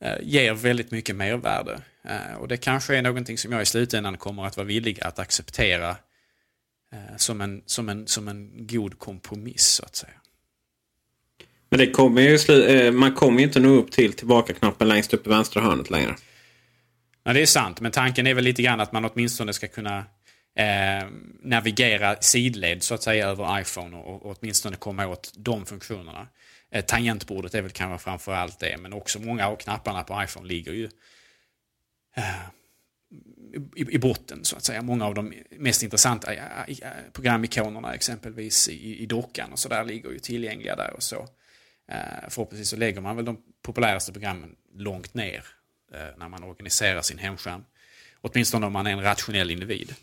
eh, 0.04 0.18
ger 0.22 0.54
väldigt 0.54 0.92
mycket 0.92 1.16
mervärde. 1.16 1.82
Eh, 2.04 2.34
och 2.38 2.48
det 2.48 2.58
kanske 2.58 2.98
är 2.98 3.02
någonting 3.02 3.38
som 3.38 3.52
jag 3.52 3.62
i 3.62 3.66
slutändan 3.66 4.18
kommer 4.18 4.46
att 4.46 4.58
vara 4.58 4.68
villig 4.68 5.02
att 5.02 5.20
acceptera 5.20 5.96
som, 7.18 7.42
en, 7.42 7.62
som, 7.66 7.90
en, 7.90 8.08
som 8.08 8.28
en 8.28 8.68
god 8.68 9.00
kompromiss 9.00 9.66
så 9.66 9.86
att 9.86 9.96
säga. 9.96 10.14
Men 11.70 11.80
det 11.80 11.92
kommer 11.92 12.22
ju 12.22 12.64
eh, 12.64 12.92
man 12.92 13.14
kommer 13.14 13.40
ju 13.40 13.46
inte 13.46 13.60
nå 13.60 13.70
upp 13.70 13.92
till 13.92 14.14
tillbaka-knappen 14.14 14.88
längst 14.88 15.14
upp 15.14 15.28
i 15.28 15.30
vänstra 15.30 15.62
hörnet 15.62 15.90
längre. 15.90 16.16
Ja, 17.24 17.34
det 17.34 17.42
är 17.42 17.46
sant, 17.46 17.82
men 17.82 17.92
tanken 17.92 18.28
är 18.28 18.34
väl 18.34 18.44
lite 18.44 18.62
grann 18.62 18.80
att 18.80 18.92
man 18.92 19.06
åtminstone 19.06 19.54
ska 19.54 19.68
kunna 19.68 19.98
eh, 20.56 21.08
navigera 21.44 22.16
sidled 22.22 22.84
så 22.84 22.94
att 22.94 23.04
säga 23.04 23.28
över 23.28 23.62
iPhone 23.62 23.98
och, 23.98 24.26
och 24.26 24.38
åtminstone 24.40 24.76
komma 24.76 25.08
åt 25.08 25.34
de 25.36 25.66
funktionerna. 25.66 26.28
Eh, 26.72 26.86
tangentbordet 26.86 27.56
är 27.56 27.62
väl 27.62 27.72
kanske 27.72 28.04
framför 28.04 28.34
allt 28.34 28.60
det, 28.60 28.78
men 28.78 28.94
också 28.94 29.20
många 29.20 29.48
av 29.48 29.56
knapparna 29.56 30.04
på 30.04 30.24
iPhone 30.24 30.48
ligger 30.48 30.74
ju 30.74 30.90
eh, 32.16 32.24
i, 33.76 33.96
i 33.96 34.00
botten 34.00 34.46
så 34.46 34.56
att 34.56 34.64
säga. 34.64 34.82
Många 34.82 35.06
av 35.06 35.14
de 35.14 35.34
mest 35.52 35.84
intressanta 35.84 36.32
programikonerna 37.14 37.94
exempelvis 37.94 38.70
i, 38.70 39.04
i 39.04 39.06
dockan 39.06 39.52
och 39.52 39.60
så 39.60 39.70
där 39.70 39.84
ligger 39.84 40.10
ju 40.10 40.20
tillgängliga 40.20 40.76
där 40.76 40.94
och 40.94 41.04
så. 41.04 41.28
Eh, 41.92 42.30
förhoppningsvis 42.30 42.70
så 42.70 42.76
lägger 42.76 43.02
man 43.02 43.16
väl 43.16 43.26
de 43.26 43.42
populäraste 43.62 44.12
programmen 44.12 44.56
långt 44.76 45.14
ner 45.14 45.46
eh, 45.94 46.18
när 46.18 46.30
man 46.30 46.44
organiserar 46.44 47.02
sin 47.02 47.18
hemskärm. 47.18 47.64
Åtminstone 48.22 48.66
om 48.66 48.74
man 48.74 48.88
är 48.88 48.92
en 48.92 49.04
rationell 49.04 49.52
individ. 49.52 49.96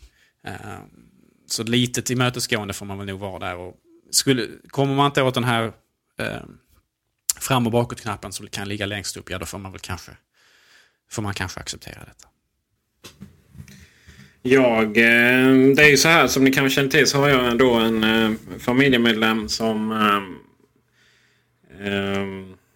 Eh, 0.43 0.79
så 1.47 1.63
lite 1.63 2.01
tillmötesgående 2.01 2.73
får 2.73 2.85
man 2.85 2.97
väl 2.97 3.07
nog 3.07 3.19
vara 3.19 3.39
där. 3.39 3.55
Och 3.55 3.75
skulle, 4.11 4.47
kommer 4.67 4.95
man 4.95 5.05
inte 5.05 5.21
åt 5.21 5.33
den 5.33 5.43
här 5.43 5.73
eh, 6.17 6.41
fram 7.39 7.65
och 7.65 7.71
bakåt-knappen 7.71 8.31
som 8.31 8.47
kan 8.47 8.69
ligga 8.69 8.85
längst 8.85 9.17
upp, 9.17 9.29
ja 9.29 9.37
då 9.37 9.45
får 9.45 9.57
man 9.57 9.71
väl 9.71 9.81
kanske, 9.81 10.11
får 11.09 11.21
man 11.21 11.33
kanske 11.33 11.59
acceptera 11.59 12.05
detta. 12.05 12.27
Jag, 14.49 14.97
eh, 14.97 15.75
det 15.75 15.83
är 15.83 15.89
ju 15.89 15.97
så 15.97 16.07
här 16.07 16.27
som 16.27 16.43
ni 16.43 16.51
kanske 16.51 16.75
känner 16.75 16.89
till 16.89 17.07
så 17.07 17.17
har 17.17 17.29
jag 17.29 17.57
då 17.57 17.73
en 17.73 18.03
eh, 18.03 18.31
familjemedlem 18.59 19.49
som 19.49 19.91
eh, 21.81 22.21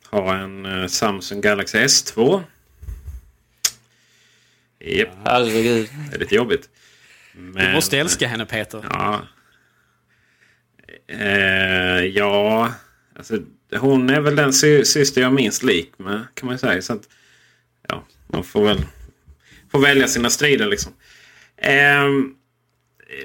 har 0.10 0.36
en 0.36 0.90
Samsung 0.90 1.42
Galaxy 1.42 1.78
S2. 1.78 2.44
Japp, 4.80 5.10
Herregud. 5.26 5.90
det 6.10 6.16
är 6.16 6.20
lite 6.20 6.36
jobbigt. 6.36 6.70
Du 7.34 7.42
Men, 7.42 7.74
måste 7.74 7.98
älska 8.00 8.28
henne 8.28 8.46
Peter. 8.46 8.86
Ja. 8.90 9.22
Eh, 11.08 12.06
ja, 12.06 12.74
alltså, 13.16 13.40
hon 13.76 14.10
är 14.10 14.22
väl 14.22 14.36
den 14.36 14.54
sy 14.54 14.86
syster 14.86 15.22
jag 15.22 15.34
minst 15.34 15.64
lik 15.64 15.92
med 15.98 16.22
kan 16.34 16.46
man 16.46 16.56
ju 16.56 16.60
säga. 16.60 16.82
Så 16.82 16.94
att, 16.94 17.04
ja, 17.88 18.04
man 18.28 18.44
får 18.44 18.66
väl 18.66 18.86
får 19.72 19.80
välja 19.80 20.08
sina 20.08 20.30
strider 20.30 20.68
liksom. 20.68 20.94
Eh, 21.62 22.10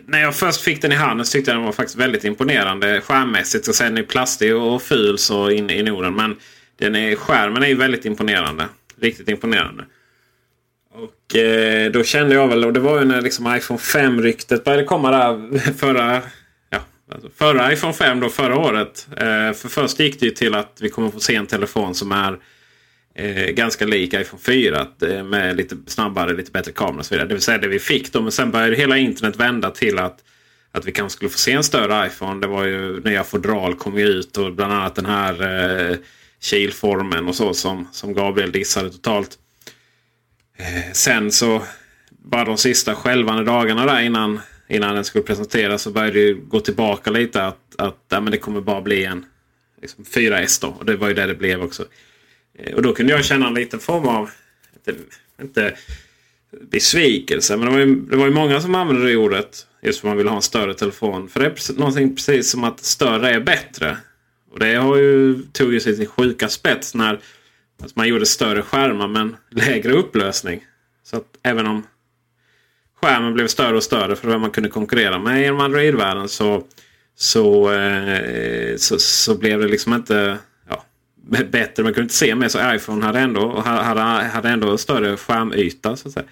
när 0.06 0.20
jag 0.20 0.34
först 0.34 0.60
fick 0.60 0.82
den 0.82 0.92
i 0.92 0.94
handen 0.94 1.26
så 1.26 1.32
tyckte 1.32 1.50
jag 1.50 1.58
den 1.58 1.64
var 1.64 1.72
faktiskt 1.72 1.98
väldigt 1.98 2.24
imponerande 2.24 3.00
skärmmässigt. 3.00 3.68
Och 3.68 3.74
sen 3.74 3.98
är 3.98 4.02
plastig 4.02 4.56
och 4.56 4.82
ful 4.82 5.18
så 5.18 5.50
in 5.50 5.70
i 5.70 5.82
Norden. 5.82 6.14
Men 6.14 6.36
den 6.78 6.96
är, 6.96 7.16
skärmen 7.16 7.62
är 7.62 7.66
ju 7.66 7.74
väldigt 7.74 8.04
imponerande. 8.04 8.68
Riktigt 9.00 9.28
imponerande. 9.28 9.84
Och 10.94 11.36
eh, 11.36 11.90
då 11.90 12.04
kände 12.04 12.34
jag 12.34 12.48
väl, 12.48 12.64
och 12.64 12.72
det 12.72 12.80
var 12.80 12.98
ju 12.98 13.04
när 13.04 13.20
liksom 13.20 13.56
iPhone 13.56 13.80
5-ryktet 13.80 14.64
började 14.64 14.84
komma 14.84 15.10
där 15.10 15.58
förra, 15.78 16.22
ja, 16.70 16.78
alltså 17.12 17.28
förra 17.36 17.72
iPhone 17.72 17.92
5 17.92 18.20
då 18.20 18.28
förra 18.28 18.58
året. 18.58 19.08
Eh, 19.10 19.52
för 19.52 19.68
först 19.68 20.00
gick 20.00 20.20
det 20.20 20.26
ju 20.26 20.32
till 20.32 20.54
att 20.54 20.78
vi 20.80 20.88
kommer 20.88 21.10
få 21.10 21.20
se 21.20 21.34
en 21.34 21.46
telefon 21.46 21.94
som 21.94 22.12
är 22.12 22.38
eh, 23.16 23.50
ganska 23.50 23.84
lik 23.84 24.14
iPhone 24.14 24.42
4 24.42 24.86
eh, 25.02 25.24
med 25.24 25.56
lite 25.56 25.76
snabbare, 25.86 26.36
lite 26.36 26.50
bättre 26.50 26.72
kamera 26.72 26.98
och 26.98 27.06
så 27.06 27.14
vidare. 27.14 27.28
Det 27.28 27.34
vill 27.34 27.42
säga 27.42 27.58
det 27.58 27.68
vi 27.68 27.78
fick 27.78 28.12
då. 28.12 28.20
Men 28.20 28.32
sen 28.32 28.50
började 28.50 28.76
hela 28.76 28.96
internet 28.96 29.36
vända 29.36 29.70
till 29.70 29.98
att 29.98 30.22
att 30.76 30.84
vi 30.84 30.92
kanske 30.92 31.16
skulle 31.16 31.30
få 31.30 31.38
se 31.38 31.52
en 31.52 31.64
större 31.64 32.06
iPhone. 32.06 32.40
Det 32.40 32.46
var 32.46 32.64
ju 32.64 33.00
nya 33.00 33.24
fodral 33.24 33.74
kom 33.74 33.98
ju 33.98 34.06
ut 34.06 34.36
och 34.36 34.52
bland 34.52 34.72
annat 34.72 34.94
den 34.94 35.06
här 35.06 35.42
eh, 35.90 35.96
kilformen 36.40 37.28
och 37.28 37.34
så 37.34 37.54
som, 37.54 37.88
som 37.92 38.14
Gabriel 38.14 38.52
dissade 38.52 38.90
totalt. 38.90 39.38
Eh, 40.56 40.92
sen 40.92 41.32
så 41.32 41.62
bara 42.10 42.44
de 42.44 42.58
sista 42.58 42.94
skälvande 42.94 43.44
dagarna 43.44 43.86
där 43.86 44.00
innan, 44.00 44.40
innan 44.68 44.94
den 44.94 45.04
skulle 45.04 45.24
presenteras 45.24 45.82
så 45.82 45.90
började 45.90 46.26
det 46.26 46.32
gå 46.32 46.60
tillbaka 46.60 47.10
lite 47.10 47.44
att, 47.44 47.74
att 47.78 48.04
ja, 48.08 48.20
men 48.20 48.30
det 48.30 48.38
kommer 48.38 48.60
bara 48.60 48.82
bli 48.82 49.04
en 49.04 49.24
liksom 49.80 50.04
4S 50.04 50.60
då. 50.60 50.68
Och 50.68 50.84
det 50.84 50.96
var 50.96 51.08
ju 51.08 51.14
det 51.14 51.26
det 51.26 51.34
blev 51.34 51.62
också. 51.62 51.84
Eh, 52.58 52.74
och 52.74 52.82
då 52.82 52.92
kunde 52.92 53.12
jag 53.12 53.24
känna 53.24 53.46
en 53.46 53.54
liten 53.54 53.80
form 53.80 54.08
av, 54.08 54.30
inte, 54.74 55.02
inte 55.42 55.76
besvikelse, 56.70 57.56
men 57.56 57.66
det 57.66 57.72
var, 57.72 57.78
ju, 57.78 57.94
det 57.96 58.16
var 58.16 58.26
ju 58.26 58.32
många 58.32 58.60
som 58.60 58.74
använde 58.74 59.08
det 59.08 59.16
ordet. 59.16 59.66
Just 59.82 60.00
för 60.00 60.08
att 60.08 60.10
man 60.10 60.16
vill 60.16 60.28
ha 60.28 60.36
en 60.36 60.42
större 60.42 60.74
telefon. 60.74 61.28
För 61.28 61.40
det 61.40 61.46
är 61.46 61.50
precis, 61.50 61.76
någonting 61.76 62.14
precis 62.14 62.50
som 62.50 62.64
att 62.64 62.80
större 62.80 63.30
är 63.30 63.40
bättre. 63.40 63.96
Och 64.50 64.58
det 64.58 64.74
har 64.74 64.96
ju, 64.96 65.42
tog 65.52 65.72
ju 65.72 65.80
sig 65.80 65.96
sin 65.96 66.06
sjuka 66.06 66.48
spets 66.48 66.94
när 66.94 67.20
alltså 67.82 67.98
man 67.98 68.08
gjorde 68.08 68.26
större 68.26 68.62
skärmar 68.62 69.08
men 69.08 69.36
lägre 69.50 69.92
upplösning. 69.92 70.64
Så 71.02 71.16
att 71.16 71.26
även 71.42 71.66
om 71.66 71.86
skärmen 73.00 73.34
blev 73.34 73.46
större 73.46 73.76
och 73.76 73.82
större 73.82 74.16
för 74.16 74.28
vad 74.28 74.40
man 74.40 74.50
kunde 74.50 74.68
konkurrera 74.70 75.18
med 75.18 75.46
inom 75.46 75.60
Android-världen 75.60 76.28
så, 76.28 76.64
så, 77.16 77.72
eh, 77.72 78.76
så, 78.76 78.98
så 78.98 79.34
blev 79.34 79.60
det 79.60 79.68
liksom 79.68 79.94
inte 79.94 80.38
bättre. 81.26 81.82
Man 81.82 81.92
kunde 81.92 82.02
inte 82.02 82.14
se 82.14 82.34
mer. 82.34 82.48
Så 82.48 82.74
iPhone 82.74 83.06
hade 83.06 83.18
ändå, 83.18 83.60
hade, 83.60 84.00
hade 84.00 84.48
ändå 84.48 84.78
större 84.78 85.16
skärmyta. 85.16 85.96
Så 85.96 86.08
att 86.08 86.14
säga. 86.14 86.26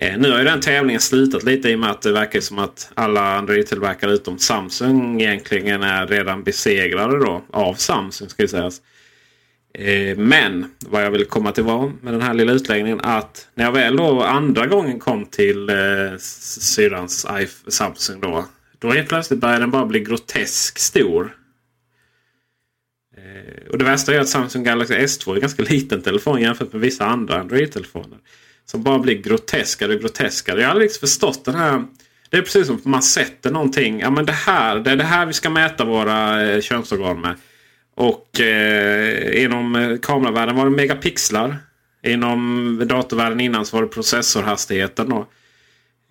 Eh, 0.00 0.18
nu 0.18 0.30
har 0.30 0.38
ju 0.38 0.44
den 0.44 0.60
tävlingen 0.60 1.00
slutat 1.00 1.42
lite 1.42 1.70
i 1.70 1.74
och 1.74 1.78
med 1.78 1.90
att 1.90 2.02
det 2.02 2.12
verkar 2.12 2.40
som 2.40 2.58
att 2.58 2.90
alla 2.94 3.38
Android-tillverkare 3.38 4.12
utom 4.12 4.38
Samsung 4.38 5.20
egentligen 5.20 5.82
är 5.82 6.06
redan 6.06 6.42
besegrade 6.42 7.18
då 7.18 7.44
av 7.50 7.74
Samsung. 7.74 8.28
ska 8.28 8.48
sägas. 8.48 8.80
Eh, 9.78 10.16
men 10.16 10.70
vad 10.78 11.04
jag 11.04 11.10
vill 11.10 11.24
komma 11.24 11.52
till 11.52 11.64
var 11.64 11.92
med 12.00 12.14
den 12.14 12.22
här 12.22 12.34
lilla 12.34 12.52
utläggningen 12.52 13.00
att 13.02 13.48
när 13.54 13.64
jag 13.64 13.72
väl 13.72 13.96
då 13.96 14.22
andra 14.22 14.66
gången 14.66 14.98
kom 14.98 15.26
till 15.26 15.68
eh, 15.68 16.16
syrrans 16.18 17.26
Samsung 17.68 18.20
då. 18.20 18.44
Då 18.78 18.90
helt 18.90 19.08
plötsligt 19.08 19.40
började 19.40 19.60
den 19.60 19.70
bara 19.70 19.86
bli 19.86 20.00
grotesk 20.00 20.78
stor. 20.78 21.36
Eh, 23.34 23.70
och 23.70 23.78
det 23.78 23.84
värsta 23.84 24.14
är 24.14 24.20
att 24.20 24.28
Samsung 24.28 24.64
Galaxy 24.64 24.94
S2 24.94 25.30
är 25.30 25.34
en 25.34 25.40
ganska 25.40 25.62
liten 25.62 26.02
telefon 26.02 26.40
jämfört 26.40 26.72
med 26.72 26.80
vissa 26.82 27.06
andra 27.06 27.40
Android-telefoner. 27.40 28.18
Som 28.66 28.82
bara 28.82 28.98
blir 28.98 29.22
groteskare 29.22 29.94
och 29.94 30.00
groteskare. 30.00 30.60
Jag 30.60 30.66
har 30.66 30.70
aldrig 30.70 30.92
förstått 30.92 31.44
den 31.44 31.54
här. 31.54 31.84
Det 32.30 32.36
är 32.36 32.42
precis 32.42 32.66
som 32.66 32.76
att 32.76 32.84
man 32.84 33.02
sätter 33.02 33.50
någonting. 33.50 34.00
Ja 34.00 34.10
men 34.10 34.26
det 34.26 34.32
här, 34.32 34.78
det 34.78 34.90
är 34.90 34.96
det 34.96 35.04
här 35.04 35.26
vi 35.26 35.32
ska 35.32 35.50
mäta 35.50 35.84
våra 35.84 36.42
eh, 36.42 36.60
könsorgan 36.60 37.20
med. 37.20 37.34
Och 37.94 38.40
eh, 38.40 39.44
inom 39.44 39.76
eh, 39.76 39.98
kameravärlden 39.98 40.56
var 40.56 40.64
det 40.64 40.70
megapixlar. 40.70 41.56
Inom 42.02 42.82
datorvärlden 42.88 43.40
innan 43.40 43.66
så 43.66 43.76
var 43.76 43.82
det 43.82 43.88
processorhastigheten. 43.88 45.08
Då. 45.08 45.26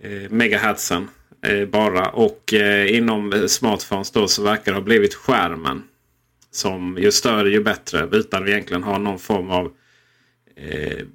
Eh, 0.03 0.29
megahertzen 0.29 1.09
eh, 1.41 1.65
bara. 1.65 2.09
Och 2.09 2.53
eh, 2.53 2.95
inom 2.95 3.33
eh, 3.33 3.45
smartphones 3.45 4.11
då 4.11 4.27
så 4.27 4.43
verkar 4.43 4.71
det 4.71 4.77
ha 4.77 4.83
blivit 4.83 5.13
skärmen. 5.13 5.83
Som 6.53 6.97
ju 6.97 7.11
större 7.11 7.49
ju 7.49 7.63
bättre. 7.63 8.09
Utan 8.11 8.43
vi 8.43 8.51
egentligen 8.51 8.83
har 8.83 8.99
någon 8.99 9.19
form 9.19 9.49
av 9.49 9.73
eh, 10.55 11.05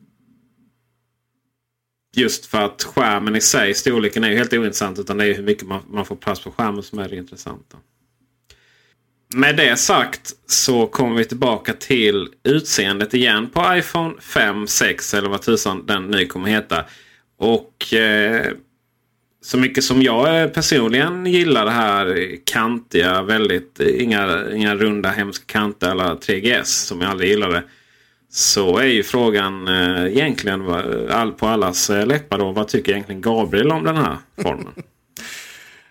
Just 2.16 2.46
för 2.46 2.62
att 2.62 2.82
skärmen 2.82 3.36
i 3.36 3.40
sig, 3.40 3.74
storleken 3.74 4.24
är 4.24 4.30
ju 4.30 4.36
helt 4.36 4.52
ointressant. 4.52 4.98
Utan 4.98 5.18
det 5.18 5.26
är 5.26 5.34
hur 5.34 5.42
mycket 5.42 5.66
man, 5.66 5.82
man 5.88 6.04
får 6.04 6.16
plats 6.16 6.40
på 6.40 6.50
skärmen 6.50 6.82
som 6.82 6.98
är 6.98 7.08
det 7.08 7.16
intressanta. 7.16 7.76
Med 9.34 9.56
det 9.56 9.76
sagt 9.76 10.32
så 10.46 10.86
kommer 10.86 11.16
vi 11.16 11.24
tillbaka 11.24 11.72
till 11.72 12.28
utseendet 12.42 13.14
igen 13.14 13.50
på 13.50 13.76
iPhone 13.76 14.14
5, 14.20 14.66
6 14.66 15.14
eller 15.14 15.28
vad 15.28 15.42
tusan 15.42 15.86
den 15.86 16.06
nu 16.06 16.26
kommer 16.26 16.48
heta. 16.48 16.84
Och 17.38 17.94
eh, 17.94 18.52
så 19.48 19.58
mycket 19.58 19.84
som 19.84 20.02
jag 20.02 20.42
eh, 20.42 20.48
personligen 20.48 21.26
gillar 21.26 21.64
det 21.64 21.70
här 21.70 22.36
kantiga, 22.44 23.22
väldigt, 23.22 23.80
eh, 23.80 24.02
inga, 24.02 24.52
inga 24.52 24.74
runda 24.74 25.10
hemska 25.10 25.44
kanter 25.46 25.90
eller 25.90 26.04
3GS 26.04 26.64
som 26.64 27.00
jag 27.00 27.10
aldrig 27.10 27.30
gillade. 27.30 27.62
Så 28.30 28.78
är 28.78 28.86
ju 28.86 29.02
frågan 29.02 29.68
eh, 29.68 30.06
egentligen 30.06 30.70
all, 31.10 31.32
på 31.32 31.46
allas 31.46 31.90
eh, 31.90 32.06
läppar 32.06 32.38
då. 32.38 32.52
Vad 32.52 32.68
tycker 32.68 32.92
egentligen 32.92 33.20
Gabriel 33.20 33.72
om 33.72 33.84
den 33.84 33.96
här 33.96 34.16
formen? 34.42 34.72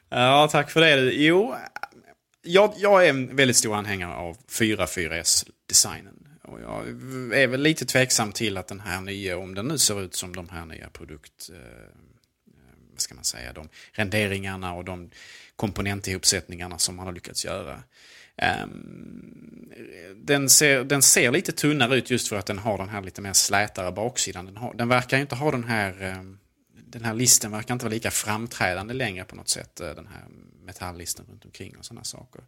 Ja, 0.09 0.47
tack 0.51 0.71
för 0.71 0.81
det. 0.81 0.95
Jo, 1.13 1.55
jag, 2.43 2.73
jag 2.77 3.05
är 3.05 3.09
en 3.09 3.35
väldigt 3.35 3.57
stor 3.57 3.75
anhängare 3.75 4.15
av 4.15 4.37
4.4S-designen. 4.51 6.13
Och 6.43 6.59
jag 6.61 6.87
är 7.41 7.47
väl 7.47 7.61
lite 7.61 7.85
tveksam 7.85 8.31
till 8.31 8.57
att 8.57 8.67
den 8.67 8.79
här 8.79 9.01
nya, 9.01 9.37
om 9.37 9.55
den 9.55 9.67
nu 9.67 9.77
ser 9.77 10.01
ut 10.01 10.15
som 10.15 10.35
de 10.35 10.49
här 10.49 10.65
nya 10.65 10.89
produkt... 10.89 11.49
Vad 12.97 13.01
ska 13.01 13.15
man 13.15 13.23
säga? 13.23 13.53
De 13.53 13.69
renderingarna 13.91 14.73
och 14.73 14.85
de 14.85 15.09
komponentihopsättningarna 15.55 16.77
som 16.77 16.95
man 16.95 17.05
har 17.05 17.13
lyckats 17.13 17.45
göra. 17.45 17.83
Um, 18.63 19.71
den, 20.15 20.49
ser, 20.49 20.83
den 20.83 21.01
ser 21.01 21.31
lite 21.31 21.51
tunnare 21.51 21.95
ut 21.95 22.11
just 22.11 22.27
för 22.27 22.35
att 22.35 22.45
den 22.45 22.57
har 22.57 22.77
den 22.77 22.89
här 22.89 23.01
lite 23.01 23.21
mer 23.21 23.33
slätare 23.33 23.91
baksidan. 23.91 24.45
Den, 24.45 24.57
har, 24.57 24.73
den 24.73 24.89
verkar 24.89 25.17
inte 25.17 25.35
ha 25.35 25.51
den 25.51 25.63
här... 25.63 26.17
Um, 26.19 26.39
den 26.89 27.05
här 27.05 27.13
listen 27.13 27.51
verkar 27.51 27.73
inte 27.73 27.85
vara 27.85 27.93
lika 27.93 28.11
framträdande 28.11 28.93
längre 28.93 29.23
på 29.23 29.35
något 29.35 29.49
sätt. 29.49 29.79
Eh, 29.79 29.89
den 29.89 30.07
här 30.07 30.25
metalllisten 30.65 31.25
runt 31.29 31.45
omkring 31.45 31.75
och 31.77 31.85
sådana 31.85 32.03
saker. 32.03 32.41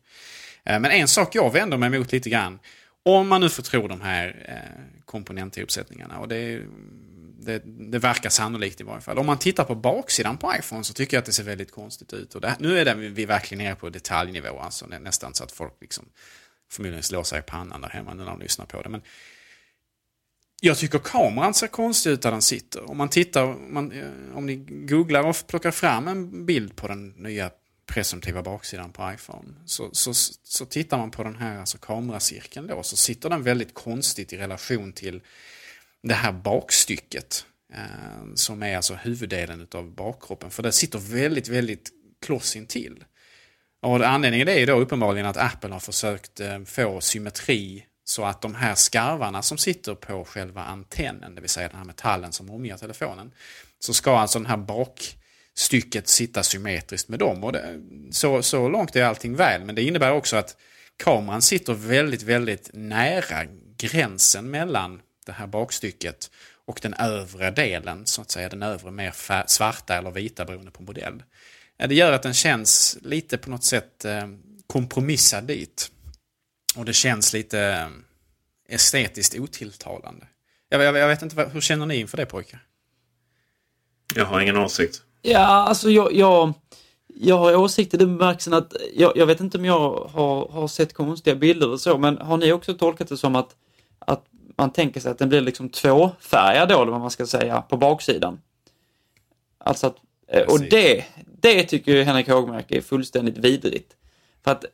Ehm, 0.64 0.82
men 0.82 0.92
en 0.92 1.08
sak 1.08 1.36
jag 1.36 1.54
vänder 1.54 1.78
mig 1.78 1.90
mot 1.90 2.12
lite 2.12 2.30
grann. 2.30 2.60
Om 3.04 3.28
man 3.28 3.42
nu 3.42 3.50
får 3.50 3.64
tro 3.64 3.88
de 3.88 4.02
här 4.02 4.46
eh, 4.48 5.04
komponentuppsättningarna. 5.06 6.20
Och 6.20 6.28
det, 6.28 6.62
det, 7.46 7.62
det, 7.66 8.00
verkar 8.00 8.30
sannolikt 8.30 8.82
i 8.82 8.84
varje 8.84 9.02
fall. 9.02 9.18
Om 9.18 9.26
man 9.26 9.40
tittar 9.40 9.64
på 9.64 9.76
baksidan 9.76 10.38
på 10.38 10.54
iPhone 10.60 10.84
så 10.84 10.94
tycker 10.94 11.18
jag 11.18 11.22
att 11.22 11.26
det 11.26 11.32
ser 11.32 11.44
väldigt 11.44 11.72
konstigt 11.72 12.14
ut. 12.14 12.36
Och 12.36 12.42
det, 12.42 12.56
nu 12.60 12.80
är 12.80 12.86
det, 12.86 12.94
vi 12.94 13.26
verkligen 13.26 13.64
nere 13.64 13.76
på 13.76 13.90
detaljnivå. 13.90 14.60
Alltså 14.60 14.86
nästan 14.86 15.34
så 15.34 15.44
att 15.44 15.52
folk 15.52 15.74
liksom 15.82 16.06
förmodligen 16.72 17.04
slår 17.04 17.24
sig 17.24 17.40
i 17.40 17.42
pannan 17.42 17.82
där 17.82 17.90
hemma 17.90 18.14
när 18.14 18.26
de 18.26 18.40
lyssnar 18.40 18.66
på 18.66 18.82
det. 18.82 18.90
Men 18.90 19.02
jag 20.62 20.78
tycker 20.78 21.00
kameran 21.00 21.54
ser 21.54 21.68
konstig 21.68 22.10
ut 22.10 22.22
där 22.22 22.32
den 22.32 22.42
sitter. 22.42 22.90
Om 22.90 22.98
man 22.98 23.10
tittar, 23.10 23.46
man, 23.46 23.92
eh, 23.92 24.38
om 24.38 24.46
ni 24.46 24.56
googlar 24.68 25.24
och 25.24 25.36
plockar 25.48 25.72
fram 25.72 26.08
en 26.08 26.46
bild 26.46 26.76
på 26.76 26.88
den 26.88 27.10
nya 27.10 27.52
presumtiva 27.86 28.42
baksidan 28.42 28.92
på 28.92 29.12
iPhone. 29.14 29.54
Så, 29.66 29.90
så, 29.92 30.14
så 30.44 30.66
tittar 30.66 30.98
man 30.98 31.12
på 31.12 31.24
den 31.24 31.36
här 31.36 31.60
alltså 31.60 31.78
kameracirkeln 31.78 32.68
då 32.68 32.84
så 32.84 32.98
sitter 32.98 33.30
den 33.30 33.44
väldigt 33.44 33.74
konstigt 33.74 34.34
i 34.34 34.38
relation 34.38 34.94
till 34.94 35.22
det 36.04 36.14
här 36.14 36.32
bakstycket. 36.32 37.46
Eh, 37.74 38.34
som 38.36 38.64
är 38.64 38.76
alltså 38.76 38.94
huvuddelen 38.94 39.68
av 39.74 39.92
bakkroppen. 39.92 40.52
För 40.52 40.64
det 40.64 40.72
sitter 40.72 41.00
väldigt, 41.00 41.48
väldigt 41.48 41.90
kloss 42.26 42.56
intill. 42.56 43.04
Och 43.82 44.08
anledningen 44.08 44.50
är 44.50 44.68
då 44.68 44.74
uppenbarligen 44.74 45.26
att 45.26 45.38
Apple 45.38 45.70
har 45.70 45.80
försökt 45.80 46.40
eh, 46.40 46.64
få 46.64 47.02
symmetri 47.02 47.86
så 48.04 48.26
att 48.26 48.42
de 48.42 48.56
här 48.56 48.76
skarvarna 48.76 49.42
som 49.42 49.58
sitter 49.58 49.96
på 49.96 50.26
själva 50.26 50.64
antennen, 50.64 51.36
det 51.36 51.42
vill 51.42 51.50
säga 51.50 51.68
den 51.68 51.78
här 51.78 51.86
metallen 51.86 52.32
som 52.32 52.50
omger 52.50 52.78
telefonen, 52.78 53.32
så 53.80 53.94
ska 53.94 54.18
alltså 54.18 54.40
den 54.40 54.46
här 54.46 54.58
bakstycket 54.58 56.08
sitta 56.08 56.44
symmetriskt 56.44 57.10
med 57.10 57.20
dem. 57.20 57.44
Och 57.44 57.52
det, 57.52 57.82
så, 58.12 58.42
så 58.42 58.70
långt 58.70 58.96
är 58.96 59.04
allting 59.04 59.36
väl, 59.36 59.66
men 59.66 59.76
det 59.76 59.84
innebär 59.84 60.12
också 60.12 60.36
att 60.38 60.58
kameran 60.98 61.42
sitter 61.42 61.74
väldigt, 61.74 62.22
väldigt 62.22 62.70
nära 62.74 63.46
gränsen 63.78 64.50
mellan 64.52 65.02
det 65.30 65.34
här 65.34 65.48
bakstycket 65.48 66.32
och 66.66 66.80
den 66.82 66.94
övre 66.94 67.52
delen, 67.52 68.06
så 68.06 68.22
att 68.22 68.32
säga 68.32 68.50
den 68.50 68.64
övre 68.64 68.92
mer 68.92 69.14
svarta 69.48 69.96
eller 69.96 70.12
vita 70.12 70.46
beroende 70.46 70.72
på 70.72 70.84
modell. 70.84 71.24
Det 71.78 71.96
gör 71.96 72.12
att 72.12 72.24
den 72.24 72.34
känns 72.34 72.98
lite 73.02 73.38
på 73.38 73.50
något 73.50 73.64
sätt 73.64 74.06
eh, 74.06 74.28
kompromissad 74.68 75.44
dit. 75.44 75.92
Och 76.76 76.86
det 76.86 76.94
känns 76.94 77.34
lite 77.34 77.60
eh, 77.60 78.76
estetiskt 78.76 79.40
otilltalande. 79.40 80.28
Jag, 80.70 80.82
jag, 80.82 80.98
jag 80.98 81.08
vet 81.08 81.22
inte, 81.22 81.50
hur 81.54 81.62
känner 81.62 81.86
ni 81.86 81.96
inför 81.96 82.18
det 82.18 82.26
pojkar? 82.26 82.60
Jag 84.16 84.26
har 84.26 84.42
ingen 84.42 84.58
åsikt. 84.58 85.02
Ja, 85.22 85.40
alltså 85.40 85.90
jag, 85.90 86.14
jag, 86.14 86.54
jag 87.08 87.38
har 87.38 87.56
åsikter 87.56 87.98
i 87.98 88.00
den 88.00 88.18
bemärkelsen 88.18 88.54
att 88.54 88.74
jag, 88.94 89.18
jag, 89.18 89.26
vet 89.26 89.40
inte 89.40 89.58
om 89.58 89.66
jag 89.66 90.06
har, 90.06 90.50
har 90.50 90.68
sett 90.68 90.94
konstiga 90.94 91.36
bilder 91.36 91.70
och 91.70 91.82
så, 91.82 91.98
men 91.98 92.18
har 92.18 92.38
ni 92.38 92.52
också 92.52 92.74
tolkat 92.74 93.08
det 93.08 93.18
som 93.18 93.36
att, 93.36 93.56
att 94.00 94.26
man 94.60 94.72
tänker 94.72 95.00
sig 95.00 95.12
att 95.12 95.18
den 95.18 95.30
blir 95.30 95.42
liksom 95.42 95.70
tvåfärgad 95.70 96.70
då, 96.70 96.82
eller 96.82 96.92
vad 96.92 97.02
man 97.02 97.12
ska 97.12 97.26
säga, 97.26 97.62
på 97.62 97.78
baksidan? 97.78 98.42
Alltså 99.58 99.88
att, 99.88 99.96
eh, 100.28 100.44
och 100.44 100.60
det, 100.60 101.06
det 101.42 101.64
tycker 101.64 102.04
Henrik 102.04 102.30
Hågmark 102.30 102.72
är 102.72 102.82
fullständigt 102.82 103.38
vidrigt. 103.38 103.96
För 104.44 104.52
att 104.52 104.66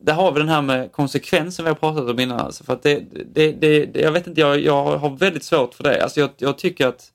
där 0.00 0.14
har 0.14 0.32
vi 0.32 0.38
den 0.38 0.48
här 0.48 0.62
med 0.62 0.92
konsekvensen 0.92 1.64
vi 1.64 1.68
har 1.68 1.74
pratat 1.74 2.10
om 2.10 2.20
innan. 2.20 2.40
Alltså 2.40 2.64
för 2.64 2.72
att 2.72 2.82
det, 2.82 3.04
det, 3.32 3.52
det, 3.52 4.00
jag 4.00 4.12
vet 4.12 4.26
inte, 4.26 4.40
jag, 4.40 4.60
jag 4.60 4.96
har 4.96 5.10
väldigt 5.10 5.44
svårt 5.44 5.74
för 5.74 5.84
det. 5.84 6.02
Alltså 6.02 6.20
jag, 6.20 6.30
jag 6.36 6.58
tycker 6.58 6.86
att, 6.86 7.12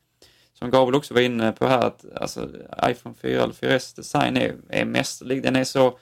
som 0.53 0.71
Gabriel 0.71 0.95
också 0.95 1.13
var 1.13 1.21
inne 1.21 1.51
på 1.51 1.67
här, 1.67 1.79
att 1.79 2.05
alltså, 2.15 2.49
iPhone 2.85 3.15
4 3.21 3.43
eller 3.43 3.53
4S 3.53 3.95
design 3.95 4.37
är, 4.37 4.55
är 4.69 4.85
mästerlig. 4.85 5.43
Den 5.43 5.55
är 5.55 5.63
så, 5.63 5.97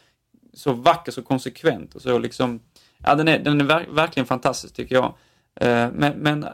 så 0.53 0.74
vacker, 0.74 1.11
så 1.11 1.22
konsekvent 1.22 1.95
och 1.95 2.01
så 2.01 2.20
liksom, 2.20 2.59
ja 3.03 3.15
den 3.15 3.28
är, 3.28 3.39
den 3.39 3.61
är 3.61 3.65
ver 3.65 3.88
verkligen 3.91 4.28
fantastisk 4.28 4.76
tycker 4.76 4.95
jag. 4.95 5.13
Eh, 5.60 5.88
men, 5.93 6.14
men 6.18 6.45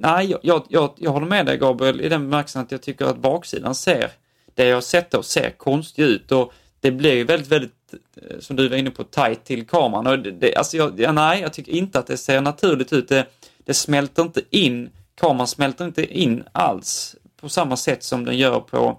nej, 0.00 0.36
jag, 0.42 0.66
jag, 0.68 0.92
jag 0.96 1.10
håller 1.10 1.26
med 1.26 1.46
dig 1.46 1.58
Gabriel 1.58 2.00
i 2.00 2.08
den 2.08 2.22
bemärkelsen 2.22 2.62
att 2.62 2.72
jag 2.72 2.82
tycker 2.82 3.04
att 3.04 3.18
baksidan 3.18 3.74
ser, 3.74 4.10
det 4.54 4.64
jag 4.64 4.76
har 4.76 4.80
sett 4.80 5.10
då, 5.10 5.22
ser 5.22 5.50
konstigt 5.50 6.04
ut 6.04 6.32
och 6.32 6.52
det 6.80 6.90
blir 6.90 7.14
ju 7.14 7.24
väldigt, 7.24 7.48
väldigt 7.48 7.94
eh, 8.16 8.38
som 8.40 8.56
du 8.56 8.68
var 8.68 8.76
inne 8.76 8.90
på, 8.90 9.04
tight 9.04 9.44
till 9.44 9.66
kameran. 9.66 10.06
Och 10.06 10.18
det, 10.18 10.30
det, 10.30 10.56
alltså 10.56 10.76
jag, 10.76 11.00
ja, 11.00 11.12
nej, 11.12 11.40
jag 11.40 11.52
tycker 11.52 11.72
inte 11.72 11.98
att 11.98 12.06
det 12.06 12.16
ser 12.16 12.40
naturligt 12.40 12.92
ut. 12.92 13.08
Det, 13.08 13.26
det 13.64 13.74
smälter 13.74 14.22
inte 14.22 14.42
in, 14.50 14.90
kameran 15.20 15.46
smälter 15.46 15.84
inte 15.84 16.18
in 16.20 16.44
alls 16.52 17.16
på 17.40 17.48
samma 17.48 17.76
sätt 17.76 18.02
som 18.02 18.24
den 18.24 18.36
gör 18.36 18.60
på 18.60 18.98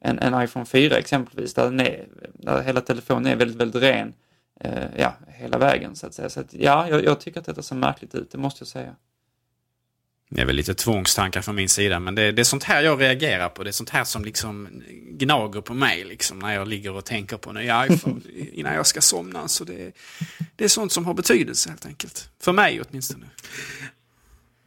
en, 0.00 0.18
en 0.18 0.42
iPhone 0.42 0.66
4 0.66 0.96
exempelvis, 0.96 1.54
där, 1.54 1.80
är, 1.80 2.06
där 2.32 2.62
hela 2.62 2.80
telefonen 2.80 3.32
är 3.32 3.36
väldigt, 3.36 3.56
väldigt 3.56 3.82
ren. 3.82 4.12
Eh, 4.60 4.84
ja, 4.96 5.14
hela 5.28 5.58
vägen 5.58 5.96
så 5.96 6.06
att 6.06 6.14
säga. 6.14 6.30
Så 6.30 6.40
att, 6.40 6.54
ja, 6.54 6.88
jag, 6.88 7.04
jag 7.04 7.20
tycker 7.20 7.40
att 7.40 7.46
detta 7.46 7.62
ser 7.62 7.76
märkligt 7.76 8.14
ut, 8.14 8.30
det 8.30 8.38
måste 8.38 8.62
jag 8.62 8.68
säga. 8.68 8.94
Det 10.30 10.40
är 10.40 10.46
väl 10.46 10.56
lite 10.56 10.74
tvångstankar 10.74 11.42
från 11.42 11.54
min 11.54 11.68
sida, 11.68 12.00
men 12.00 12.14
det, 12.14 12.32
det, 12.32 12.42
är 12.42 12.44
sånt 12.44 12.64
här 12.64 12.82
jag 12.82 13.00
reagerar 13.00 13.48
på. 13.48 13.64
Det 13.64 13.70
är 13.70 13.72
sånt 13.72 13.90
här 13.90 14.04
som 14.04 14.24
liksom 14.24 14.82
gnager 15.10 15.60
på 15.60 15.74
mig 15.74 16.04
liksom, 16.04 16.38
när 16.38 16.54
jag 16.54 16.68
ligger 16.68 16.92
och 16.92 17.04
tänker 17.04 17.36
på 17.36 17.50
en 17.50 17.56
iPhone 17.92 18.20
innan 18.52 18.74
jag 18.74 18.86
ska 18.86 19.00
somna. 19.00 19.48
Så 19.48 19.64
det, 19.64 19.92
det 20.56 20.64
är 20.64 20.68
sånt 20.68 20.92
som 20.92 21.04
har 21.04 21.14
betydelse 21.14 21.68
helt 21.68 21.86
enkelt. 21.86 22.30
För 22.42 22.52
mig 22.52 22.82
åtminstone. 22.88 23.26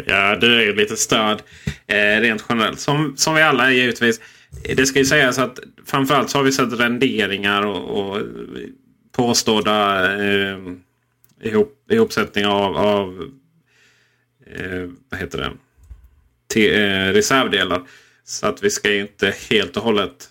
Ja, 0.05 0.35
du 0.35 0.55
är 0.55 0.61
ju 0.61 0.75
lite 0.75 0.95
störd 0.97 1.41
eh, 1.87 2.21
rent 2.21 2.45
generellt. 2.49 2.79
Som, 2.79 3.17
som 3.17 3.35
vi 3.35 3.41
alla 3.41 3.65
är 3.67 3.71
givetvis. 3.71 4.19
Det 4.75 4.85
ska 4.85 4.99
ju 4.99 5.05
sägas 5.05 5.37
att 5.37 5.59
framförallt 5.85 6.29
så 6.29 6.37
har 6.37 6.43
vi 6.43 6.51
sett 6.51 6.73
renderingar 6.73 7.61
och, 7.61 7.99
och 7.99 8.21
påstådda 9.17 10.05
eh, 10.23 10.57
ihop, 11.41 11.91
ihopsättningar 11.91 12.49
av, 12.49 12.77
av 12.77 13.31
eh, 14.45 14.89
vad 15.09 15.19
heter 15.19 15.37
det? 15.37 15.51
Te, 16.53 16.83
eh, 16.83 17.13
reservdelar. 17.13 17.81
Så 18.23 18.47
att 18.47 18.63
vi 18.63 18.69
ska 18.69 18.93
inte 18.93 19.33
helt 19.49 19.77
och 19.77 19.83
hållet 19.83 20.29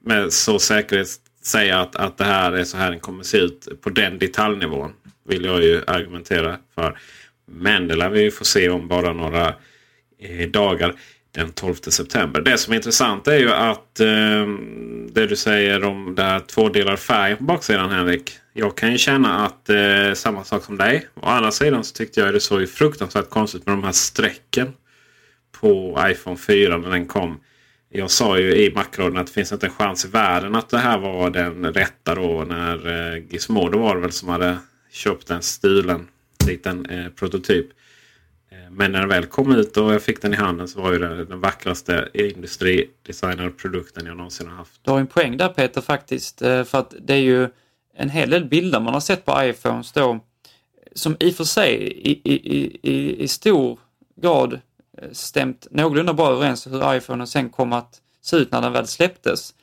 med 0.00 0.32
så 0.32 0.58
säkerhet 0.58 1.08
säga 1.42 1.80
att, 1.80 1.96
att 1.96 2.18
det 2.18 2.24
här 2.24 2.52
är 2.52 2.64
så 2.64 2.76
här 2.76 2.90
den 2.90 3.00
kommer 3.00 3.22
se 3.22 3.38
ut 3.38 3.80
på 3.80 3.90
den 3.90 4.18
detaljnivån. 4.18 4.92
Vill 5.28 5.44
jag 5.44 5.62
ju 5.62 5.82
argumentera 5.86 6.58
för. 6.74 6.98
Men 7.46 7.88
det 7.88 7.96
lär 7.96 8.10
vi 8.10 8.22
ju 8.22 8.30
få 8.30 8.44
se 8.44 8.68
om 8.68 8.88
bara 8.88 9.12
några 9.12 9.54
eh, 10.18 10.48
dagar 10.48 10.94
den 11.34 11.52
12 11.52 11.74
september. 11.74 12.40
Det 12.40 12.58
som 12.58 12.72
är 12.72 12.76
intressant 12.76 13.28
är 13.28 13.38
ju 13.38 13.52
att 13.52 14.00
eh, 14.00 14.46
det 15.12 15.26
du 15.26 15.36
säger 15.36 15.84
om 15.84 16.14
det 16.14 16.22
här 16.22 16.40
tvådelar 16.40 16.96
färg 16.96 17.36
på 17.36 17.44
baksidan 17.44 17.90
Henrik. 17.90 18.38
Jag 18.52 18.76
kan 18.76 18.92
ju 18.92 18.98
känna 18.98 19.46
att 19.46 19.70
eh, 19.70 20.12
samma 20.14 20.44
sak 20.44 20.64
som 20.64 20.76
dig. 20.76 21.08
Å 21.14 21.26
andra 21.26 21.50
sidan 21.50 21.84
så 21.84 21.94
tyckte 21.94 22.20
jag 22.20 22.34
det 22.34 22.40
såg 22.40 22.68
fruktansvärt 22.68 23.30
konstigt 23.30 23.66
med 23.66 23.72
de 23.72 23.84
här 23.84 23.92
strecken 23.92 24.72
på 25.60 25.98
iPhone 26.10 26.36
4 26.36 26.78
när 26.78 26.90
den 26.90 27.06
kom. 27.06 27.40
Jag 27.88 28.10
sa 28.10 28.38
ju 28.38 28.54
i 28.56 28.74
makroden 28.74 29.18
att 29.18 29.26
det 29.26 29.32
finns 29.32 29.52
inte 29.52 29.66
en 29.66 29.72
chans 29.72 30.04
i 30.04 30.08
världen 30.08 30.54
att 30.54 30.68
det 30.68 30.78
här 30.78 30.98
var 30.98 31.30
den 31.30 31.72
rätta 31.72 32.14
då 32.14 32.44
när 32.48 33.12
eh, 33.14 33.22
Gizmodo 33.30 33.78
var 33.78 33.94
det 33.94 34.00
väl 34.00 34.12
som 34.12 34.28
hade 34.28 34.58
köpt 34.92 35.30
en 35.30 35.42
stulen 35.42 36.06
liten 36.46 36.86
eh, 36.86 37.08
prototyp. 37.08 37.66
Eh, 38.54 38.70
men 38.70 38.92
när 38.92 39.00
den 39.00 39.08
väl 39.08 39.26
kom 39.26 39.54
ut 39.54 39.76
och 39.76 39.94
jag 39.94 40.02
fick 40.02 40.22
den 40.22 40.32
i 40.32 40.36
handen 40.36 40.68
så 40.68 40.80
var 40.82 40.92
ju 40.92 40.98
det 40.98 41.24
den 41.24 41.40
vackraste 41.40 42.08
industridesignade 42.14 43.50
produkten 43.50 44.06
jag 44.06 44.16
någonsin 44.16 44.48
har 44.48 44.56
haft. 44.56 44.80
Du 44.84 44.90
har 44.90 45.00
en 45.00 45.06
poäng 45.06 45.36
där 45.36 45.48
Peter 45.48 45.80
faktiskt. 45.80 46.42
Eh, 46.42 46.64
för 46.64 46.78
att 46.78 46.94
det 47.00 47.14
är 47.14 47.18
ju 47.18 47.48
en 47.96 48.10
hel 48.10 48.30
del 48.30 48.44
bilder 48.44 48.80
man 48.80 48.94
har 48.94 49.00
sett 49.00 49.24
på 49.24 49.44
iPhones 49.44 49.92
då 49.92 50.20
som 50.94 51.16
i 51.20 51.30
och 51.30 51.34
för 51.34 51.44
sig 51.44 51.74
i, 51.82 52.20
i, 52.24 52.80
i, 52.82 53.22
i 53.22 53.28
stor 53.28 53.78
grad 54.16 54.60
eh, 54.98 55.08
stämt 55.12 55.66
någorlunda 55.70 56.12
bra 56.12 56.30
överens 56.30 56.66
hur 56.66 56.94
iPhonen 56.94 57.26
sen 57.26 57.50
kom 57.50 57.72
att 57.72 58.00
se 58.20 58.36
ut 58.36 58.52
när 58.52 58.60
den 58.62 58.72
väl 58.72 58.86
släpptes. 58.86 59.54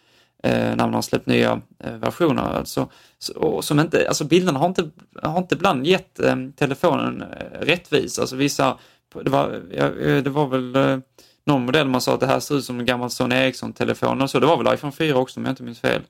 Eh, 0.44 0.76
när 0.76 0.76
man 0.76 0.94
har 0.94 1.02
släppt 1.02 1.26
nya 1.26 1.62
eh, 1.80 1.94
versioner. 1.94 2.44
Alltså, 2.44 2.90
så, 3.20 3.62
som 3.62 3.80
inte, 3.80 4.08
alltså 4.08 4.24
bilderna 4.24 4.60
har 4.60 4.68
inte, 4.68 4.90
har 5.24 5.38
inte 5.38 5.56
ibland 5.56 5.88
gett 5.88 6.20
eh, 6.20 6.36
telefonen 6.56 7.22
eh, 7.22 7.60
rättvis. 7.60 8.20
Alltså 8.20 8.36
vissa, 8.36 8.78
det 9.24 9.30
var, 9.30 9.62
ja, 9.72 9.86
eh, 9.86 10.24
det 10.24 10.30
var 10.30 10.48
väl 10.48 10.76
eh, 10.76 10.98
någon 11.46 11.66
modell 11.66 11.88
man 11.88 12.02
sa 12.02 12.14
att 12.14 12.20
det 12.20 12.28
här 12.28 12.40
ser 12.40 12.56
ut 12.56 12.66
som 12.66 12.80
en 12.80 12.86
gammal 12.86 13.10
Sony 13.10 13.36
Ericsson-telefon 13.36 14.22
och 14.22 14.30
så. 14.30 14.40
Det 14.40 14.46
var 14.46 14.64
väl 14.64 14.74
iPhone 14.74 14.92
4 14.92 15.18
också 15.18 15.40
om 15.40 15.46
jag 15.46 15.52
inte 15.52 15.64
minns 15.64 15.80
fel. 15.80 16.02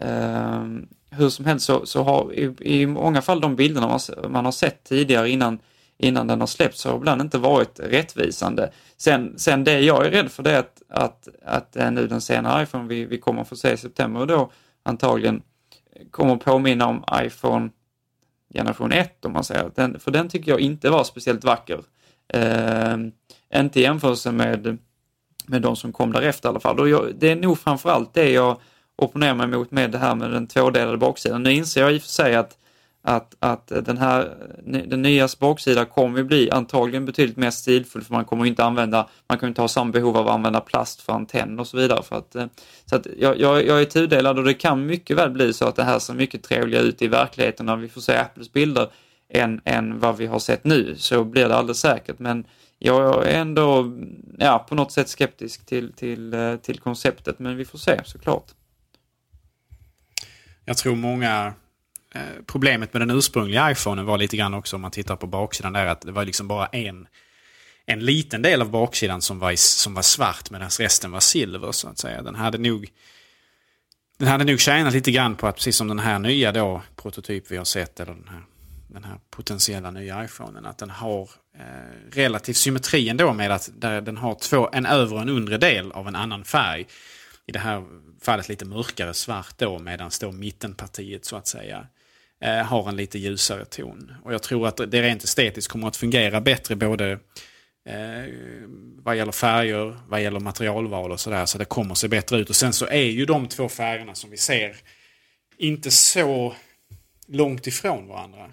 Eh, 0.00 0.64
hur 1.10 1.28
som 1.28 1.44
helst 1.44 1.66
så, 1.66 1.86
så 1.86 2.02
har 2.02 2.32
i, 2.32 2.54
i 2.60 2.86
många 2.86 3.22
fall 3.22 3.40
de 3.40 3.56
bilderna 3.56 3.88
man, 3.88 4.00
man 4.32 4.44
har 4.44 4.52
sett 4.52 4.84
tidigare 4.84 5.30
innan, 5.30 5.58
innan 5.98 6.26
den 6.26 6.40
har 6.40 6.46
släppts 6.46 6.84
har 6.84 6.96
ibland 6.96 7.22
inte 7.22 7.38
varit 7.38 7.80
rättvisande. 7.80 8.72
Sen, 8.96 9.38
sen 9.38 9.64
det 9.64 9.80
jag 9.80 10.06
är 10.06 10.10
rädd 10.10 10.32
för 10.32 10.42
det 10.42 10.50
är 10.50 10.58
att, 10.58 10.82
att, 10.88 11.28
att 11.44 11.76
eh, 11.76 11.90
nu 11.90 12.06
den 12.06 12.20
senare 12.20 12.62
iPhone 12.62 12.88
vi, 12.88 13.04
vi 13.04 13.18
kommer 13.18 13.44
få 13.44 13.56
se 13.56 13.72
i 13.72 13.76
september 13.76 14.26
då 14.26 14.50
antagligen 14.82 15.42
kommer 16.10 16.36
påminna 16.36 16.86
om 16.86 17.04
iPhone 17.22 17.70
generation 18.54 18.92
1 18.92 19.24
om 19.24 19.32
man 19.32 19.44
säger. 19.44 19.70
Den, 19.74 20.00
för 20.00 20.10
den 20.10 20.28
tycker 20.28 20.50
jag 20.50 20.60
inte 20.60 20.90
var 20.90 21.04
speciellt 21.04 21.44
vacker. 21.44 21.80
Eh, 22.28 22.96
inte 23.54 23.80
i 23.80 23.82
jämförelse 23.82 24.32
med, 24.32 24.78
med 25.46 25.62
de 25.62 25.76
som 25.76 25.92
kom 25.92 26.12
därefter 26.12 26.48
i 26.48 26.50
alla 26.50 26.60
fall. 26.60 26.80
Och 26.80 26.88
jag, 26.88 27.14
det 27.18 27.30
är 27.30 27.36
nog 27.36 27.58
framförallt 27.58 28.14
det 28.14 28.30
jag 28.30 28.60
opponerar 28.96 29.34
mig 29.34 29.46
mot 29.46 29.70
med 29.70 29.90
det 29.90 29.98
här 29.98 30.14
med 30.14 30.30
den 30.30 30.46
tvådelade 30.46 30.98
baksidan. 30.98 31.42
Nu 31.42 31.52
inser 31.52 31.80
jag 31.80 31.92
i 31.92 31.98
och 31.98 32.02
för 32.02 32.08
sig 32.08 32.34
att 32.34 32.58
att, 33.02 33.36
att 33.38 33.66
den 33.66 33.98
här, 33.98 34.36
den 34.86 35.02
nya 35.02 35.28
baksida 35.40 35.84
kommer 35.84 36.22
bli 36.22 36.50
antagligen 36.50 37.04
betydligt 37.04 37.36
mer 37.36 37.50
stilfull 37.50 38.02
för 38.02 38.12
man 38.12 38.24
kommer 38.24 38.46
inte 38.46 38.64
använda, 38.64 39.08
man 39.28 39.38
kommer 39.38 39.48
inte 39.48 39.60
ha 39.60 39.68
samma 39.68 39.90
behov 39.90 40.16
av 40.16 40.28
att 40.28 40.34
använda 40.34 40.60
plast 40.60 41.02
för 41.02 41.12
antenn 41.12 41.58
och 41.58 41.66
så 41.66 41.76
vidare. 41.76 42.02
För 42.02 42.16
att, 42.16 42.34
eh, 42.34 42.46
så 42.86 42.96
att 42.96 43.06
jag, 43.18 43.40
jag, 43.40 43.66
jag 43.66 43.80
är 43.80 43.84
tudelad 43.84 44.38
och 44.38 44.44
det 44.44 44.54
kan 44.54 44.86
mycket 44.86 45.16
väl 45.16 45.30
bli 45.30 45.52
så 45.52 45.68
att 45.68 45.76
det 45.76 45.84
här 45.84 45.98
ser 45.98 46.14
mycket 46.14 46.42
trevligare 46.42 46.84
ut 46.84 47.02
i 47.02 47.08
verkligheten 47.08 47.66
när 47.66 47.76
vi 47.76 47.88
får 47.88 48.00
se 48.00 48.16
Apples 48.16 48.52
bilder 48.52 48.88
än, 49.28 49.60
än 49.64 49.98
vad 49.98 50.16
vi 50.16 50.26
har 50.26 50.38
sett 50.38 50.64
nu. 50.64 50.94
Så 50.96 51.24
blir 51.24 51.48
det 51.48 51.56
alldeles 51.56 51.80
säkert. 51.80 52.18
Men 52.18 52.44
jag 52.78 53.26
är 53.26 53.40
ändå 53.40 53.92
ja, 54.38 54.66
på 54.68 54.74
något 54.74 54.92
sätt 54.92 55.08
skeptisk 55.08 55.66
till, 55.66 55.92
till, 55.92 56.34
eh, 56.34 56.56
till 56.56 56.78
konceptet. 56.78 57.38
Men 57.38 57.56
vi 57.56 57.64
får 57.64 57.78
se 57.78 58.00
såklart. 58.04 58.46
Jag 60.64 60.76
tror 60.76 60.96
många 60.96 61.54
Eh, 62.14 62.22
problemet 62.46 62.92
med 62.92 63.02
den 63.02 63.10
ursprungliga 63.10 63.70
iPhonen 63.70 64.06
var 64.06 64.18
lite 64.18 64.36
grann 64.36 64.54
också 64.54 64.76
om 64.76 64.82
man 64.82 64.90
tittar 64.90 65.16
på 65.16 65.26
baksidan 65.26 65.72
där 65.72 65.86
att 65.86 66.00
det 66.00 66.12
var 66.12 66.24
liksom 66.24 66.48
bara 66.48 66.66
en, 66.66 67.06
en 67.86 68.00
liten 68.00 68.42
del 68.42 68.62
av 68.62 68.70
baksidan 68.70 69.22
som 69.22 69.38
var, 69.38 69.56
som 69.56 69.94
var 69.94 70.02
svart 70.02 70.50
medan 70.50 70.68
resten 70.68 71.10
var 71.10 71.20
silver 71.20 71.72
så 71.72 71.88
att 71.88 71.98
säga. 71.98 72.22
Den 72.22 72.34
hade 72.34 72.58
nog 72.58 72.90
den 74.18 74.28
hade 74.28 74.44
nog 74.44 74.60
tjänat 74.60 74.92
lite 74.92 75.10
grann 75.10 75.36
på 75.36 75.46
att 75.46 75.56
precis 75.56 75.76
som 75.76 75.88
den 75.88 75.98
här 75.98 76.18
nya 76.18 76.52
då 76.52 76.82
prototyp 76.96 77.50
vi 77.50 77.56
har 77.56 77.64
sett 77.64 78.00
eller 78.00 78.14
den 78.14 78.28
här, 78.28 78.42
den 78.88 79.04
här 79.04 79.18
potentiella 79.30 79.90
nya 79.90 80.24
iPhonen 80.24 80.66
att 80.66 80.78
den 80.78 80.90
har 80.90 81.30
eh, 81.58 82.12
relativ 82.12 82.52
symmetri 82.52 83.08
ändå 83.08 83.32
med 83.32 83.50
att 83.50 83.70
där 83.74 84.00
den 84.00 84.16
har 84.16 84.34
två, 84.34 84.68
en 84.72 84.86
övre 84.86 85.14
och 85.14 85.22
en 85.22 85.28
undre 85.28 85.58
del 85.58 85.92
av 85.92 86.08
en 86.08 86.16
annan 86.16 86.44
färg. 86.44 86.86
I 87.46 87.52
det 87.52 87.58
här 87.58 87.84
fallet 88.20 88.48
lite 88.48 88.64
mörkare 88.64 89.14
svart 89.14 89.58
då 89.58 89.78
medan 89.78 90.10
då 90.20 90.32
mittenpartiet 90.32 91.24
så 91.24 91.36
att 91.36 91.46
säga 91.46 91.86
eh, 92.40 92.56
har 92.56 92.88
en 92.88 92.96
lite 92.96 93.18
ljusare 93.18 93.64
ton. 93.64 94.12
Och 94.24 94.34
jag 94.34 94.42
tror 94.42 94.68
att 94.68 94.76
det 94.76 95.02
rent 95.02 95.24
estetiskt 95.24 95.72
kommer 95.72 95.88
att 95.88 95.96
fungera 95.96 96.40
bättre 96.40 96.76
både 96.76 97.12
eh, 97.84 98.32
vad 99.02 99.16
gäller 99.16 99.32
färger, 99.32 99.98
vad 100.08 100.22
gäller 100.22 100.40
materialval 100.40 101.12
och 101.12 101.20
sådär. 101.20 101.46
Så 101.46 101.58
det 101.58 101.64
kommer 101.64 101.92
att 101.92 101.98
se 101.98 102.08
bättre 102.08 102.38
ut. 102.38 102.50
Och 102.50 102.56
sen 102.56 102.72
så 102.72 102.86
är 102.86 103.02
ju 103.10 103.26
de 103.26 103.48
två 103.48 103.68
färgerna 103.68 104.14
som 104.14 104.30
vi 104.30 104.36
ser 104.36 104.76
inte 105.58 105.90
så 105.90 106.54
långt 107.26 107.66
ifrån 107.66 108.08
varandra. 108.08 108.50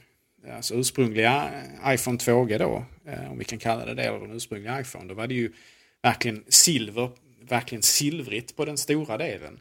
Alltså 0.56 0.76
ursprungliga 0.76 1.50
iPhone 1.86 2.18
2G 2.18 2.58
då, 2.58 2.86
eh, 3.12 3.32
om 3.32 3.38
vi 3.38 3.46
kan 3.46 3.60
kalla 3.60 3.86
det 3.86 3.94
det, 3.94 4.04
eller 4.04 4.20
den 4.20 4.36
ursprungliga 4.36 4.82
iPhone, 4.82 5.06
då 5.06 5.14
var 5.14 5.28
det 5.28 5.34
ju 5.34 5.54
verkligen 6.02 6.44
silver, 6.50 7.12
verkligen 7.42 7.82
silvrigt 7.82 8.56
på 8.56 8.66
den 8.66 8.78
stora 8.78 9.18
delen. 9.18 9.60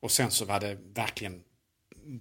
Och 0.00 0.10
sen 0.10 0.30
så 0.30 0.44
var 0.44 0.60
det 0.60 0.78
verkligen 0.94 1.42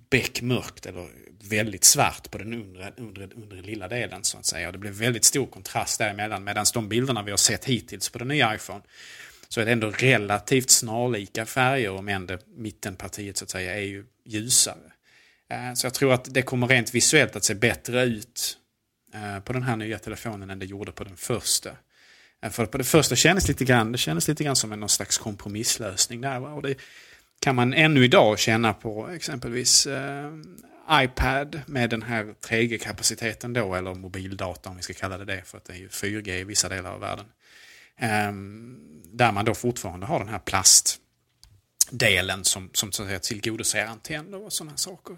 beckmörkt 0.10 0.86
eller 0.86 1.10
väldigt 1.50 1.84
svart 1.84 2.32
på 2.32 2.38
den 2.38 2.54
undre, 2.54 2.94
undre, 2.98 3.28
undre 3.36 3.62
lilla 3.62 3.88
delen 3.88 4.24
så 4.24 4.38
att 4.38 4.46
säga. 4.46 4.68
Och 4.68 4.74
det 4.74 4.80
blir 4.80 4.92
väldigt 4.92 5.26
stor 5.26 5.46
kontrast 5.46 6.00
däremellan. 6.00 6.44
Medan 6.44 6.66
de 6.74 6.90
bilderna 6.90 7.24
vi 7.24 7.32
har 7.32 7.38
sett 7.38 7.66
hittills 7.66 8.10
på 8.10 8.20
den 8.20 8.28
nya 8.28 8.56
iPhone 8.56 8.82
så 9.50 9.62
är 9.62 9.66
det 9.66 9.72
ändå 9.72 9.90
relativt 9.90 10.70
snarlika 10.70 11.46
färger 11.46 11.92
om 11.92 12.10
än 12.10 12.28
det 12.28 12.40
mittenpartiet 12.56 13.38
så 13.38 13.44
att 13.44 13.50
säga 13.50 13.76
är 13.76 13.86
ju 13.86 14.06
ljusare. 14.26 14.92
Eh, 15.50 15.74
så 15.74 15.86
jag 15.86 15.94
tror 15.94 16.14
att 16.14 16.34
det 16.34 16.42
kommer 16.42 16.68
rent 16.68 16.96
visuellt 16.96 17.36
att 17.36 17.44
se 17.44 17.56
bättre 17.56 18.04
ut 18.04 18.58
eh, 19.14 19.40
på 19.40 19.54
den 19.54 19.64
här 19.64 19.76
nya 19.76 20.00
telefonen 20.00 20.50
än 20.50 20.60
det 20.60 20.66
gjorde 20.66 20.92
på 20.92 21.04
den 21.04 21.18
första. 21.18 21.70
Eh, 22.42 22.50
för 22.50 22.66
på 22.66 22.78
det 22.78 22.84
första 22.84 23.16
kändes 23.16 23.48
lite 23.48 23.66
grann, 23.66 23.92
det 23.92 23.98
kändes 23.98 24.28
lite 24.28 24.44
grann 24.44 24.56
som 24.56 24.72
en 24.72 24.80
någon 24.80 24.90
slags 24.90 25.18
kompromisslösning 25.18 26.22
där. 26.22 26.42
Och 26.42 26.62
det, 26.62 26.76
kan 27.40 27.56
man 27.56 27.74
ännu 27.74 28.04
idag 28.04 28.40
känna 28.40 28.74
på 28.74 29.10
exempelvis 29.10 29.88
eh, 29.88 30.32
iPad 30.92 31.62
med 31.66 31.90
den 31.90 32.02
här 32.02 32.24
3G-kapaciteten 32.24 33.54
då, 33.54 33.76
eller 33.76 33.94
mobildata 33.94 34.70
om 34.70 34.76
vi 34.76 34.82
ska 34.82 34.94
kalla 34.94 35.18
det 35.18 35.26
det, 35.26 35.42
för 35.46 35.58
att 35.58 35.66
det 35.66 35.74
är 35.74 35.78
ju 35.78 35.88
4G 35.88 36.30
i 36.30 36.44
vissa 36.44 36.70
delar 36.70 36.92
av 36.92 37.00
världen. 37.00 37.26
Eh, 37.98 38.32
där 39.18 39.32
man 39.32 39.46
då 39.46 39.54
fortfarande 39.54 40.06
har 40.06 40.20
den 40.20 40.28
här 40.28 40.40
plastdelen 40.40 42.44
som, 42.44 42.70
som 42.74 42.92
så 42.92 43.04
att 43.04 43.08
säga, 43.08 43.20
tillgodoser 43.20 43.86
antenner 43.86 44.46
och 44.46 44.54
sådana 44.54 44.78
saker. 44.78 45.18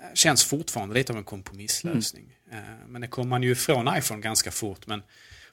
Eh, 0.00 0.14
känns 0.14 0.44
fortfarande 0.44 0.94
lite 0.94 1.12
av 1.12 1.18
en 1.18 1.24
kompromisslösning. 1.24 2.36
Mm. 2.50 2.64
Eh, 2.64 2.70
men 2.88 3.00
det 3.00 3.08
kommer 3.08 3.28
man 3.28 3.42
ju 3.42 3.52
ifrån 3.52 3.96
iPhone 3.96 4.20
ganska 4.20 4.50
fort. 4.50 4.86
Men 4.86 5.02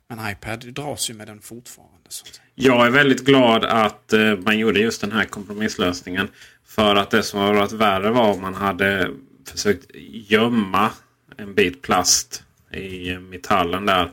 men 0.10 0.32
iPad 0.32 0.74
dras 0.74 1.10
ju 1.10 1.14
med 1.14 1.28
den 1.28 1.42
fortfarande. 1.42 2.10
Jag 2.56 2.86
är 2.86 2.90
väldigt 2.90 3.26
glad 3.26 3.66
att 3.66 4.14
eh, 4.14 4.38
man 4.38 4.60
gjorde 4.60 4.80
just 4.80 5.02
den 5.02 5.12
här 5.12 5.26
kompromisslösningen. 5.26 6.28
För 6.66 6.96
att 6.96 7.10
det 7.12 7.24
som 7.24 7.40
har 7.40 7.54
varit 7.54 7.72
värre 7.72 8.12
var 8.12 8.34
om 8.34 8.42
man 8.42 8.56
hade 8.56 9.12
försökt 9.46 9.86
gömma 10.28 10.92
en 11.38 11.54
bit 11.54 11.82
plast 11.82 12.44
i 12.72 13.10
eh, 13.10 13.20
metallen 13.20 13.86
där. 13.86 14.12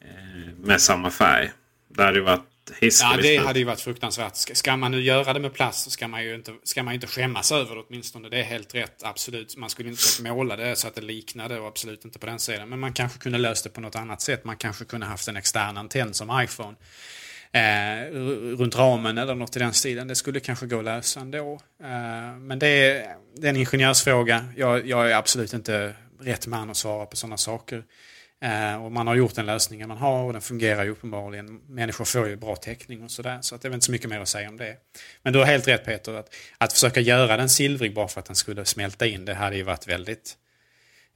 Eh, 0.00 0.54
med 0.56 0.80
samma 0.80 1.10
färg. 1.10 1.50
Det 1.88 2.02
hade 2.02 2.18
ju 2.18 2.24
varit 2.24 2.57
Ja, 2.80 3.16
det 3.22 3.36
hade 3.36 3.58
ju 3.58 3.64
varit 3.64 3.80
fruktansvärt. 3.80 4.36
Ska 4.36 4.76
man 4.76 4.90
nu 4.90 5.00
göra 5.00 5.32
det 5.32 5.40
med 5.40 5.52
plast 5.52 5.84
så 5.84 5.90
ska 5.90 6.08
man 6.08 6.24
ju 6.24 6.34
inte, 6.34 6.52
ska 6.64 6.82
man 6.82 6.94
inte 6.94 7.06
skämmas 7.06 7.52
över 7.52 7.74
det 7.74 7.82
åtminstone. 7.88 8.28
Det 8.28 8.38
är 8.38 8.44
helt 8.44 8.74
rätt, 8.74 9.02
absolut. 9.02 9.56
Man 9.56 9.70
skulle 9.70 9.88
inte 9.88 10.22
måla 10.22 10.56
det 10.56 10.76
så 10.76 10.88
att 10.88 10.94
det 10.94 11.00
liknade 11.00 11.60
och 11.60 11.68
absolut 11.68 12.04
inte 12.04 12.18
på 12.18 12.26
den 12.26 12.38
sidan. 12.38 12.68
Men 12.68 12.80
man 12.80 12.92
kanske 12.92 13.18
kunde 13.18 13.38
löst 13.38 13.64
det 13.64 13.70
på 13.70 13.80
något 13.80 13.96
annat 13.96 14.22
sätt. 14.22 14.44
Man 14.44 14.56
kanske 14.56 14.84
kunde 14.84 15.06
haft 15.06 15.28
en 15.28 15.36
extern 15.36 15.76
antenn 15.76 16.14
som 16.14 16.40
iPhone. 16.42 16.76
Eh, 17.52 18.12
runt 18.56 18.76
ramen 18.76 19.18
eller 19.18 19.34
något 19.34 19.56
i 19.56 19.58
den 19.58 19.72
stilen. 19.72 20.08
Det 20.08 20.14
skulle 20.14 20.40
kanske 20.40 20.66
gå 20.66 20.78
att 20.78 20.84
lösa 20.84 21.20
ändå. 21.20 21.60
Eh, 21.82 22.38
men 22.38 22.58
det 22.58 22.66
är, 22.68 23.16
det 23.36 23.46
är 23.46 23.50
en 23.50 23.56
ingenjörsfråga. 23.56 24.44
Jag, 24.56 24.86
jag 24.86 25.10
är 25.10 25.14
absolut 25.14 25.52
inte 25.52 25.94
rätt 26.20 26.46
man 26.46 26.70
att 26.70 26.76
svara 26.76 27.06
på 27.06 27.16
sådana 27.16 27.36
saker. 27.36 27.84
Eh, 28.40 28.84
och 28.84 28.92
man 28.92 29.06
har 29.06 29.14
gjort 29.14 29.34
den 29.34 29.46
lösningen 29.46 29.88
man 29.88 29.98
har 29.98 30.24
och 30.24 30.32
den 30.32 30.42
fungerar 30.42 30.84
ju 30.84 30.90
uppenbarligen. 30.90 31.60
Människor 31.68 32.04
får 32.04 32.28
ju 32.28 32.36
bra 32.36 32.56
täckning 32.56 33.02
och 33.02 33.10
sådär. 33.10 33.38
Så 33.40 33.54
att 33.54 33.62
det 33.62 33.68
är 33.68 33.70
väl 33.70 33.74
inte 33.74 33.86
så 33.86 33.92
mycket 33.92 34.10
mer 34.10 34.20
att 34.20 34.28
säga 34.28 34.48
om 34.48 34.56
det. 34.56 34.76
Men 35.22 35.32
du 35.32 35.38
har 35.38 35.46
helt 35.46 35.68
rätt 35.68 35.84
Peter. 35.84 36.14
Att, 36.14 36.34
att 36.58 36.72
försöka 36.72 37.00
göra 37.00 37.36
den 37.36 37.48
silvrig 37.48 37.94
bara 37.94 38.08
för 38.08 38.20
att 38.20 38.26
den 38.26 38.36
skulle 38.36 38.64
smälta 38.64 39.06
in. 39.06 39.24
Det 39.24 39.34
hade 39.34 39.56
ju 39.56 39.62
varit 39.62 39.88
väldigt 39.88 40.36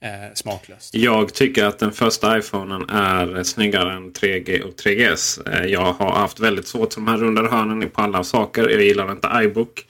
eh, 0.00 0.34
smaklöst. 0.34 0.94
Jag 0.94 1.34
tycker 1.34 1.64
att 1.64 1.78
den 1.78 1.92
första 1.92 2.38
iPhonen 2.38 2.90
är 2.90 3.42
snyggare 3.42 3.92
än 3.92 4.12
3G 4.12 4.60
och 4.60 4.74
3GS. 4.74 5.52
Eh, 5.52 5.66
jag 5.66 5.92
har 5.92 6.12
haft 6.12 6.40
väldigt 6.40 6.66
svårt 6.66 6.92
för 6.94 7.00
de 7.00 7.08
här 7.08 7.18
rundade 7.18 7.48
hörnen 7.48 7.90
på 7.90 8.00
alla 8.00 8.24
saker. 8.24 8.68
Jag 8.68 8.82
gillar 8.82 9.12
inte 9.12 9.28
iBook. 9.44 9.86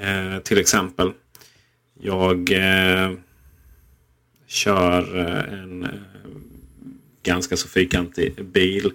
Eh, 0.00 0.38
till 0.38 0.58
exempel. 0.58 1.12
Jag 2.00 2.52
eh, 2.52 3.12
kör 4.46 5.18
eh, 5.18 5.60
en 5.60 5.88
ganska 7.26 7.56
så 7.56 7.68
fyrkantig 7.68 8.44
bil. 8.44 8.92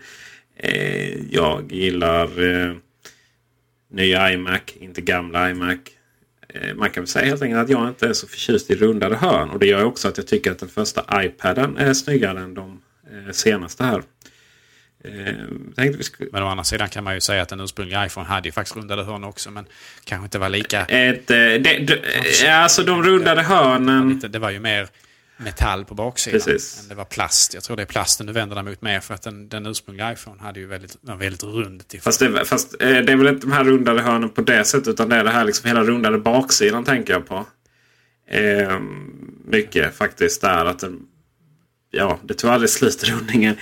Eh, 0.58 1.34
jag 1.34 1.72
gillar 1.72 2.44
eh, 2.44 2.76
nya 3.92 4.34
iMac, 4.34 4.62
inte 4.80 5.02
gamla 5.02 5.50
iMac. 5.50 5.80
Eh, 6.50 6.76
man 6.76 6.90
kan 6.90 7.04
väl 7.04 7.08
säga 7.08 7.26
helt 7.26 7.42
enkelt 7.42 7.62
att 7.62 7.70
jag 7.70 7.88
inte 7.88 8.08
är 8.08 8.14
så 8.14 8.28
förtjust 8.28 8.72
i 8.72 8.76
rundade 8.76 9.16
hörn. 9.16 9.50
Och 9.50 9.60
det 9.60 9.68
gör 9.68 9.84
också 9.84 10.08
att 10.08 10.18
jag 10.18 10.28
tycker 10.28 10.52
att 10.52 10.60
den 10.60 10.70
första 10.70 11.24
iPaden 11.24 11.78
är 11.78 11.94
snyggare 11.94 12.40
än 12.40 12.54
de 12.54 12.82
senaste 13.32 13.84
här. 13.84 14.04
Skulle... 16.00 16.30
Men 16.32 16.44
å 16.44 16.48
andra 16.48 16.64
sidan 16.64 16.90
kan 16.90 17.04
man 17.04 17.14
ju 17.14 17.22
säga 17.22 17.42
att 17.42 17.50
den 17.50 17.60
ursprungliga 17.60 18.06
iPhone 18.06 18.28
hade 18.28 18.48
ju 18.48 18.52
faktiskt 18.52 18.76
rundade 18.76 19.04
hörn 19.04 19.24
också. 19.24 19.52
Men 19.52 19.66
kanske 20.04 20.24
inte 20.24 20.40
var 20.40 20.50
lika... 20.50 20.86
Ett, 20.86 21.28
det, 21.28 21.58
det, 21.58 22.50
alltså 22.50 22.84
de 22.84 23.04
rundade 23.04 23.42
hörnen... 23.42 24.22
Det 24.30 24.40
var 24.40 24.50
ju 24.50 24.60
mer 24.60 24.88
metall 25.44 25.86
på 25.86 25.96
baksidan. 25.96 26.40
Precis. 26.40 26.88
Det 26.90 26.96
var 26.96 27.06
plast. 27.06 27.54
Jag 27.54 27.64
tror 27.64 27.78
det 27.78 27.84
är 27.84 27.86
plasten 27.86 28.28
du 28.28 28.34
vänder 28.34 28.56
dig 28.56 28.66
mot 28.66 28.82
mer 28.82 29.00
för 29.00 29.14
att 29.14 29.22
den, 29.22 29.50
den 29.50 29.66
ursprungliga 29.66 30.14
iPhone 30.14 30.42
hade 30.42 30.60
ju 30.60 30.68
väldigt, 30.68 30.98
var 31.02 31.16
väldigt 31.16 31.44
rund. 31.44 31.88
Till 31.88 32.02
fast, 32.02 32.20
det, 32.20 32.46
fast 32.46 32.74
eh, 32.74 32.88
det 32.88 33.12
är 33.12 33.16
väl 33.16 33.28
inte 33.28 33.48
de 33.48 33.52
här 33.52 33.64
rundade 33.64 34.02
hörnen 34.02 34.30
på 34.30 34.42
det 34.42 34.66
sättet 34.66 34.88
utan 34.88 35.10
det 35.10 35.16
är 35.16 35.24
det 35.24 35.30
här 35.30 35.46
liksom 35.46 35.68
hela 35.68 35.84
rundade 35.84 36.18
baksidan 36.18 36.84
tänker 36.84 37.14
jag 37.14 37.28
på. 37.28 37.46
Eh, 38.32 38.80
mycket 39.46 39.96
faktiskt 39.96 40.42
där 40.42 40.66
att 40.66 40.80
den, 40.80 41.00
ja, 41.92 42.20
det 42.24 42.34
tog 42.34 42.50
aldrig 42.50 42.70
slut 42.70 43.10
rundningen. 43.10 43.56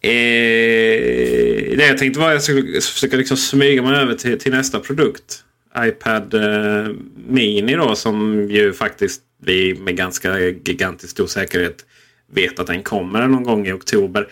Eh, 0.00 1.76
det 1.76 1.86
jag 1.86 1.98
tänkte 1.98 2.20
var 2.20 2.28
att 2.28 2.34
jag 2.34 2.42
skulle 2.42 2.80
försöka 2.80 3.16
liksom 3.16 3.36
smyga 3.36 3.82
mig 3.82 3.96
över 3.96 4.14
till, 4.14 4.38
till 4.38 4.52
nästa 4.52 4.80
produkt. 4.80 5.44
iPad 5.78 6.34
eh, 6.34 6.92
Mini 7.28 7.74
då 7.74 7.94
som 7.94 8.48
ju 8.50 8.72
faktiskt 8.72 9.22
vi 9.44 9.74
med 9.74 9.96
ganska 9.96 10.38
gigantisk 10.38 11.10
stor 11.10 11.26
säkerhet 11.26 11.84
vet 12.26 12.58
att 12.58 12.66
den 12.66 12.82
kommer 12.82 13.28
någon 13.28 13.42
gång 13.42 13.66
i 13.66 13.72
oktober. 13.72 14.28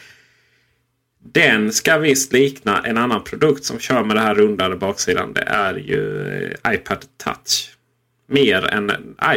Den 1.24 1.72
ska 1.72 1.98
visst 1.98 2.32
likna 2.32 2.82
en 2.82 2.98
annan 2.98 3.24
produkt 3.24 3.64
som 3.64 3.78
kör 3.78 4.04
med 4.04 4.16
det 4.16 4.20
här 4.20 4.34
rundade 4.34 4.76
baksidan. 4.76 5.32
Det 5.32 5.42
är 5.42 5.74
ju 5.74 6.28
eh, 6.64 6.74
iPad 6.74 7.04
Touch. 7.24 7.76
Mer 8.26 8.66
än 8.66 8.90
eh, 8.90 9.36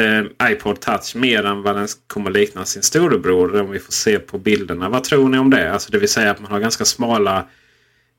eh, 0.00 0.52
iPod 0.52 0.80
Touch. 0.80 1.16
Mer 1.16 1.44
än 1.44 1.62
vad 1.62 1.76
den 1.76 1.88
kommer 2.06 2.30
likna 2.30 2.64
sin 2.64 2.82
storebror. 2.82 3.60
Om 3.60 3.70
vi 3.70 3.78
får 3.78 3.92
se 3.92 4.18
på 4.18 4.38
bilderna. 4.38 4.88
Vad 4.88 5.04
tror 5.04 5.28
ni 5.28 5.38
om 5.38 5.50
det? 5.50 5.72
Alltså 5.72 5.92
det 5.92 5.98
vill 5.98 6.08
säga 6.08 6.30
att 6.30 6.40
man 6.40 6.50
har 6.50 6.60
ganska 6.60 6.84
smala 6.84 7.48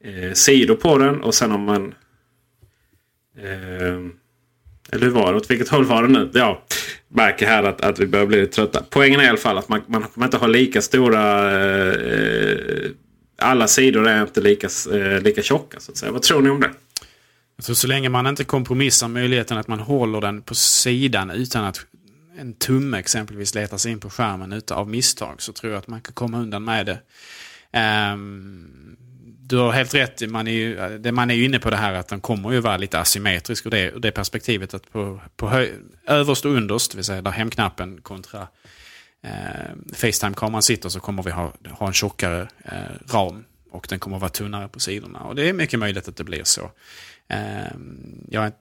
eh, 0.03 0.33
sidor 0.33 0.75
på 0.75 0.97
den. 0.97 1.21
Och 1.21 1.35
sen 1.35 1.51
om 1.51 1.61
man... 1.61 1.93
Eh, 3.37 4.20
eller 4.91 5.05
hur 5.05 5.13
var 5.13 5.31
det? 5.31 5.37
Åt 5.37 5.51
vilket 5.51 5.69
håll 5.69 5.85
var 5.85 6.03
det 6.03 6.09
nu? 6.09 6.29
Ja, 6.33 6.63
märker 7.07 7.47
här 7.47 7.63
att, 7.63 7.81
att 7.81 7.99
vi 7.99 8.07
börjar 8.07 8.25
bli 8.25 8.41
lite 8.41 8.53
trötta. 8.53 8.83
Poängen 8.89 9.19
är 9.19 9.23
i 9.23 9.27
alla 9.27 9.37
fall 9.37 9.57
att 9.57 9.69
man, 9.69 9.81
man 9.87 10.03
kommer 10.03 10.27
inte 10.27 10.37
ha 10.37 10.47
lika 10.47 10.81
stora... 10.81 11.51
Eh, 11.61 12.91
alla 13.37 13.67
sidor 13.67 14.07
är 14.07 14.21
inte 14.21 14.41
lika, 14.41 14.67
eh, 14.93 15.21
lika 15.21 15.41
tjocka. 15.41 15.79
Så 15.79 15.91
att 15.91 15.97
säga. 15.97 16.11
Vad 16.11 16.21
tror 16.21 16.41
ni 16.41 16.49
om 16.49 16.59
det? 16.59 16.71
Så, 17.59 17.75
så 17.75 17.87
länge 17.87 18.09
man 18.09 18.27
inte 18.27 18.43
kompromissar 18.43 19.07
möjligheten 19.07 19.57
att 19.57 19.67
man 19.67 19.79
håller 19.79 20.21
den 20.21 20.41
på 20.41 20.55
sidan 20.55 21.31
utan 21.31 21.65
att 21.65 21.85
en 22.37 22.53
tumme 22.53 22.99
exempelvis 22.99 23.55
letar 23.55 23.77
sig 23.77 23.91
in 23.91 23.99
på 23.99 24.09
skärmen 24.09 24.53
utav 24.53 24.79
av 24.79 24.89
misstag 24.89 25.41
så 25.41 25.53
tror 25.53 25.71
jag 25.71 25.79
att 25.79 25.87
man 25.87 26.01
kan 26.01 26.13
komma 26.13 26.39
undan 26.39 26.63
med 26.63 26.85
det. 26.85 26.99
Um, 28.13 28.97
du 29.51 29.57
har 29.57 29.71
helt 29.71 29.93
rätt, 29.93 30.29
man 30.29 30.47
är, 30.47 30.51
ju, 30.51 31.11
man 31.11 31.31
är 31.31 31.35
ju 31.35 31.45
inne 31.45 31.59
på 31.59 31.69
det 31.69 31.75
här 31.75 31.93
att 31.93 32.07
den 32.07 32.21
kommer 32.21 32.51
ju 32.51 32.59
vara 32.59 32.77
lite 32.77 32.99
asymmetrisk 32.99 33.65
ur 33.65 33.69
det, 33.69 33.91
det 34.01 34.11
perspektivet 34.11 34.73
att 34.73 34.91
på, 34.91 35.21
på 35.35 35.49
hö, 35.49 35.67
överst 36.07 36.45
och 36.45 36.51
underst, 36.51 36.91
det 36.91 36.97
vill 36.97 37.05
säga 37.05 37.21
där 37.21 37.31
hemknappen 37.31 38.01
kontra 38.01 38.47
eh, 39.23 39.29
Facetime-kameran 39.93 40.61
sitter 40.61 40.89
så 40.89 40.99
kommer 40.99 41.23
vi 41.23 41.31
ha, 41.31 41.53
ha 41.69 41.87
en 41.87 41.93
tjockare 41.93 42.47
eh, 42.65 43.13
ram 43.13 43.43
och 43.71 43.87
den 43.89 43.99
kommer 43.99 44.19
vara 44.19 44.29
tunnare 44.29 44.67
på 44.67 44.79
sidorna. 44.79 45.19
Och 45.19 45.35
det 45.35 45.49
är 45.49 45.53
mycket 45.53 45.79
möjligt 45.79 46.07
att 46.07 46.15
det 46.15 46.23
blir 46.23 46.43
så. 46.43 46.71
Eh, 47.27 47.37
jag, 48.29 48.45
eh, 48.45 48.51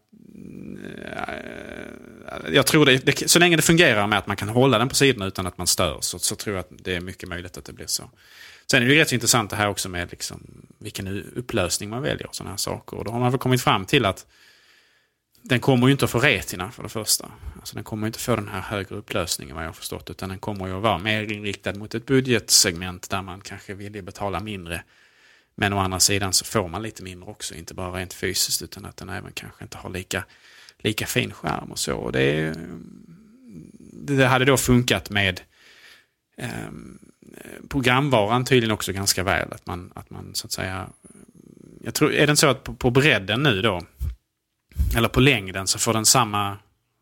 jag 2.53 2.66
tror 2.66 2.86
det, 2.86 3.07
det, 3.07 3.30
så 3.30 3.38
länge 3.38 3.57
det 3.57 3.62
fungerar 3.62 4.07
med 4.07 4.18
att 4.18 4.26
man 4.26 4.36
kan 4.36 4.49
hålla 4.49 4.78
den 4.78 4.88
på 4.88 4.95
sidorna 4.95 5.26
utan 5.26 5.47
att 5.47 5.59
man 5.59 5.66
stör 5.66 5.99
så, 6.01 6.18
så 6.18 6.36
tror 6.36 6.57
jag 6.57 6.61
att 6.61 6.70
det 6.70 6.95
är 6.95 7.01
mycket 7.01 7.28
möjligt 7.28 7.59
att 7.59 7.64
det 7.64 7.72
blir 7.72 7.86
så. 7.86 8.11
Sen 8.71 8.83
är 8.83 8.87
det 8.87 8.93
ju 8.93 8.99
rätt 8.99 9.09
så 9.09 9.14
intressant 9.14 9.51
det 9.51 9.57
här 9.57 9.68
också 9.68 9.89
med 9.89 10.11
liksom 10.11 10.66
vilken 10.79 11.23
upplösning 11.23 11.91
man 11.91 12.03
väljer 12.03 12.27
och 12.27 12.35
sådana 12.35 12.51
här 12.51 12.57
saker. 12.57 12.97
Och 12.97 13.05
då 13.05 13.11
har 13.11 13.21
man 13.21 13.31
väl 13.33 13.39
kommit 13.39 13.62
fram 13.62 13.85
till 13.85 14.05
att 14.05 14.27
den 15.43 15.61
kommer 15.61 15.87
ju 15.87 15.93
inte 15.93 16.05
att 16.05 16.11
få 16.11 16.18
retina 16.18 16.71
för 16.71 16.83
det 16.83 16.89
första. 16.89 17.33
Alltså 17.59 17.75
den 17.75 17.85
kommer 17.85 18.07
inte 18.07 18.18
få 18.18 18.37
den 18.37 18.49
här 18.49 18.61
högre 18.61 18.97
upplösningen 18.97 19.55
vad 19.55 19.64
jag 19.64 19.68
har 19.68 19.75
förstått. 19.75 20.11
Utan 20.11 20.29
den 20.29 20.39
kommer 20.39 20.66
ju 20.66 20.77
att 20.77 20.83
vara 20.83 20.99
mer 20.99 21.33
inriktad 21.33 21.73
mot 21.73 21.95
ett 21.95 22.07
budgetsegment 22.07 23.11
där 23.11 23.23
man 23.23 23.41
kanske 23.41 23.75
vill 23.75 24.03
betala 24.03 24.41
mindre. 24.41 24.85
Men 25.55 25.73
å 25.73 25.79
andra 25.79 26.01
sidan 26.01 26.33
så 26.33 26.45
får 26.45 26.68
man 26.68 26.83
lite 26.83 27.03
mindre 27.03 27.31
också. 27.31 27.55
Inte 27.55 27.75
bara 27.75 27.99
rent 27.99 28.14
fysiskt 28.14 28.62
utan 28.62 28.85
att 28.85 28.97
den 28.97 29.09
även 29.09 29.33
kanske 29.33 29.64
inte 29.64 29.79
har 29.79 29.91
lika, 29.91 30.25
lika 30.79 31.07
fin 31.07 31.33
skärm 31.33 31.73
och 31.73 31.79
så. 31.79 31.97
Och 31.97 32.12
det, 32.12 32.55
det 33.93 34.27
hade 34.27 34.45
då 34.45 34.57
funkat 34.57 35.11
med 35.11 35.41
um, 36.68 36.99
Eh, 37.37 37.68
programvaran 37.68 38.45
tydligen 38.45 38.74
också 38.74 38.93
ganska 38.93 39.22
väl. 39.22 39.53
Att 39.53 39.66
man, 39.66 39.93
att 39.95 40.11
man 40.11 40.31
så 40.35 40.47
att 40.47 40.53
säga... 40.53 40.89
Jag 41.83 41.95
tror, 41.95 42.12
är 42.12 42.26
det 42.26 42.31
inte 42.31 42.41
så 42.41 42.47
att 42.47 42.64
på, 42.64 42.74
på 42.74 42.91
bredden 42.91 43.43
nu 43.43 43.62
då, 43.62 43.81
eller 44.97 45.09
på 45.09 45.20
längden, 45.20 45.66
så 45.66 45.78
får 45.78 45.93
den 45.93 46.07
samma, 46.07 46.57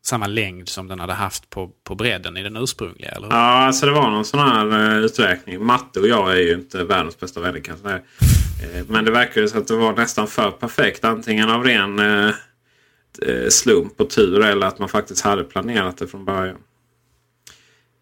samma 0.05 0.27
längd 0.27 0.69
som 0.69 0.87
den 0.87 0.99
hade 0.99 1.13
haft 1.13 1.49
på, 1.49 1.71
på 1.83 1.95
bredden 1.95 2.37
i 2.37 2.43
den 2.43 2.57
ursprungliga? 2.57 3.09
Eller 3.09 3.27
hur? 3.27 3.33
Ja, 3.33 3.39
alltså 3.39 3.85
det 3.85 3.91
var 3.91 4.09
någon 4.09 4.25
sån 4.25 4.39
här 4.39 4.91
eh, 4.91 4.97
uträkning. 4.97 5.65
Matte 5.65 5.99
och 5.99 6.07
jag 6.07 6.31
är 6.31 6.41
ju 6.41 6.53
inte 6.53 6.83
världens 6.83 7.19
bästa 7.19 7.41
vänner 7.41 7.59
kanske. 7.59 7.89
Uh, 7.89 8.83
men 8.87 9.05
det 9.05 9.11
verkar 9.11 9.47
så 9.47 9.57
att 9.57 9.67
det 9.67 9.75
var 9.75 9.93
nästan 9.93 10.27
för 10.27 10.51
perfekt. 10.51 11.03
Antingen 11.03 11.49
av 11.49 11.63
ren 11.63 11.99
eh, 11.99 13.49
slump 13.49 14.01
och 14.01 14.09
tur 14.09 14.43
eller 14.43 14.67
att 14.67 14.79
man 14.79 14.89
faktiskt 14.89 15.21
hade 15.21 15.43
planerat 15.43 15.97
det 15.97 16.07
från 16.07 16.25
början. 16.25 16.57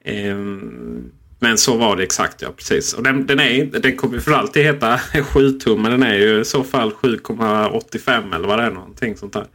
Um, 0.06 1.12
men 1.40 1.58
så 1.58 1.78
var 1.78 1.96
det 1.96 2.04
exakt 2.04 2.42
ja, 2.42 2.50
precis. 2.58 2.94
Och 2.94 3.04
den, 3.04 3.26
den, 3.26 3.40
är, 3.40 3.66
den 3.66 3.98
kommer 3.98 4.20
för 4.20 4.32
alltid 4.32 4.64
heta 4.64 5.00
7 5.24 5.52
tum. 5.52 5.82
Men 5.82 5.92
den 5.92 6.04
är 6.04 6.14
ju 6.14 6.42
i 6.42 6.46
så 6.46 6.64
fall 6.64 6.92
7,85 6.92 8.36
eller 8.36 8.48
vad 8.48 8.60
det 8.60 8.66
är. 8.66 8.72
Någonting 8.72 9.18
sånt 9.18 9.34
där. 9.34 9.48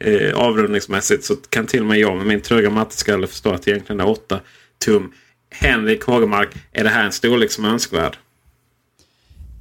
Eh, 0.00 0.34
avrundningsmässigt 0.34 1.24
så 1.24 1.36
kan 1.36 1.66
till 1.66 1.80
och 1.80 1.86
med 1.86 1.98
jag 1.98 2.16
med 2.16 2.26
min 2.26 2.40
tröga 2.40 2.70
matteskalle 2.70 3.26
förstå 3.26 3.50
att 3.50 3.62
det 3.62 3.70
egentligen 3.70 4.00
är 4.00 4.08
8 4.08 4.40
tum. 4.84 5.12
Henrik 5.50 6.04
Hagemark, 6.04 6.48
är 6.72 6.84
det 6.84 6.90
här 6.90 7.04
en 7.04 7.12
storlek 7.12 7.50
som 7.50 7.64
är 7.64 7.68
önskvärd? 7.68 8.16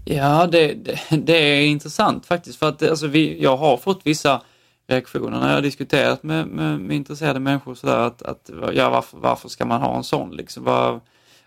Ja, 0.06 0.48
det, 0.52 0.74
det, 0.74 1.00
det 1.10 1.38
är 1.38 1.62
intressant 1.62 2.26
faktiskt. 2.26 2.60
För 2.60 2.70
att 2.70 2.84
alltså, 2.84 3.08
vi, 3.08 3.44
jag 3.44 3.58
har 3.58 3.78
fått 3.78 4.02
vissa 4.04 4.41
reaktioner 4.88 5.39
när 5.39 5.48
jag 5.48 5.56
har 5.56 5.62
diskuterat 5.62 6.24
med, 6.24 6.48
med, 6.48 6.80
med 6.80 6.96
intresserade 6.96 7.39
människor 7.39 7.76
sådär 7.76 7.98
att, 7.98 8.22
att 8.22 8.50
ja, 8.74 8.89
varför, 8.89 9.18
varför 9.18 9.50
ska 9.50 9.66
man 9.66 9.82
ha 9.82 9.98
en 9.98 10.04
sån 10.04 10.36
liksom? 10.36 10.64
Var, 10.64 11.02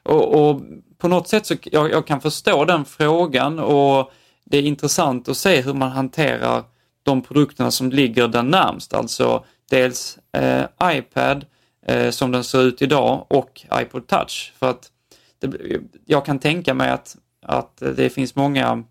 och, 0.06 0.48
och, 0.48 0.62
på 0.98 1.08
något 1.08 1.28
sätt 1.28 1.46
så 1.46 1.54
jag, 1.62 1.90
jag 1.90 2.06
kan 2.06 2.20
förstå 2.20 2.64
den 2.64 2.84
frågan 2.84 3.58
och 3.58 4.12
det 4.44 4.58
är 4.58 4.62
intressant 4.62 5.28
att 5.28 5.36
se 5.36 5.60
hur 5.60 5.74
man 5.74 5.90
hanterar 5.90 6.64
de 7.02 7.22
produkterna 7.22 7.70
som 7.70 7.90
ligger 7.90 8.28
där 8.28 8.42
närmst, 8.42 8.94
alltså 8.94 9.44
dels 9.70 10.18
eh, 10.32 10.64
iPad 10.82 11.44
eh, 11.86 12.10
som 12.10 12.32
den 12.32 12.44
ser 12.44 12.62
ut 12.62 12.82
idag 12.82 13.26
och 13.28 13.62
iPod 13.74 14.06
Touch. 14.06 14.52
För 14.58 14.70
att 14.70 14.90
det, 15.38 15.80
jag 16.04 16.24
kan 16.24 16.38
tänka 16.38 16.74
mig 16.74 16.90
att, 16.90 17.16
att 17.42 17.76
det 17.96 18.10
finns 18.10 18.36
många 18.36 18.84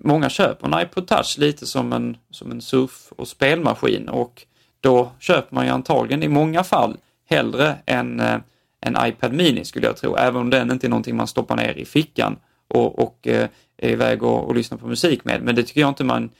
Många 0.00 0.30
köper 0.30 0.66
en 0.66 0.82
iPod 0.82 1.06
Touch 1.06 1.38
lite 1.38 1.66
som 1.66 1.92
en, 1.92 2.16
som 2.30 2.50
en 2.50 2.60
surf 2.60 3.12
och 3.16 3.28
spelmaskin 3.28 4.08
och 4.08 4.46
då 4.80 5.10
köper 5.18 5.54
man 5.54 5.66
ju 5.66 5.70
antagligen 5.70 6.22
i 6.22 6.28
många 6.28 6.64
fall 6.64 6.96
hellre 7.28 7.76
en 7.86 8.20
eh, 8.20 8.38
en 8.84 8.96
iPad 9.06 9.32
Mini 9.32 9.64
skulle 9.64 9.86
jag 9.86 9.96
tro, 9.96 10.16
även 10.16 10.40
om 10.40 10.50
den 10.50 10.70
inte 10.70 10.86
är 10.86 10.88
någonting 10.88 11.16
man 11.16 11.26
stoppar 11.26 11.56
ner 11.56 11.72
i 11.78 11.84
fickan 11.84 12.36
och, 12.68 12.98
och 12.98 13.28
eh, 13.28 13.48
är 13.76 13.90
iväg 13.90 14.22
och, 14.22 14.44
och 14.44 14.54
lyssnar 14.54 14.78
på 14.78 14.86
musik 14.86 15.24
med. 15.24 15.42
Men 15.42 15.54
det 15.54 15.62
tycker 15.62 15.80
jag 15.80 15.88
inte 15.88 16.04
man 16.04 16.30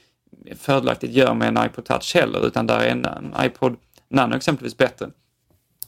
fördelaktigt 0.55 1.13
gör 1.13 1.33
med 1.33 1.47
en 1.47 1.65
iPod 1.65 1.85
Touch 1.85 2.15
heller, 2.15 2.47
utan 2.47 2.67
där 2.67 2.79
är 2.79 2.89
en, 2.89 3.05
en 3.05 3.33
iPod 3.45 3.75
Nano 4.09 4.35
exempelvis 4.35 4.77
bättre. 4.77 5.09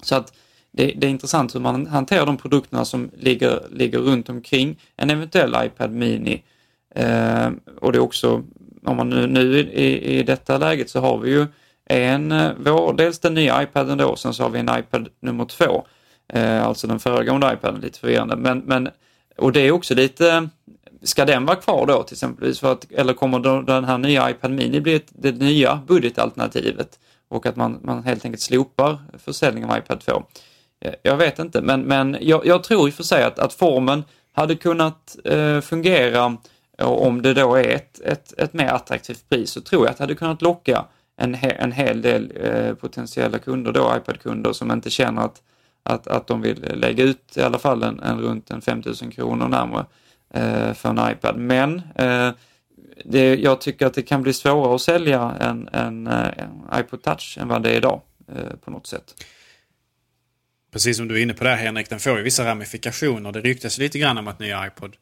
Så 0.02 0.16
att 0.16 0.34
det, 0.72 0.94
det, 0.98 1.08
är 1.08 1.12
intressant 1.12 1.56
hur 1.56 1.60
man 1.60 1.88
hanterar 1.88 2.26
de 2.26 2.38
produkterna 2.38 2.86
som 2.86 3.12
ligger, 3.18 3.62
ligger 3.72 4.00
runt 4.00 4.30
omkring 4.30 4.80
en 4.96 5.10
eventuell 5.10 5.56
iPad 5.66 5.92
Mini. 5.92 6.44
Eh, 6.96 7.50
och 7.82 7.92
det 7.92 7.98
är 7.98 8.04
också, 8.04 8.44
om 8.86 8.98
man 8.98 9.10
nu, 9.10 9.28
nu 9.28 9.60
i, 9.60 10.20
i 10.20 10.24
detta 10.24 10.58
läget 10.58 10.90
så 10.90 11.00
har 11.00 11.18
vi 11.18 11.30
ju 11.30 11.46
en, 11.86 12.32
eh, 12.32 12.52
vår, 12.58 12.94
dels 12.94 13.20
den 13.20 13.34
nya 13.34 13.64
iPaden 13.64 13.98
då, 13.98 14.16
sen 14.16 14.34
så 14.34 14.44
har 14.44 14.50
vi 14.50 14.60
en 14.60 14.80
iPad 14.80 15.10
nummer 15.20 15.46
två 15.46 15.88
Eh, 16.34 16.66
alltså 16.66 16.88
den 16.88 17.00
föregående 17.00 17.54
iPaden, 17.54 17.82
lite 17.82 18.00
förvirrande. 18.00 18.36
Men, 18.36 18.60
men, 18.60 18.90
och 19.38 19.52
det 19.52 19.60
är 19.60 19.72
också 19.72 19.96
lite, 19.96 20.50
ska 21.04 21.26
den 21.26 21.46
vara 21.46 21.58
kvar 21.58 21.86
då 21.86 22.04
till 22.04 22.16
exempel? 22.16 22.56
För 22.56 22.72
att, 22.72 22.92
eller 22.92 23.14
kommer 23.14 23.64
den 23.66 23.86
här 23.86 23.98
nya 23.98 24.30
iPad 24.30 24.52
Mini 24.52 24.82
bli 24.82 24.96
ett, 24.96 25.08
det 25.10 25.32
nya 25.32 25.80
budgetalternativet? 25.88 27.00
Och 27.30 27.46
att 27.46 27.56
man, 27.56 27.80
man 27.84 28.04
helt 28.04 28.26
enkelt 28.26 28.42
slopar 28.42 28.98
försäljningen 29.18 29.70
av 29.70 29.78
iPad 29.78 30.00
2. 30.00 30.24
Eh, 30.80 30.94
jag 31.04 31.18
vet 31.18 31.40
inte, 31.40 31.62
men, 31.62 31.82
men 31.82 32.18
jag, 32.22 32.46
jag 32.46 32.64
tror 32.64 32.88
i 32.88 32.92
och 32.92 32.96
för 32.96 33.04
sig 33.04 33.24
att, 33.24 33.40
att 33.40 33.54
formen 33.54 34.04
hade 34.34 34.56
kunnat 34.56 35.18
eh, 35.24 35.62
fungera 35.62 36.38
och 36.78 37.08
om 37.08 37.22
det 37.22 37.34
då 37.34 37.56
är 37.56 37.70
ett, 37.70 38.02
ett, 38.02 38.34
ett 38.38 38.54
mer 38.54 38.68
attraktivt 38.68 39.30
pris 39.30 39.52
så 39.52 39.62
tror 39.62 39.86
jag 39.86 39.92
att 39.92 39.98
det 39.98 40.04
hade 40.04 40.16
kunnat 40.16 40.42
locka 40.42 40.86
en, 41.18 41.34
he, 41.34 41.50
en 41.50 41.72
hel 41.72 42.02
del 42.02 42.34
eh, 42.44 42.74
potentiella 42.74 43.40
kunder 43.40 43.72
då, 43.72 43.94
iPad-kunder 43.98 44.54
som 44.54 44.72
inte 44.72 44.90
känner 44.90 45.22
att 45.22 45.42
att, 45.88 46.08
att 46.08 46.28
de 46.28 46.42
vill 46.42 46.66
lägga 46.74 47.04
ut 47.04 47.38
i 47.38 47.42
alla 47.42 47.60
fall 47.60 47.84
en, 47.84 48.00
en 48.00 48.20
runt 48.20 48.52
en 48.52 48.62
5000 48.62 49.12
kronor 49.12 49.48
närmare 49.48 49.86
eh, 50.34 50.74
för 50.74 50.90
en 50.90 51.12
iPad. 51.12 51.38
Men 51.38 51.82
eh, 51.96 52.32
det, 53.06 53.36
jag 53.36 53.62
tycker 53.62 53.86
att 53.86 53.94
det 53.94 54.02
kan 54.02 54.24
bli 54.24 54.34
svårare 54.34 54.76
att 54.76 54.82
sälja 54.82 55.36
en, 55.40 55.70
en, 55.74 56.08
en 56.08 56.64
iPod 56.76 57.04
Touch 57.04 57.38
än 57.42 57.48
vad 57.48 57.64
det 57.64 57.70
är 57.70 57.78
idag 57.78 58.02
eh, 58.28 58.58
på 58.64 58.72
något 58.72 58.88
sätt. 58.88 59.24
Precis 60.72 60.98
som 60.98 61.08
du 61.08 61.18
är 61.18 61.22
inne 61.22 61.34
på 61.34 61.44
där 61.44 61.56
Henrik, 61.56 61.90
den 61.90 62.00
får 62.00 62.18
ju 62.18 62.24
vissa 62.24 62.46
ramifikationer. 62.46 63.32
Det 63.32 63.42
ryktas 63.42 63.78
lite 63.78 64.00
grann 64.00 64.18
om 64.18 64.28
att 64.28 64.40
nya 64.40 64.68
iPod, 64.68 64.96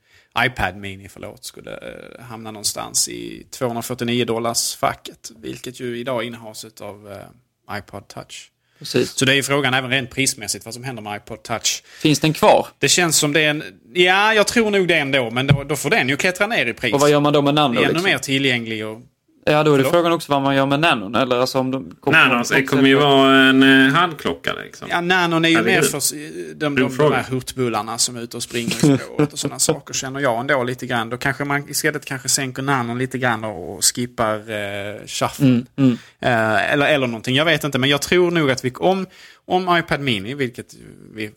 iPad 0.46 0.76
Mini 0.76 1.10
förlåt, 1.10 1.44
skulle 1.44 1.72
eh, 1.72 2.24
hamna 2.26 2.52
någonstans 2.52 3.10
i 3.10 3.48
249 3.52 4.26
dollars 4.26 4.76
facket. 4.76 5.32
Vilket 5.36 5.80
ju 5.80 5.98
idag 5.98 6.24
innehas 6.24 6.66
av 6.82 7.12
eh, 7.12 7.78
iPod 7.78 8.08
Touch. 8.08 8.52
Precis. 8.80 9.12
Så 9.12 9.26
det 9.26 9.34
är 9.34 9.36
ju 9.36 9.44
frågan 9.44 9.74
även 9.74 9.92
rent 9.92 10.10
prismässigt 10.12 10.66
vad 10.66 10.74
som 10.74 10.84
händer 10.84 11.04
med 11.04 11.18
iPod 11.18 11.44
Touch. 11.44 11.84
Finns 12.00 12.20
den 12.20 12.34
kvar? 12.34 12.68
Det 12.80 12.90
känns 12.90 13.18
som 13.18 13.34
det 13.34 13.42
är 13.42 13.50
en... 13.50 13.64
Ja, 13.94 14.34
jag 14.34 14.48
tror 14.48 14.72
nog 14.72 14.88
det 14.88 14.96
ändå. 14.96 15.32
Men 15.32 15.48
då, 15.48 15.64
då 15.64 15.76
får 15.76 15.90
den 15.90 16.10
ju 16.10 16.18
klättra 16.18 16.48
ner 16.48 16.66
i 16.66 16.74
pris. 16.74 16.94
Och 16.94 17.00
vad 17.00 17.10
gör 17.10 17.20
man 17.20 17.34
då 17.34 17.42
med 17.42 17.54
namn 17.54 17.78
Ännu 17.78 17.88
liksom? 17.88 18.04
mer 18.04 18.18
tillgänglig 18.18 18.86
och... 18.86 19.02
Ja, 19.48 19.64
då 19.64 19.74
är 19.74 19.78
det 19.78 19.84
frågan 19.84 20.12
också 20.12 20.32
vad 20.32 20.42
man 20.42 20.56
gör 20.56 20.66
med 20.66 20.80
nanon. 20.80 21.16
Eller 21.16 21.36
alltså 21.40 21.60
om 21.60 21.72
de 21.72 21.96
kommer 22.00 22.28
Nanos 22.28 22.50
det 22.50 22.64
kommer 22.64 22.88
ju 22.90 22.96
vara 22.96 23.36
en 23.36 23.64
eh, 23.88 23.94
handklocka 23.94 24.54
liksom. 24.54 24.88
Ja, 24.92 25.02
nanon 25.02 25.46
är 25.46 25.50
ju 25.50 25.62
mer 25.64 25.82
för 25.82 25.98
s- 25.98 26.12
de, 26.12 26.54
de, 26.54 26.76
Du 26.76 26.82
de, 26.82 26.92
frågar. 26.92 27.18
här 27.18 27.24
hurtbullarna 27.32 27.98
som 27.98 28.16
är 28.16 28.22
ute 28.22 28.38
och 28.38 28.44
springer 28.44 28.72
i 28.94 28.98
spåret 28.98 29.34
och 29.34 29.40
sådana 29.40 29.60
saker 29.70 29.94
känner 29.94 30.20
jag 30.20 30.40
ändå 30.40 30.64
lite 30.64 30.86
grann. 30.86 31.10
Då 31.10 31.18
kanske 31.18 31.44
man 31.44 31.70
istället 31.70 32.06
kanske 32.06 32.30
sänker 32.30 32.62
nanon 32.62 32.98
lite 32.98 33.18
grann 33.18 33.44
och, 33.44 33.76
och 33.76 33.84
skippar 33.96 34.36
eh, 34.36 35.06
shuffle. 35.06 35.46
Mm, 35.48 35.66
mm. 35.76 35.98
Eh, 36.20 36.74
eller, 36.74 36.86
eller 36.88 37.08
någonting, 37.08 37.36
jag 37.36 37.46
vet 37.46 37.64
inte. 37.64 37.80
Men 37.80 37.90
jag 37.90 38.02
tror 38.02 38.32
nog 38.32 38.52
att 38.52 38.66
vi, 38.66 38.74
om, 38.76 39.06
om 39.46 39.78
iPad 39.78 40.00
Mini, 40.00 40.34
vilket 40.34 40.76
vi 41.14 41.32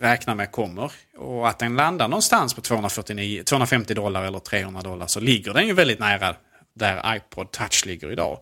räknar 0.00 0.34
med 0.34 0.52
kommer, 0.52 0.92
och 1.18 1.48
att 1.48 1.58
den 1.58 1.76
landar 1.76 2.08
någonstans 2.08 2.54
på 2.54 2.60
249, 2.60 3.42
250 3.46 3.94
dollar 3.94 4.24
eller 4.24 4.38
300 4.38 4.82
dollar 4.82 5.06
så 5.06 5.20
ligger 5.20 5.54
den 5.54 5.66
ju 5.66 5.72
väldigt 5.72 5.98
nära 5.98 6.34
där 6.78 7.16
iPod 7.16 7.50
Touch 7.50 7.86
ligger 7.86 8.12
idag. 8.12 8.40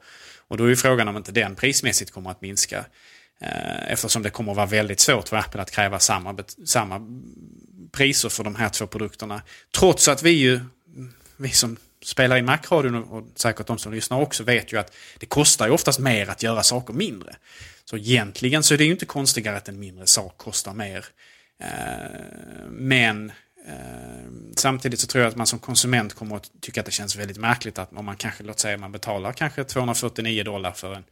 Och 0.48 0.56
då 0.56 0.64
är 0.64 0.68
ju 0.68 0.76
frågan 0.76 1.08
om 1.08 1.16
inte 1.16 1.32
den 1.32 1.54
prismässigt 1.54 2.10
kommer 2.10 2.30
att 2.30 2.40
minska. 2.40 2.84
Eh, 3.40 3.92
eftersom 3.92 4.22
det 4.22 4.30
kommer 4.30 4.52
att 4.52 4.56
vara 4.56 4.66
väldigt 4.66 5.00
svårt 5.00 5.28
för 5.28 5.36
Apple 5.36 5.62
att 5.62 5.70
kräva 5.70 5.98
samma, 5.98 6.38
samma 6.66 7.00
priser 7.92 8.28
för 8.28 8.44
de 8.44 8.54
här 8.54 8.68
två 8.68 8.86
produkterna. 8.86 9.42
Trots 9.78 10.08
att 10.08 10.22
vi 10.22 10.30
ju, 10.30 10.60
vi 11.36 11.50
som 11.50 11.76
spelar 12.02 12.36
i 12.36 12.42
Mac-radion 12.42 13.04
och 13.04 13.26
säkert 13.34 13.66
de 13.66 13.78
som 13.78 13.92
lyssnar 13.92 14.20
också 14.20 14.42
vet 14.42 14.72
ju 14.72 14.78
att 14.78 14.94
det 15.18 15.26
kostar 15.26 15.66
ju 15.66 15.72
oftast 15.72 15.98
mer 15.98 16.28
att 16.28 16.42
göra 16.42 16.62
saker 16.62 16.94
mindre. 16.94 17.36
Så 17.84 17.96
egentligen 17.96 18.62
så 18.62 18.74
är 18.74 18.78
det 18.78 18.84
ju 18.84 18.90
inte 18.90 19.06
konstigare 19.06 19.56
att 19.56 19.68
en 19.68 19.78
mindre 19.78 20.06
sak 20.06 20.36
kostar 20.36 20.74
mer. 20.74 21.04
Eh, 21.60 22.68
men 22.70 23.32
Eh, 23.66 24.30
samtidigt 24.56 25.00
så 25.00 25.06
tror 25.06 25.24
jag 25.24 25.30
att 25.30 25.36
man 25.36 25.46
som 25.46 25.58
konsument 25.58 26.14
kommer 26.14 26.36
att 26.36 26.50
tycka 26.60 26.80
att 26.80 26.86
det 26.86 26.92
känns 26.92 27.16
väldigt 27.16 27.38
märkligt 27.38 27.78
att 27.78 27.92
om 27.92 28.04
man 28.04 28.16
kanske, 28.16 28.44
låt 28.44 28.58
säga 28.58 28.78
man 28.78 28.92
betalar 28.92 29.32
kanske 29.32 29.64
249 29.64 30.44
dollar 30.44 30.72
för 30.72 30.94
en, 30.94 31.04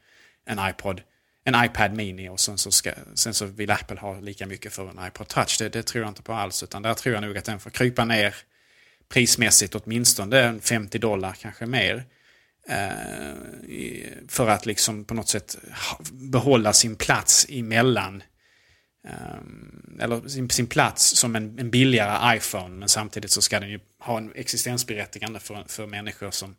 en 0.47 0.71
iPod 0.71 1.03
en 1.45 1.65
iPad 1.65 1.93
Mini 1.93 2.29
och 2.29 2.41
sen 2.41 2.59
så, 2.59 2.71
ska, 2.71 2.93
sen 3.15 3.35
så 3.35 3.47
vill 3.47 3.71
Apple 3.71 4.01
ha 4.01 4.21
lika 4.21 4.47
mycket 4.47 4.73
för 4.73 4.91
en 4.91 5.07
iPod 5.07 5.29
Touch. 5.29 5.57
Det, 5.59 5.69
det 5.69 5.83
tror 5.83 6.05
jag 6.05 6.11
inte 6.11 6.23
på 6.23 6.33
alls. 6.33 6.63
Utan 6.63 6.83
där 6.83 6.95
tror 6.95 7.15
jag 7.15 7.23
nog 7.23 7.39
att 7.39 7.45
den 7.45 7.61
får 7.61 7.71
krypa 7.71 8.05
ner 8.05 8.35
prismässigt 9.09 9.75
åtminstone 9.75 10.61
50 10.61 10.99
dollar, 10.99 11.33
kanske 11.41 11.67
mer. 11.67 12.05
Eh, 12.69 13.35
för 14.29 14.49
att 14.49 14.67
liksom 14.67 15.05
på 15.05 15.15
något 15.15 15.29
sätt 15.29 15.59
behålla 16.13 16.73
sin 16.73 16.97
plats 16.97 17.47
emellan. 17.49 18.23
Ehm, 19.09 19.99
eller 20.01 20.29
sin, 20.29 20.51
sin 20.51 20.67
plats 20.67 21.17
som 21.17 21.37
en, 21.37 21.59
en 21.59 21.71
billigare 21.71 22.37
iPhone. 22.37 22.69
Men 22.69 22.89
samtidigt 22.89 23.31
så 23.31 23.43
ska 23.43 23.61
den 23.61 23.71
ju 23.71 23.81
ha 23.99 24.19
en 24.19 24.33
existensberättigande 24.35 25.41
för, 25.41 25.65
för 25.69 25.87
människor 25.87 26.31
som 26.31 26.57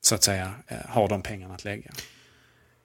så 0.00 0.14
att 0.14 0.24
säga 0.24 0.54
eh, 0.68 0.76
har 0.88 1.08
de 1.08 1.22
pengarna 1.22 1.54
att 1.54 1.64
lägga. 1.64 1.90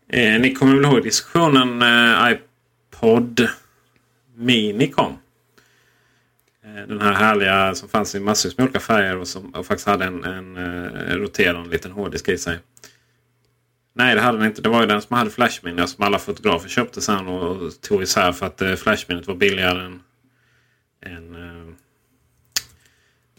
Eh, 0.10 0.42
ni 0.42 0.54
kommer 0.54 0.76
väl 0.76 0.86
ihåg 0.86 1.04
diskussionen 1.04 1.82
eh, 1.82 2.32
iPod 2.32 3.48
Mini 4.36 4.88
kom? 4.88 5.18
Eh, 6.64 6.88
den 6.88 7.02
här 7.02 7.14
härliga 7.14 7.76
som 7.76 7.90
fanns 7.90 8.16
i 8.16 8.20
massvis 8.20 8.58
med 8.58 8.64
olika 8.64 8.80
färger 8.80 9.18
och 9.18 9.28
som 9.28 9.50
och 9.50 9.66
faktiskt 9.66 9.88
hade 9.88 10.06
en, 10.06 10.24
en 10.24 10.58
eh, 10.58 11.16
roterande 11.16 11.70
liten 11.70 11.92
hårddisk 11.92 12.30
i 12.30 12.38
sig. 12.38 12.60
Nej, 13.98 14.16
det 14.16 14.22
hade 14.22 14.38
den 14.38 14.48
inte. 14.48 14.62
Det 14.62 14.70
var 14.70 14.82
ju 14.82 14.88
den 14.88 15.02
som 15.02 15.18
hade 15.18 15.30
flashminne 15.30 15.88
som 15.88 16.04
alla 16.04 16.20
fotografer 16.20 16.70
köpte 16.70 17.02
sen 17.02 17.28
och, 17.28 17.82
tog 17.82 18.04
isär 18.04 18.32
för 18.32 18.46
att 18.46 18.62
eh, 18.62 18.76
flashminnet 18.76 19.28
var 19.28 19.36
billigare 19.36 19.86
än, 19.86 20.00
än 21.06 21.36
eh, 21.36 21.74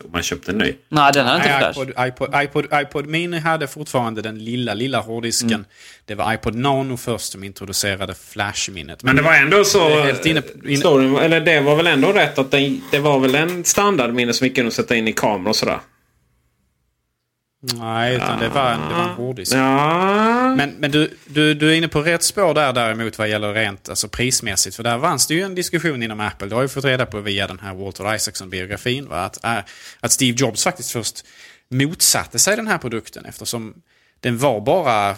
då 0.03 0.09
man 0.09 0.23
köpte 0.23 0.51
en 0.51 0.59
ny. 0.59 0.75
Nej, 0.89 1.13
den 1.13 1.27
har 1.27 1.37
inte 1.37 1.49
Nej, 1.49 1.59
flash. 1.59 1.81
iPod, 1.81 2.07
iPod, 2.09 2.43
iPod, 2.43 2.67
iPod 2.83 3.07
Mini 3.07 3.39
hade 3.39 3.67
fortfarande 3.67 4.23
den 4.23 4.45
lilla, 4.45 4.75
lilla 4.75 5.01
hårddisken. 5.01 5.51
Mm. 5.51 5.65
Det 6.05 6.15
var 6.15 6.35
iPod 6.35 6.55
Nano 6.55 6.97
först 6.97 7.33
som 7.33 7.45
introducerade 7.45 8.15
flashminnet. 8.15 9.03
Men 9.03 9.17
det 9.17 9.23
var 9.23 9.35
ändå 9.35 9.65
så... 9.65 9.89
Helt 9.89 10.27
inne 10.27 10.41
inne- 10.41 10.77
storyn, 10.77 11.17
eller 11.17 11.41
det 11.41 11.61
var 11.61 11.77
väl 11.77 11.87
ändå 11.87 12.13
rätt 12.13 12.39
att 12.39 12.51
den, 12.51 12.83
det 12.91 12.99
var 12.99 13.19
väl 13.19 13.35
en 13.35 13.65
standardminne 13.65 14.33
som 14.33 14.47
gick 14.47 14.59
att 14.59 14.73
sätta 14.73 14.97
in 14.97 15.09
i 15.09 15.13
kamera 15.13 15.51
och 15.51 15.57
sådär. 15.57 15.81
Nej, 17.61 18.17
utan 18.17 18.41
det 18.41 18.49
var 18.49 18.73
en, 18.73 18.89
det 18.89 18.95
var 18.95 19.03
en 19.03 19.15
hårddisk. 19.15 19.55
Ja. 19.55 20.55
Men, 20.57 20.71
men 20.71 20.91
du, 20.91 21.17
du, 21.27 21.55
du 21.55 21.73
är 21.73 21.75
inne 21.77 21.89
på 21.89 22.03
rätt 22.03 22.23
spår 22.23 22.55
där 22.55 22.73
däremot 22.73 23.19
vad 23.19 23.29
gäller 23.29 23.55
rent 23.55 23.89
alltså 23.89 24.09
prismässigt. 24.09 24.77
För 24.77 24.83
där 24.83 25.01
fanns 25.01 25.27
det 25.27 25.35
ju 25.35 25.43
en 25.43 25.55
diskussion 25.55 26.03
inom 26.03 26.21
Apple. 26.21 26.49
Det 26.49 26.55
har 26.55 26.63
ju 26.63 26.69
fått 26.69 26.85
reda 26.85 27.07
på 27.07 27.21
via 27.21 27.47
den 27.47 27.59
här 27.59 27.75
Walter 27.75 28.15
Isaacson-biografin. 28.15 29.13
Att, 29.13 29.45
äh, 29.45 29.59
att 30.01 30.13
Steve 30.13 30.37
Jobs 30.41 30.65
faktiskt 30.65 30.91
först 30.91 31.25
motsatte 31.71 32.39
sig 32.39 32.57
den 32.57 32.67
här 32.67 32.79
produkten 32.79 33.25
eftersom 33.25 33.75
den 34.21 34.39
var 34.39 34.61
bara 34.61 35.11
eh, 35.11 35.17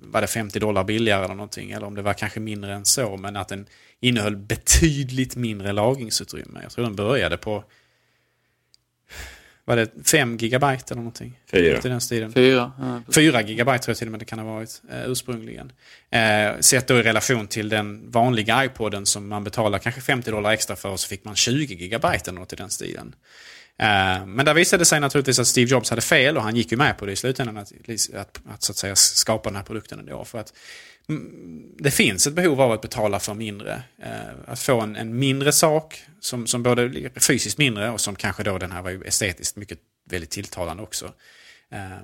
var 0.00 0.20
det 0.20 0.26
50 0.26 0.58
dollar 0.58 0.84
billigare 0.84 1.24
eller 1.24 1.34
någonting. 1.34 1.70
Eller 1.70 1.86
om 1.86 1.94
det 1.94 2.02
var 2.02 2.14
kanske 2.14 2.40
mindre 2.40 2.74
än 2.74 2.84
så. 2.84 3.16
Men 3.16 3.36
att 3.36 3.48
den 3.48 3.66
innehöll 4.00 4.36
betydligt 4.36 5.36
mindre 5.36 5.72
lagringsutrymme. 5.72 6.60
Jag 6.62 6.72
tror 6.72 6.84
den 6.84 6.96
började 6.96 7.36
på 7.36 7.64
var 9.64 9.76
det 9.76 10.06
5 10.06 10.36
gigabyte 10.36 10.84
eller 10.88 11.02
någonting? 11.02 11.38
Fyra. 11.50 11.80
Till 11.80 11.90
den 11.90 12.00
stilen. 12.00 12.32
Fyra. 12.32 12.72
Ja, 12.78 13.02
4 13.14 13.42
gigabyte 13.42 13.78
tror 13.78 13.90
jag 13.90 13.98
till 13.98 14.08
och 14.08 14.10
med 14.10 14.20
det 14.20 14.24
kan 14.24 14.38
ha 14.38 14.54
varit 14.54 14.82
eh, 14.90 15.10
ursprungligen. 15.10 15.72
Eh, 16.10 16.58
sett 16.60 16.86
då 16.86 16.98
i 16.98 17.02
relation 17.02 17.46
till 17.46 17.68
den 17.68 18.10
vanliga 18.10 18.64
iPoden 18.64 19.06
som 19.06 19.28
man 19.28 19.44
betalar 19.44 19.78
kanske 19.78 20.00
50 20.00 20.30
dollar 20.30 20.50
extra 20.50 20.76
för 20.76 20.88
och 20.88 21.00
så 21.00 21.08
fick 21.08 21.24
man 21.24 21.36
20 21.36 21.74
gigabyte 21.74 22.30
eller 22.30 22.40
något 22.40 22.52
i 22.52 22.56
den 22.56 22.70
stilen. 22.70 23.14
Eh, 23.78 24.26
men 24.26 24.46
där 24.46 24.54
visade 24.54 24.80
det 24.80 24.84
sig 24.84 25.00
naturligtvis 25.00 25.38
att 25.38 25.46
Steve 25.46 25.70
Jobs 25.70 25.90
hade 25.90 26.02
fel 26.02 26.36
och 26.36 26.42
han 26.42 26.56
gick 26.56 26.72
ju 26.72 26.76
med 26.76 26.98
på 26.98 27.06
det 27.06 27.12
i 27.12 27.16
slutändan 27.16 27.56
att, 27.56 27.72
att, 28.14 28.40
att, 28.48 28.62
så 28.62 28.72
att 28.72 28.76
säga 28.76 28.96
skapa 28.96 29.50
den 29.50 29.56
här 29.56 29.62
produkten 29.62 29.98
ändå. 29.98 30.24
För 30.24 30.38
att 30.38 30.52
mm, 31.08 31.74
det 31.78 31.90
finns 31.90 32.26
ett 32.26 32.34
behov 32.34 32.60
av 32.60 32.72
att 32.72 32.82
betala 32.82 33.20
för 33.20 33.34
mindre. 33.34 33.82
Eh, 34.02 34.34
att 34.46 34.60
få 34.60 34.80
en, 34.80 34.96
en 34.96 35.18
mindre 35.18 35.52
sak 35.52 36.04
som, 36.20 36.46
som 36.46 36.62
både 36.62 36.82
är 36.82 37.20
fysiskt 37.20 37.58
mindre 37.58 37.90
och 37.90 38.00
som 38.00 38.16
kanske 38.16 38.42
då 38.42 38.58
den 38.58 38.72
här 38.72 38.82
var 38.82 38.90
ju 38.90 39.02
estetiskt 39.02 39.56
mycket 39.56 39.78
väldigt 40.10 40.30
tilltalande 40.30 40.82
också. 40.82 41.12
Eh, 41.70 41.98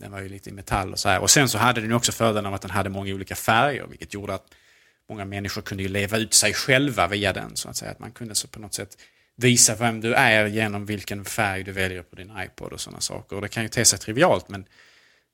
den 0.00 0.12
var 0.12 0.20
ju 0.20 0.28
lite 0.28 0.50
i 0.50 0.52
metall 0.52 0.92
och 0.92 0.98
så 0.98 1.08
här. 1.08 1.20
Och 1.20 1.30
sen 1.30 1.48
så 1.48 1.58
hade 1.58 1.80
den 1.80 1.92
också 1.92 2.12
fördelen 2.12 2.46
av 2.46 2.54
att 2.54 2.62
den 2.62 2.70
hade 2.70 2.90
många 2.90 3.14
olika 3.14 3.34
färger 3.34 3.86
vilket 3.86 4.14
gjorde 4.14 4.34
att 4.34 4.46
många 5.08 5.24
människor 5.24 5.62
kunde 5.62 5.82
ju 5.82 5.88
leva 5.88 6.18
ut 6.18 6.34
sig 6.34 6.54
själva 6.54 7.06
via 7.06 7.32
den. 7.32 7.56
Så 7.56 7.68
att 7.68 7.76
säga. 7.76 7.90
Att 7.90 7.98
man 7.98 8.12
kunde 8.12 8.34
så 8.34 8.48
på 8.48 8.60
något 8.60 8.74
sätt 8.74 8.96
visa 9.40 9.74
vem 9.74 10.00
du 10.00 10.14
är 10.14 10.46
genom 10.46 10.86
vilken 10.86 11.24
färg 11.24 11.64
du 11.64 11.72
väljer 11.72 12.02
på 12.02 12.16
din 12.16 12.32
iPod 12.44 12.72
och 12.72 12.80
sådana 12.80 13.00
saker. 13.00 13.36
Och 13.36 13.42
det 13.42 13.48
kan 13.48 13.62
ju 13.62 13.68
te 13.68 13.84
sig 13.84 13.98
trivialt 13.98 14.48
men 14.48 14.64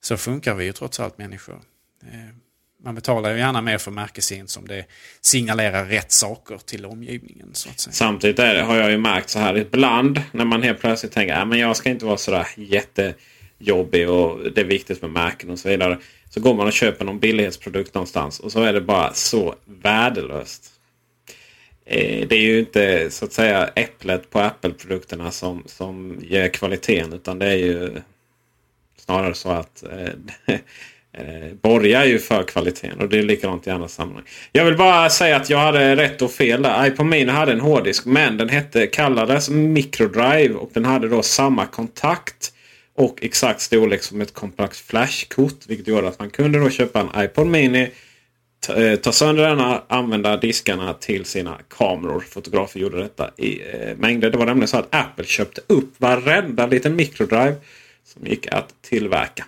så 0.03 0.17
funkar 0.17 0.53
vi 0.53 0.65
ju 0.65 0.73
trots 0.73 0.99
allt 0.99 1.17
människor. 1.17 1.61
Eh, 2.03 2.35
man 2.83 2.95
betalar 2.95 3.31
ju 3.31 3.37
gärna 3.37 3.61
mer 3.61 3.77
för 3.77 3.91
märkesint 3.91 4.49
som 4.49 4.67
det 4.67 4.85
signalerar 5.21 5.85
rätt 5.85 6.11
saker 6.11 6.57
till 6.65 6.85
omgivningen. 6.85 7.49
Så 7.53 7.69
att 7.69 7.79
säga. 7.79 7.93
Samtidigt 7.93 8.39
är 8.39 8.53
det, 8.53 8.61
har 8.61 8.75
jag 8.75 8.91
ju 8.91 8.97
märkt 8.97 9.29
så 9.29 9.39
här 9.39 9.57
ibland 9.57 10.21
när 10.31 10.45
man 10.45 10.63
helt 10.63 10.79
plötsligt 10.79 11.11
tänker 11.11 11.33
att 11.33 11.47
men 11.47 11.59
jag 11.59 11.77
ska 11.77 11.89
inte 11.89 12.05
vara 12.05 12.17
sådär 12.17 12.47
jättejobbig 12.55 14.09
och 14.09 14.51
det 14.51 14.61
är 14.61 14.65
viktigt 14.65 15.01
med 15.01 15.11
märken 15.11 15.49
och 15.49 15.59
så 15.59 15.69
vidare. 15.69 15.99
Så 16.29 16.39
går 16.39 16.53
man 16.53 16.67
och 16.67 16.73
köper 16.73 17.05
någon 17.05 17.19
billighetsprodukt 17.19 17.93
någonstans 17.93 18.39
och 18.39 18.51
så 18.51 18.61
är 18.63 18.73
det 18.73 18.81
bara 18.81 19.13
så 19.13 19.55
värdelöst. 19.65 20.76
Eh, 21.89 22.27
det 22.27 22.35
är 22.35 22.41
ju 22.41 22.59
inte 22.59 23.09
så 23.09 23.25
att 23.25 23.33
säga 23.33 23.69
äpplet 23.75 24.29
på 24.29 24.39
Apple-produkterna 24.39 25.31
som, 25.31 25.63
som 25.65 26.19
ger 26.21 26.47
kvaliteten 26.49 27.13
utan 27.13 27.39
det 27.39 27.45
är 27.45 27.55
ju 27.55 27.89
snarare 28.97 29.33
så 29.33 29.49
att 29.49 29.83
eh, 29.83 30.55
eh, 31.13 31.53
borgar 31.61 32.05
ju 32.05 32.19
för 32.19 32.43
kvaliteten. 32.43 32.99
Och 32.99 33.09
det 33.09 33.17
är 33.17 33.23
likadant 33.23 33.67
i 33.67 33.69
andra 33.69 33.87
sammanhang. 33.87 34.23
Jag 34.51 34.65
vill 34.65 34.77
bara 34.77 35.09
säga 35.09 35.35
att 35.35 35.49
jag 35.49 35.57
hade 35.57 35.95
rätt 35.95 36.21
och 36.21 36.31
fel 36.31 36.61
där. 36.61 36.87
iPod 36.87 37.05
Mini 37.05 37.31
hade 37.31 37.51
en 37.51 37.59
hårddisk 37.59 38.05
men 38.05 38.37
den 38.37 38.49
hette, 38.49 38.87
kallades 38.87 39.49
Microdrive 39.49 40.53
och 40.53 40.71
den 40.73 40.85
hade 40.85 41.07
då 41.07 41.21
samma 41.21 41.65
kontakt 41.65 42.53
och 42.95 43.17
exakt 43.21 43.61
storlek 43.61 44.03
som 44.03 44.21
ett 44.21 44.33
kompakt 44.33 44.77
flashkort. 44.77 45.67
Vilket 45.67 45.87
gjorde 45.87 46.07
att 46.07 46.19
man 46.19 46.29
kunde 46.29 46.59
då 46.59 46.69
köpa 46.69 46.99
en 46.99 47.23
iPod 47.23 47.47
Mini 47.47 47.89
Eh, 48.75 48.95
ta, 48.95 49.11
sönder 49.11 49.49
denna, 49.49 49.83
använda 49.87 50.37
diskarna 50.37 50.93
till 50.93 51.25
sina 51.25 51.57
kameror. 51.67 52.19
Fotografer 52.19 52.79
gjorde 52.79 52.97
detta 53.01 53.31
i 53.37 53.61
eh, 53.61 53.97
mängder. 53.97 54.29
Det 54.29 54.37
var 54.37 54.45
nämligen 54.45 54.67
så 54.67 54.77
att 54.77 54.95
Apple 54.95 55.25
köpte 55.25 55.61
upp 55.67 55.93
varenda 55.97 56.65
liten 56.65 56.95
microdrive 56.95 57.55
som 58.03 58.27
gick 58.27 58.47
att 58.53 58.73
tillverka. 58.81 59.45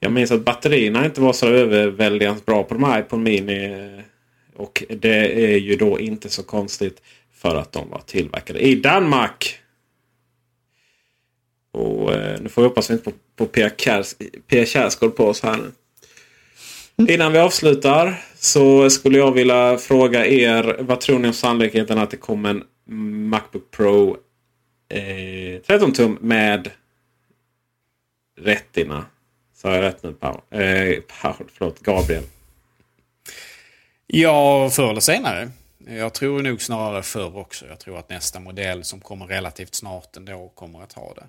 Jag 0.00 0.12
minns 0.12 0.30
att 0.30 0.44
batterierna 0.44 1.04
inte 1.04 1.20
var 1.20 1.32
så 1.32 1.46
överväldigande 1.48 2.40
bra 2.46 2.62
på 2.62 2.74
de 2.74 2.84
här 2.84 3.00
iPhone 3.02 3.22
Mini. 3.22 3.64
Eh, 3.64 4.04
och 4.56 4.84
det 4.88 5.44
är 5.52 5.58
ju 5.58 5.76
då 5.76 6.00
inte 6.00 6.28
så 6.28 6.42
konstigt 6.42 7.02
för 7.32 7.56
att 7.56 7.72
de 7.72 7.90
var 7.90 8.00
tillverkade 8.06 8.60
i 8.60 8.74
Danmark. 8.74 9.58
Och 11.72 12.12
eh, 12.14 12.40
nu 12.40 12.48
får 12.48 12.62
vi 12.62 12.68
hoppas 12.68 12.90
vi 12.90 12.94
inte 12.94 13.10
på, 13.10 13.16
på 13.36 13.46
Pia 13.46 13.68
Kjärs- 13.68 14.64
Kjaersgaard 14.64 15.16
på 15.16 15.26
oss 15.26 15.42
här 15.42 15.56
nu. 15.56 15.72
Innan 16.96 17.32
vi 17.32 17.38
avslutar 17.38 18.22
så 18.34 18.90
skulle 18.90 19.18
jag 19.18 19.32
vilja 19.32 19.78
fråga 19.78 20.26
er. 20.26 20.76
Vad 20.80 21.00
tror 21.00 21.18
ni 21.18 21.28
om 21.28 21.34
sannolikheten 21.34 21.98
att 21.98 22.10
det 22.10 22.16
kommer 22.16 22.50
en 22.50 22.64
Macbook 23.28 23.70
Pro 23.70 24.16
eh, 24.88 25.60
13 25.66 25.92
tum 25.92 26.18
med 26.20 26.70
Retina. 28.40 29.06
Sa 29.54 29.74
jag 29.74 29.82
rätt 29.82 30.02
nu 30.02 30.12
Paul? 30.12 30.40
Eh, 30.50 31.00
Paul, 31.22 31.46
förlåt, 31.54 31.80
Gabriel. 31.80 32.24
Ja, 34.06 34.70
förr 34.70 34.90
eller 34.90 35.00
senare. 35.00 35.50
Jag 35.88 36.14
tror 36.14 36.42
nog 36.42 36.62
snarare 36.62 37.02
förr 37.02 37.36
också. 37.36 37.66
Jag 37.66 37.80
tror 37.80 37.98
att 37.98 38.10
nästa 38.10 38.40
modell 38.40 38.84
som 38.84 39.00
kommer 39.00 39.26
relativt 39.26 39.74
snart 39.74 40.16
ändå 40.16 40.52
kommer 40.54 40.82
att 40.82 40.92
ha 40.92 41.14
det. 41.14 41.26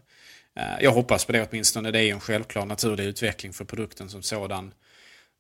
Eh, 0.62 0.84
jag 0.84 0.92
hoppas 0.92 1.26
på 1.26 1.32
det 1.32 1.48
åtminstone. 1.50 1.92
Det 1.92 2.00
är 2.00 2.14
en 2.14 2.20
självklar 2.20 2.66
naturlig 2.66 3.04
utveckling 3.04 3.54
för 3.54 3.66
produkten 3.66 4.10
som 4.10 4.24
sådan. 4.24 4.74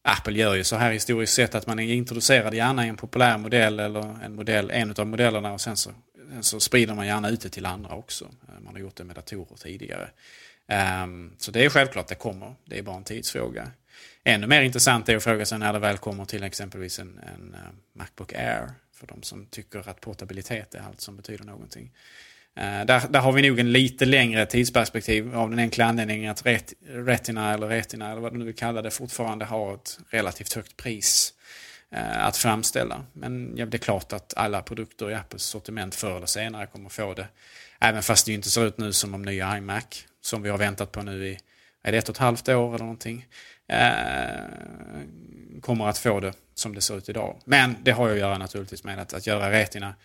Apple 0.05 0.33
gör 0.33 0.55
ju 0.55 0.63
så 0.63 0.75
här 0.75 0.91
historiskt 0.91 1.33
sett 1.33 1.55
att 1.55 1.67
man 1.67 1.79
introducerar 1.79 2.51
gärna 2.51 2.85
i 2.85 2.89
en 2.89 2.97
populär 2.97 3.37
modell 3.37 3.79
eller 3.79 4.23
en 4.23 4.35
modell, 4.35 4.71
en 4.71 4.93
av 4.97 5.07
modellerna 5.07 5.53
och 5.53 5.61
sen 5.61 5.77
så, 5.77 5.91
så 6.41 6.59
sprider 6.59 6.93
man 6.93 7.07
gärna 7.07 7.29
ut 7.29 7.41
det 7.41 7.49
till 7.49 7.65
andra 7.65 7.95
också. 7.95 8.25
Eh, 8.25 8.61
man 8.61 8.73
har 8.73 8.81
gjort 8.81 8.95
det 8.95 9.03
med 9.03 9.15
datorer 9.15 9.57
tidigare. 9.57 10.09
Um, 11.03 11.35
så 11.37 11.51
det 11.51 11.65
är 11.65 11.69
självklart 11.69 12.07
det 12.07 12.15
kommer. 12.15 12.55
Det 12.65 12.79
är 12.79 12.83
bara 12.83 12.95
en 12.95 13.03
tidsfråga. 13.03 13.71
Ännu 14.23 14.47
mer 14.47 14.61
intressant 14.61 15.09
är 15.09 15.15
att 15.15 15.23
fråga 15.23 15.45
sig 15.45 15.59
när 15.59 15.73
det 15.73 15.79
väl 15.79 15.97
kommer 15.97 16.25
till 16.25 16.43
exempelvis 16.43 16.99
en, 16.99 17.19
en 17.35 17.53
eh, 17.53 17.59
Macbook 17.93 18.33
Air. 18.33 18.69
För 18.93 19.07
de 19.07 19.23
som 19.23 19.45
tycker 19.45 19.89
att 19.89 20.01
portabilitet 20.01 20.75
är 20.75 20.79
allt 20.79 21.01
som 21.01 21.17
betyder 21.17 21.45
någonting. 21.45 21.91
Eh, 22.55 22.85
där, 22.85 23.07
där 23.09 23.19
har 23.19 23.31
vi 23.31 23.49
nog 23.49 23.59
en 23.59 23.71
lite 23.71 24.05
längre 24.05 24.45
tidsperspektiv 24.45 25.35
av 25.35 25.49
den 25.49 25.59
enkla 25.59 25.85
anledningen 25.85 26.31
att 26.31 26.45
ret, 26.45 26.73
Retina 26.87 27.53
eller 27.53 27.67
Retina 27.67 28.11
eller 28.11 28.21
vad 28.21 28.33
du 28.33 28.37
nu 28.37 28.45
vill 28.45 28.55
kalla 28.55 28.81
det 28.81 28.91
fortfarande 28.91 29.45
har 29.45 29.73
ett 29.73 29.99
relativt 30.09 30.53
högt 30.53 30.77
pris 30.77 31.33
eh, 31.91 32.25
att 32.25 32.37
framställa. 32.37 33.05
Men 33.13 33.53
ja, 33.57 33.65
det 33.65 33.77
är 33.77 33.79
klart 33.79 34.13
att 34.13 34.33
alla 34.37 34.61
produkter 34.61 35.11
i 35.11 35.13
Apples 35.13 35.43
sortiment 35.43 35.95
förr 35.95 36.17
eller 36.17 36.25
senare 36.25 36.67
kommer 36.67 36.89
få 36.89 37.13
det. 37.13 37.27
Även 37.79 38.03
fast 38.03 38.25
det 38.25 38.33
inte 38.33 38.49
ser 38.49 38.65
ut 38.65 38.77
nu 38.77 38.93
som 38.93 39.13
om 39.13 39.21
nya 39.21 39.57
iMac 39.57 40.05
som 40.21 40.41
vi 40.41 40.49
har 40.49 40.57
väntat 40.57 40.91
på 40.91 41.01
nu 41.01 41.27
i 41.27 41.39
är 41.83 41.91
det 41.91 41.97
ett 41.97 42.09
och 42.09 42.15
ett 42.15 42.19
halvt 42.19 42.49
år 42.49 42.75
eller 42.75 42.85
någonting. 42.85 43.25
Eh, 43.67 45.59
kommer 45.61 45.87
att 45.87 45.97
få 45.97 46.19
det 46.19 46.33
som 46.53 46.75
det 46.75 46.81
ser 46.81 46.97
ut 46.97 47.09
idag. 47.09 47.39
Men 47.45 47.75
det 47.83 47.91
har 47.91 48.07
ju 48.07 48.13
att 48.13 48.19
göra 48.19 48.37
naturligtvis 48.37 48.83
med 48.83 48.99
att, 48.99 49.13
att 49.13 49.27
göra 49.27 49.51
Retina 49.51 49.95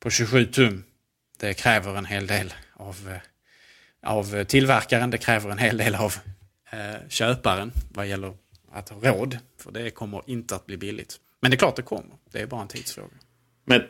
på 0.00 0.10
27 0.10 0.46
tum. 0.46 0.84
Det 1.40 1.54
kräver 1.54 1.94
en 1.98 2.04
hel 2.04 2.26
del 2.26 2.54
av, 2.72 2.96
eh, 3.08 4.10
av 4.10 4.44
tillverkaren. 4.44 5.10
Det 5.10 5.18
kräver 5.18 5.50
en 5.50 5.58
hel 5.58 5.76
del 5.76 5.94
av 5.94 6.14
eh, 6.70 7.08
köparen 7.08 7.72
vad 7.94 8.06
gäller 8.06 8.34
att 8.72 8.88
ha 8.88 8.96
råd. 9.10 9.38
För 9.58 9.70
det 9.70 9.90
kommer 9.90 10.22
inte 10.26 10.54
att 10.54 10.66
bli 10.66 10.76
billigt. 10.76 11.16
Men 11.40 11.50
det 11.50 11.54
är 11.54 11.58
klart 11.58 11.76
det 11.76 11.82
kommer. 11.82 12.16
Det 12.32 12.40
är 12.40 12.46
bara 12.46 12.62
en 12.62 12.68
tidsfråga. 12.68 13.08
Men 13.64 13.82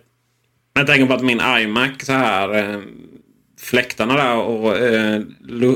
jag 0.72 0.86
tänker 0.86 1.06
på 1.06 1.14
att 1.14 1.24
min 1.24 1.40
iMac 1.40 2.04
så 2.04 2.12
här. 2.12 2.54
Eh, 2.54 2.80
fläktarna 3.58 4.16
där 4.16 4.36
och 4.36 4.78
eh, 4.78 5.14
eh 5.14 5.22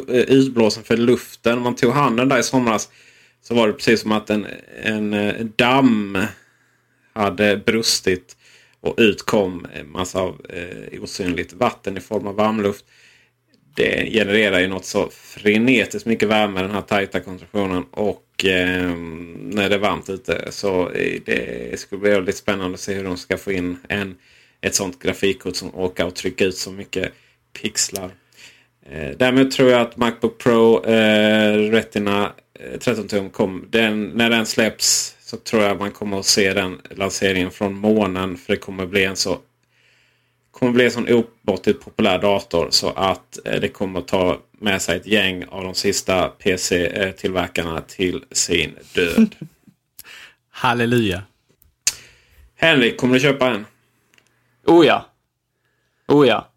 utblåsen 0.09 0.85
för 0.85 0.97
luften. 0.97 1.61
Man 1.61 1.77
tog 1.77 1.93
handen 1.93 2.29
där 2.29 2.39
i 2.39 2.43
somras. 2.43 2.89
Så 3.43 3.55
var 3.55 3.67
det 3.67 3.73
precis 3.73 4.01
som 4.01 4.13
att 4.13 4.31
en, 4.31 4.47
en, 4.83 5.15
en 5.15 5.53
damm 5.57 6.27
hade 7.13 7.57
brustit. 7.57 8.37
Och 8.85 8.95
ut 8.97 9.23
kom 9.23 9.67
en 9.75 9.93
massa 9.93 10.21
av 10.21 10.41
eh, 10.49 11.03
osynligt 11.03 11.53
vatten 11.53 11.97
i 11.97 12.01
form 12.01 12.27
av 12.27 12.35
varmluft. 12.35 12.85
Det 13.77 14.11
genererar 14.13 14.61
ju 14.61 14.69
något 14.69 14.85
så 14.85 15.09
frenetiskt 15.11 16.07
mycket 16.07 16.29
värme 16.29 16.63
den 16.63 16.71
här 16.71 16.81
tajta 16.81 17.21
konstruktionen. 17.21 17.85
Och 17.91 18.45
eh, 18.45 18.97
när 19.37 19.69
det 19.69 19.75
är 19.75 19.79
varmt 19.79 20.11
ute 20.11 20.47
så 20.51 20.91
det 21.25 21.81
skulle 21.81 22.01
bli 22.01 22.11
väldigt 22.11 22.37
spännande 22.37 22.75
att 22.75 22.81
se 22.81 22.95
hur 22.95 23.05
de 23.05 23.17
ska 23.17 23.37
få 23.37 23.53
in 23.53 23.77
en, 23.89 24.17
ett 24.61 24.75
sånt 24.75 25.03
grafikkort 25.03 25.57
som 25.57 25.75
orkar 25.75 26.07
och 26.07 26.15
trycka 26.15 26.45
ut 26.45 26.57
så 26.57 26.71
mycket 26.71 27.13
pixlar. 27.63 28.11
Eh, 28.91 29.17
därmed 29.17 29.51
tror 29.51 29.71
jag 29.71 29.81
att 29.81 29.97
Macbook 29.97 30.39
Pro 30.39 30.85
eh, 30.85 31.71
Retina 31.71 32.33
eh, 32.59 32.79
13-tum 32.79 33.31
kom, 33.31 33.67
den, 33.71 34.09
när 34.09 34.31
den 34.31 34.47
släpps 34.47 35.14
så 35.25 35.37
tror 35.37 35.63
jag 35.63 35.79
man 35.79 35.93
kommer 35.93 36.19
att 36.19 36.27
se 36.27 36.53
den 36.53 36.81
lanseringen 36.91 37.51
från 37.51 37.75
månen. 37.75 38.37
För 38.37 38.53
det 38.53 38.59
kommer 38.59 38.87
bli 38.87 39.05
en 39.05 39.17
så 39.17 39.39
kommer 40.51 40.73
bli 40.73 40.85
en 40.85 40.91
sån 40.91 41.25
omåttligt 41.45 41.85
populär 41.85 42.19
dator 42.19 42.69
så 42.71 42.91
att 42.91 43.39
eh, 43.45 43.61
det 43.61 43.69
kommer 43.69 44.01
att 44.01 44.09
ta 44.09 44.39
med 44.53 44.83
sig 44.83 44.97
ett 44.97 45.07
gäng 45.07 45.45
av 45.45 45.65
de 45.65 45.75
sista 45.75 46.29
PC-tillverkarna 46.29 47.81
till 47.81 48.25
sin 48.31 48.75
död. 48.95 49.35
Halleluja. 50.51 51.23
Henrik, 52.57 52.97
kommer 52.97 53.15
du 53.15 53.21
köpa 53.21 53.51
en? 53.51 53.67
Oh 54.67 54.87
ja. 54.87 55.07
Oh 56.09 56.29
ja. 56.29 56.49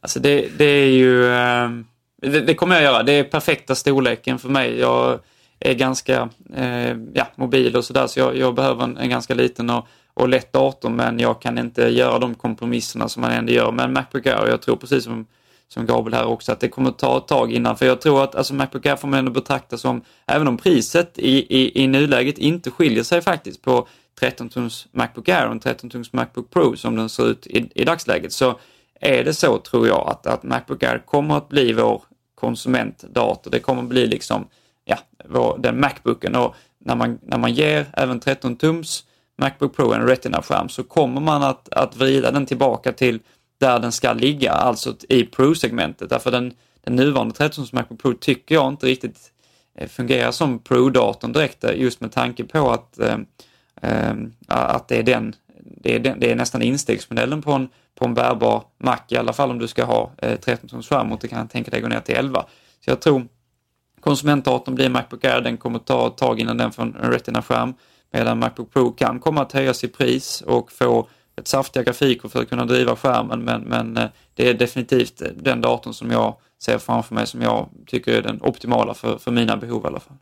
Alltså 0.00 0.20
det, 0.20 0.48
det 0.58 0.64
är 0.64 0.90
ju... 0.90 1.26
Eh, 1.26 1.70
det, 2.16 2.40
det, 2.40 2.54
kommer 2.54 2.74
jag 2.74 2.84
göra. 2.84 3.02
Det 3.02 3.12
är 3.12 3.24
perfekta 3.24 3.74
storleken 3.74 4.38
för 4.38 4.48
mig. 4.48 4.78
Jag 4.78 5.20
är 5.64 5.74
ganska 5.74 6.28
eh, 6.54 6.96
ja, 7.12 7.26
mobil 7.34 7.76
och 7.76 7.84
sådär 7.84 8.06
så 8.06 8.20
jag, 8.20 8.36
jag 8.36 8.54
behöver 8.54 8.84
en, 8.84 8.96
en, 8.96 9.10
ganska 9.10 9.34
liten 9.34 9.70
och, 9.70 9.86
och 10.14 10.28
lätt 10.28 10.52
dator 10.52 10.90
men 10.90 11.18
jag 11.18 11.42
kan 11.42 11.58
inte 11.58 11.82
göra 11.82 12.18
de 12.18 12.34
kompromisserna 12.34 13.08
som 13.08 13.20
man 13.20 13.30
ändå 13.30 13.52
gör 13.52 13.72
med 13.72 13.84
en 13.84 13.92
Macbook 13.92 14.26
Air. 14.26 14.48
Jag 14.48 14.62
tror 14.62 14.76
precis 14.76 15.04
som, 15.04 15.26
som 15.68 15.86
Gabriel 15.86 16.14
här 16.14 16.26
också 16.26 16.52
att 16.52 16.60
det 16.60 16.68
kommer 16.68 16.90
ta 16.90 17.18
ett 17.18 17.28
tag 17.28 17.52
innan. 17.52 17.76
För 17.76 17.86
jag 17.86 18.00
tror 18.00 18.24
att 18.24 18.34
alltså 18.34 18.54
Macbook 18.54 18.86
Air 18.86 18.96
får 18.96 19.08
man 19.08 19.18
ändå 19.18 19.30
betrakta 19.30 19.78
som, 19.78 20.02
även 20.26 20.48
om 20.48 20.56
priset 20.56 21.18
i, 21.18 21.58
i, 21.58 21.82
i 21.82 21.86
nuläget 21.86 22.38
inte 22.38 22.70
skiljer 22.70 23.02
sig 23.02 23.22
faktiskt 23.22 23.62
på 23.62 23.88
13-tums 24.20 24.86
Macbook 24.92 25.28
Air 25.28 25.46
och 25.46 25.52
en 25.52 25.60
13-tums 25.60 26.08
Macbook 26.12 26.50
Pro 26.50 26.76
som 26.76 26.96
den 26.96 27.08
ser 27.08 27.30
ut 27.30 27.46
i, 27.46 27.70
i 27.74 27.84
dagsläget 27.84 28.32
så 28.32 28.58
är 29.00 29.24
det 29.24 29.34
så 29.34 29.58
tror 29.58 29.88
jag 29.88 30.08
att, 30.08 30.26
att 30.26 30.42
Macbook 30.42 30.82
Air 30.82 30.98
kommer 30.98 31.36
att 31.36 31.48
bli 31.48 31.72
vår 31.72 32.02
konsumentdator. 32.34 33.50
Det 33.50 33.58
kommer 33.58 33.82
att 33.82 33.88
bli 33.88 34.06
liksom, 34.06 34.46
ja, 34.84 34.98
vår, 35.24 35.58
den 35.58 35.80
Macbooken 35.80 36.36
och 36.36 36.54
när 36.78 36.96
man, 36.96 37.18
när 37.22 37.38
man 37.38 37.52
ger 37.52 37.86
även 37.92 38.20
13 38.20 38.56
tums 38.56 39.04
Macbook 39.38 39.76
Pro 39.76 39.92
en 39.92 40.06
Retina-skärm 40.06 40.68
så 40.68 40.82
kommer 40.82 41.20
man 41.20 41.42
att, 41.42 41.72
att 41.72 41.96
vrida 41.96 42.30
den 42.30 42.46
tillbaka 42.46 42.92
till 42.92 43.20
där 43.58 43.78
den 43.78 43.92
ska 43.92 44.12
ligga, 44.12 44.52
alltså 44.52 44.94
i 45.08 45.24
Pro-segmentet. 45.24 46.10
Därför 46.10 46.30
den, 46.30 46.54
den 46.84 46.96
nuvarande 46.96 47.34
13 47.34 47.54
tums 47.54 47.72
Macbook 47.72 48.02
Pro 48.02 48.14
tycker 48.14 48.54
jag 48.54 48.68
inte 48.68 48.86
riktigt 48.86 49.32
eh, 49.74 49.88
fungerar 49.88 50.30
som 50.30 50.58
Pro-datorn 50.58 51.32
direkt, 51.32 51.64
eh, 51.64 51.80
just 51.80 52.00
med 52.00 52.12
tanke 52.12 52.44
på 52.44 52.70
att, 52.70 52.98
äh, 52.98 53.18
att 54.48 54.88
det 54.88 54.98
är 54.98 55.02
den 55.02 55.34
det 55.82 55.94
är, 55.94 56.16
det 56.18 56.30
är 56.30 56.34
nästan 56.34 56.62
instegsmodellen 56.62 57.42
på 57.42 57.52
en, 57.52 57.68
på 57.94 58.04
en 58.04 58.14
bärbar 58.14 58.64
Mac, 58.78 58.98
i 59.08 59.16
alla 59.16 59.32
fall 59.32 59.50
om 59.50 59.58
du 59.58 59.68
ska 59.68 59.84
ha 59.84 60.10
eh, 60.18 60.40
13 60.40 60.68
tums 60.68 60.88
skärm 60.88 61.12
och 61.12 61.18
det 61.20 61.28
kan 61.28 61.48
tänka 61.48 61.70
dig 61.70 61.80
gå 61.80 61.88
ner 61.88 62.00
till 62.00 62.14
11. 62.14 62.46
Så 62.84 62.90
jag 62.90 63.00
tror 63.00 63.26
konsumentdatorn 64.02 64.74
blir 64.74 64.88
Macbook 64.88 65.24
Air, 65.24 65.40
den 65.40 65.56
kommer 65.56 65.78
ta 65.78 66.06
ett 66.06 66.16
tag 66.16 66.40
innan 66.40 66.56
den 66.56 66.72
får 66.72 66.82
en 66.82 66.92
Retina-skärm. 66.92 67.74
Medan 68.12 68.38
Macbook 68.38 68.72
Pro 68.72 68.92
kan 68.92 69.20
komma 69.20 69.42
att 69.42 69.52
höjas 69.52 69.84
i 69.84 69.88
pris 69.88 70.40
och 70.40 70.72
få 70.72 71.08
ett 71.36 71.48
saftiga 71.48 71.82
grafiker 71.82 72.28
för 72.28 72.42
att 72.42 72.48
kunna 72.48 72.64
driva 72.64 72.96
skärmen 72.96 73.44
men, 73.44 73.60
men 73.62 73.96
eh, 73.96 74.08
det 74.34 74.48
är 74.48 74.54
definitivt 74.54 75.22
den 75.36 75.60
datorn 75.60 75.94
som 75.94 76.10
jag 76.10 76.36
ser 76.62 76.78
framför 76.78 77.14
mig 77.14 77.26
som 77.26 77.42
jag 77.42 77.68
tycker 77.86 78.12
är 78.12 78.22
den 78.22 78.42
optimala 78.42 78.94
för, 78.94 79.18
för 79.18 79.30
mina 79.30 79.56
behov 79.56 79.84
i 79.84 79.86
alla 79.86 80.00
fall. 80.00 80.16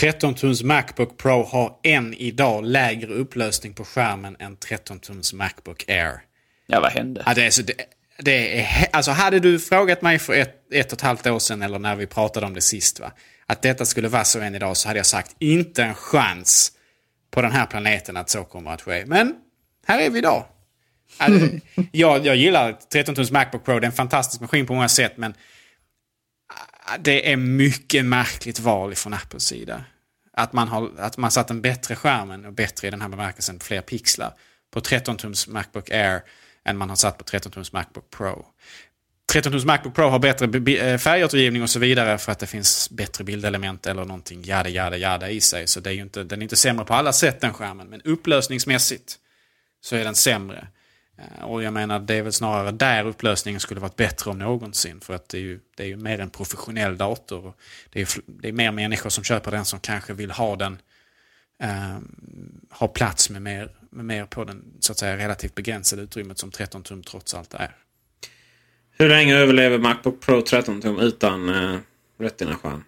13-tums 0.00 0.64
Macbook 0.64 1.16
Pro 1.16 1.42
har 1.42 1.76
än 1.82 2.14
idag 2.14 2.64
lägre 2.64 3.14
upplösning 3.14 3.74
på 3.74 3.84
skärmen 3.84 4.36
än 4.38 4.56
13-tums 4.56 5.34
Macbook 5.34 5.84
Air. 5.88 6.22
Ja, 6.66 6.80
vad 6.80 6.92
hände? 6.92 7.22
Ja, 7.26 7.34
det 7.34 7.46
är 7.46 7.50
så, 7.50 7.62
det, 7.62 7.74
det 8.22 8.60
är, 8.60 8.86
alltså 8.92 9.10
hade 9.10 9.40
du 9.40 9.58
frågat 9.58 10.02
mig 10.02 10.18
för 10.18 10.32
ett, 10.32 10.72
ett 10.72 10.86
och 10.86 10.98
ett 10.98 11.02
halvt 11.02 11.26
år 11.26 11.38
sedan 11.38 11.62
eller 11.62 11.78
när 11.78 11.96
vi 11.96 12.06
pratade 12.06 12.46
om 12.46 12.54
det 12.54 12.60
sist, 12.60 13.00
va? 13.00 13.12
att 13.46 13.62
detta 13.62 13.84
skulle 13.84 14.08
vara 14.08 14.24
så 14.24 14.40
än 14.40 14.54
idag 14.54 14.76
så 14.76 14.88
hade 14.88 14.98
jag 14.98 15.06
sagt 15.06 15.36
inte 15.38 15.82
en 15.82 15.94
chans 15.94 16.72
på 17.30 17.42
den 17.42 17.52
här 17.52 17.66
planeten 17.66 18.16
att 18.16 18.30
så 18.30 18.44
kommer 18.44 18.70
att 18.70 18.82
ske. 18.82 19.04
Men 19.06 19.34
här 19.86 20.00
är 20.00 20.10
vi 20.10 20.18
idag. 20.18 20.44
Alltså, 21.16 21.48
jag, 21.92 22.26
jag 22.26 22.36
gillar 22.36 22.72
13-tums 22.92 23.32
Macbook 23.32 23.64
Pro, 23.64 23.78
det 23.78 23.84
är 23.84 23.86
en 23.86 23.92
fantastisk 23.92 24.40
maskin 24.40 24.66
på 24.66 24.74
många 24.74 24.88
sätt 24.88 25.12
men 25.16 25.34
det 26.98 27.32
är 27.32 27.36
mycket 27.36 28.04
märkligt 28.04 28.60
val 28.60 28.94
från 28.94 29.14
Apples 29.14 29.42
sida. 29.42 29.84
Att 30.32 30.52
man 30.52 30.68
har 30.68 30.90
att 30.98 31.16
man 31.16 31.30
satt 31.30 31.50
en 31.50 31.62
bättre 31.62 31.96
skärmen 31.96 32.44
och 32.44 32.52
bättre 32.52 32.88
i 32.88 32.90
den 32.90 33.00
här 33.00 33.08
bemärkelsen, 33.08 33.60
fler 33.60 33.80
pixlar, 33.80 34.32
på 34.70 34.80
13-tums 34.80 35.50
Macbook 35.50 35.90
Air 35.90 36.22
än 36.68 36.76
man 36.76 36.88
har 36.88 36.96
satt 36.96 37.18
på 37.18 37.24
13-tums 37.24 37.72
Macbook 37.72 38.10
Pro. 38.10 38.46
13-tums 39.32 39.64
Macbook 39.64 39.94
Pro 39.94 40.08
har 40.08 40.18
bättre 40.18 40.72
eh, 40.72 40.98
färgåtergivning 40.98 41.62
och 41.62 41.70
så 41.70 41.78
vidare 41.78 42.18
för 42.18 42.32
att 42.32 42.38
det 42.38 42.46
finns 42.46 42.90
bättre 42.90 43.24
bildelement 43.24 43.86
eller 43.86 44.04
någonting 44.04 44.42
jada 44.44 44.68
jada 44.68 44.96
jada 44.96 45.30
i 45.30 45.40
sig. 45.40 45.66
Så 45.66 45.80
det 45.80 45.90
är 45.90 45.94
ju 45.94 46.02
inte, 46.02 46.24
den 46.24 46.40
är 46.40 46.42
inte 46.42 46.56
sämre 46.56 46.84
på 46.84 46.94
alla 46.94 47.12
sätt 47.12 47.40
den 47.40 47.52
skärmen. 47.52 47.86
Men 47.86 48.02
upplösningsmässigt 48.02 49.18
så 49.80 49.96
är 49.96 50.04
den 50.04 50.14
sämre. 50.14 50.68
Eh, 51.18 51.44
och 51.44 51.62
jag 51.62 51.72
menar 51.72 51.98
det 52.00 52.14
är 52.14 52.22
väl 52.22 52.32
snarare 52.32 52.70
där 52.70 53.06
upplösningen 53.06 53.60
skulle 53.60 53.80
varit 53.80 53.96
bättre 53.96 54.30
om 54.30 54.38
någonsin. 54.38 55.00
För 55.00 55.14
att 55.14 55.28
det 55.28 55.38
är 55.38 55.42
ju, 55.42 55.60
det 55.76 55.82
är 55.82 55.86
ju 55.86 55.96
mer 55.96 56.20
en 56.20 56.30
professionell 56.30 56.96
dator. 56.96 57.52
Det 57.90 58.00
är, 58.00 58.08
det 58.26 58.48
är 58.48 58.52
mer 58.52 58.70
människor 58.70 59.10
som 59.10 59.24
köper 59.24 59.50
den 59.50 59.64
som 59.64 59.80
kanske 59.80 60.12
vill 60.12 60.30
ha 60.30 60.56
den. 60.56 60.78
Eh, 61.62 61.98
ha 62.70 62.88
plats 62.88 63.30
med 63.30 63.42
mer, 63.42 63.70
mer 63.90 64.26
på 64.26 64.44
den 64.44 64.64
så 64.80 64.92
att 64.92 64.98
säga 64.98 65.16
relativt 65.16 65.54
begränsade 65.54 66.02
utrymmet 66.02 66.38
som 66.38 66.50
13 66.50 66.82
tum 66.82 67.02
trots 67.02 67.34
allt 67.34 67.54
är. 67.54 67.76
Hur 68.98 69.08
länge 69.08 69.36
överlever 69.36 69.78
Macbook 69.78 70.20
Pro 70.20 70.42
13 70.42 70.80
tum 70.80 70.98
utan, 70.98 71.48
eh, 71.48 71.78
Retina-skärm? 72.18 72.84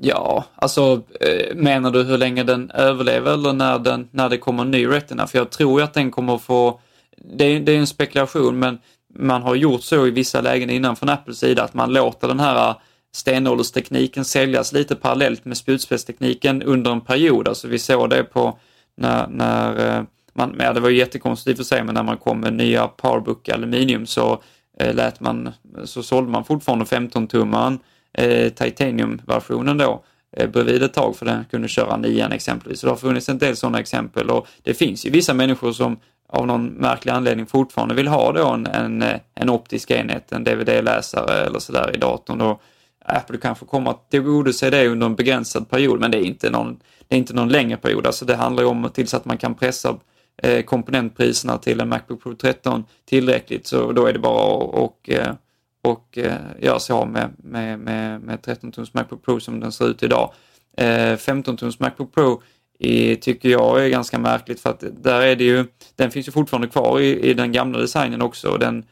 Ja, 0.00 0.44
alltså 0.54 1.02
eh, 1.20 1.56
menar 1.56 1.90
du 1.90 2.02
hur 2.02 2.18
länge 2.18 2.42
den 2.42 2.70
överlever 2.70 3.34
eller 3.34 3.52
när, 3.52 3.78
den, 3.78 4.08
när 4.10 4.28
det 4.28 4.38
kommer 4.38 4.62
en 4.62 4.70
ny 4.70 4.86
Retina? 4.86 5.26
För 5.26 5.38
jag 5.38 5.50
tror 5.50 5.80
ju 5.80 5.84
att 5.84 5.94
den 5.94 6.10
kommer 6.10 6.38
få, 6.38 6.80
det 7.16 7.44
är, 7.44 7.60
det 7.60 7.72
är 7.72 7.78
en 7.78 7.86
spekulation 7.86 8.58
men 8.58 8.78
man 9.14 9.42
har 9.42 9.54
gjort 9.54 9.82
så 9.82 10.06
i 10.06 10.10
vissa 10.10 10.40
lägen 10.40 10.70
innan 10.70 10.96
från 10.96 11.08
Apples 11.08 11.38
sida 11.38 11.62
att 11.62 11.74
man 11.74 11.92
låter 11.92 12.28
den 12.28 12.40
här 12.40 12.74
stenålderstekniken 13.14 14.24
säljas 14.24 14.72
lite 14.72 14.96
parallellt 14.96 15.44
med 15.44 15.56
spjutspetstekniken 15.56 16.62
under 16.62 16.92
en 16.92 17.00
period. 17.00 17.48
Alltså 17.48 17.68
vi 17.68 17.78
såg 17.78 18.10
det 18.10 18.24
på 18.24 18.58
när, 18.96 19.26
när 19.26 19.96
eh, 19.98 20.04
man, 20.32 20.56
ja, 20.58 20.72
det 20.72 20.80
var 20.80 20.88
ju 20.88 20.98
jättekonstigt 20.98 21.50
i 21.50 21.52
och 21.52 21.56
för 21.56 21.64
sig, 21.64 21.84
men 21.84 21.94
när 21.94 22.02
man 22.02 22.16
kom 22.16 22.40
med 22.40 22.52
nya 22.52 22.88
Powerbook 22.88 23.48
Aluminium 23.48 24.06
så 24.06 24.42
eh, 24.78 24.94
lät 24.94 25.20
man, 25.20 25.52
så 25.84 26.02
sålde 26.02 26.30
man 26.30 26.44
fortfarande 26.44 26.84
15-tummaren 26.84 27.78
eh, 28.14 28.52
Titanium-versionen 28.52 29.78
då 29.78 30.04
eh, 30.36 30.50
bredvid 30.50 30.82
ett 30.82 30.94
tag 30.94 31.16
för 31.16 31.26
den 31.26 31.44
kunde 31.50 31.68
köra 31.68 31.96
nian 31.96 32.32
exempelvis. 32.32 32.80
Så 32.80 32.86
det 32.86 32.92
har 32.92 32.96
funnits 32.96 33.28
en 33.28 33.38
del 33.38 33.56
sådana 33.56 33.80
exempel 33.80 34.30
och 34.30 34.46
det 34.62 34.74
finns 34.74 35.06
ju 35.06 35.10
vissa 35.10 35.34
människor 35.34 35.72
som 35.72 35.96
av 36.28 36.46
någon 36.46 36.66
märklig 36.66 37.12
anledning 37.12 37.46
fortfarande 37.46 37.94
vill 37.94 38.08
ha 38.08 38.32
då 38.32 38.48
en, 38.48 38.66
en, 38.66 39.02
eh, 39.02 39.20
en 39.34 39.50
optisk 39.50 39.90
enhet, 39.90 40.32
en 40.32 40.44
DVD-läsare 40.44 41.46
eller 41.46 41.58
sådär 41.58 41.90
i 41.94 41.98
datorn. 41.98 42.40
Och 42.40 42.62
Apple 43.04 43.38
kanske 43.38 43.66
kommer 43.66 43.90
att 43.90 44.10
tillgodose 44.10 44.70
det 44.70 44.88
under 44.88 45.06
en 45.06 45.14
begränsad 45.14 45.70
period, 45.70 46.00
men 46.00 46.10
det 46.10 46.18
är 46.18 46.24
inte 46.24 46.50
någon, 46.50 46.80
det 47.08 47.14
är 47.14 47.18
inte 47.18 47.34
någon 47.34 47.48
längre 47.48 47.76
period. 47.76 48.06
Alltså 48.06 48.24
det 48.24 48.36
handlar 48.36 48.62
ju 48.62 48.68
om 48.68 48.90
tills 48.94 49.14
att 49.14 49.24
man 49.24 49.38
kan 49.38 49.54
pressa 49.54 49.98
eh, 50.42 50.62
komponentpriserna 50.62 51.58
till 51.58 51.80
en 51.80 51.88
Macbook 51.88 52.22
Pro 52.22 52.34
13 52.34 52.84
tillräckligt, 53.04 53.66
så 53.66 53.92
då 53.92 54.06
är 54.06 54.12
det 54.12 54.18
bara 54.18 54.56
att 54.56 54.74
och, 54.74 55.10
eh, 55.10 55.34
och 55.82 56.18
eh, 56.18 56.34
göra 56.60 56.78
sig 56.78 56.94
av 56.94 57.08
med, 57.08 57.30
med, 57.36 57.78
med, 57.78 58.20
med 58.20 58.42
13 58.42 58.72
tums 58.72 58.94
Macbook 58.94 59.24
Pro 59.24 59.40
som 59.40 59.60
den 59.60 59.72
ser 59.72 59.88
ut 59.88 60.02
idag. 60.02 60.32
Eh, 60.76 61.16
15 61.16 61.56
tums 61.56 61.80
Macbook 61.80 62.14
Pro 62.14 62.42
i, 62.78 63.16
tycker 63.16 63.48
jag 63.48 63.84
är 63.84 63.88
ganska 63.88 64.18
märkligt 64.18 64.60
för 64.60 64.70
att 64.70 64.84
där 65.02 65.20
är 65.20 65.36
det 65.36 65.44
ju, 65.44 65.64
den 65.96 66.10
finns 66.10 66.28
ju 66.28 66.32
fortfarande 66.32 66.68
kvar 66.68 67.00
i, 67.00 67.30
i 67.30 67.34
den 67.34 67.52
gamla 67.52 67.78
designen 67.78 68.22
också. 68.22 68.56
Den, 68.56 68.84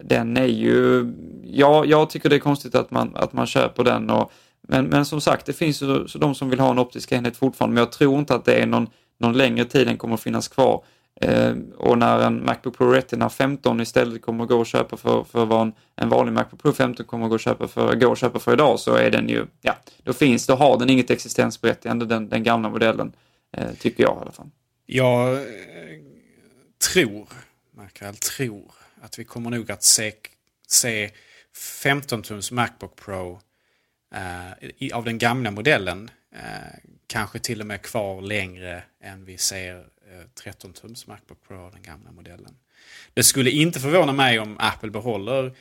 den 0.00 0.36
är 0.36 0.46
ju, 0.46 1.12
ja, 1.44 1.84
jag 1.84 2.10
tycker 2.10 2.28
det 2.28 2.36
är 2.36 2.40
konstigt 2.40 2.74
att 2.74 2.90
man, 2.90 3.16
att 3.16 3.32
man 3.32 3.46
köper 3.46 3.84
den 3.84 4.10
och 4.10 4.32
men, 4.68 4.86
men 4.86 5.04
som 5.04 5.20
sagt, 5.20 5.46
det 5.46 5.52
finns 5.52 5.82
ju 5.82 6.08
så 6.08 6.18
de 6.18 6.34
som 6.34 6.50
vill 6.50 6.60
ha 6.60 6.70
en 6.70 6.78
optisk 6.78 7.12
enhet 7.12 7.36
fortfarande, 7.36 7.74
men 7.74 7.80
jag 7.80 7.92
tror 7.92 8.18
inte 8.18 8.34
att 8.34 8.44
det 8.44 8.54
är 8.54 8.66
någon, 8.66 8.86
någon 9.18 9.32
längre 9.32 9.64
tid 9.64 9.86
den 9.86 9.96
kommer 9.96 10.14
att 10.14 10.20
finnas 10.20 10.48
kvar. 10.48 10.84
Eh, 11.20 11.54
och 11.76 11.98
när 11.98 12.18
en 12.18 12.44
Macbook 12.44 12.76
Pro 12.76 12.90
Retina 12.90 13.30
15 13.30 13.80
istället 13.80 14.22
kommer 14.22 14.44
att 14.44 14.50
gå 14.50 14.58
och 14.58 14.66
köpa 14.66 14.96
för, 14.96 15.24
för 15.24 15.44
vad 15.44 15.62
en, 15.62 15.72
en 15.96 16.08
vanlig 16.08 16.32
Macbook 16.32 16.62
Pro 16.62 16.72
15 16.72 17.06
kommer 17.06 17.24
att 17.24 17.30
gå 17.30 17.34
och 17.34 17.40
köpa 17.40 17.68
för, 17.68 17.94
gå 17.94 18.08
och 18.08 18.16
köpa 18.16 18.38
för 18.38 18.52
idag 18.52 18.80
så 18.80 18.94
är 18.94 19.10
den 19.10 19.28
ju, 19.28 19.46
ja, 19.60 19.76
då 20.02 20.12
finns, 20.12 20.46
då 20.46 20.54
har 20.54 20.78
den 20.78 20.90
inget 20.90 21.10
existensberättigande 21.10 22.06
den, 22.06 22.28
den 22.28 22.42
gamla 22.42 22.68
modellen. 22.68 23.12
Eh, 23.56 23.72
tycker 23.78 24.02
jag 24.02 24.16
i 24.18 24.20
alla 24.20 24.32
fall. 24.32 24.50
Jag 24.86 25.32
eh, 25.32 25.42
tror, 26.92 27.28
Mikael, 27.76 28.16
tror 28.16 28.72
att 29.06 29.18
vi 29.18 29.24
kommer 29.24 29.50
nog 29.50 29.70
att 29.70 29.82
se, 29.82 30.12
se 30.66 31.10
15-tums 31.82 32.52
Macbook 32.52 32.96
Pro 32.96 33.40
eh, 34.14 34.96
av 34.96 35.04
den 35.04 35.18
gamla 35.18 35.50
modellen. 35.50 36.10
Eh, 36.34 36.78
kanske 37.06 37.38
till 37.38 37.60
och 37.60 37.66
med 37.66 37.82
kvar 37.82 38.22
längre 38.22 38.82
än 39.00 39.24
vi 39.24 39.38
ser 39.38 39.76
eh, 39.78 40.44
13-tums 40.44 41.08
Macbook 41.08 41.42
Pro 41.48 41.56
av 41.56 41.72
den 41.72 41.82
gamla 41.82 42.12
modellen. 42.12 42.56
Det 43.14 43.22
skulle 43.22 43.50
inte 43.50 43.80
förvåna 43.80 44.12
mig 44.12 44.38
om 44.38 44.56
Apple 44.58 44.90
behåller 44.90 45.56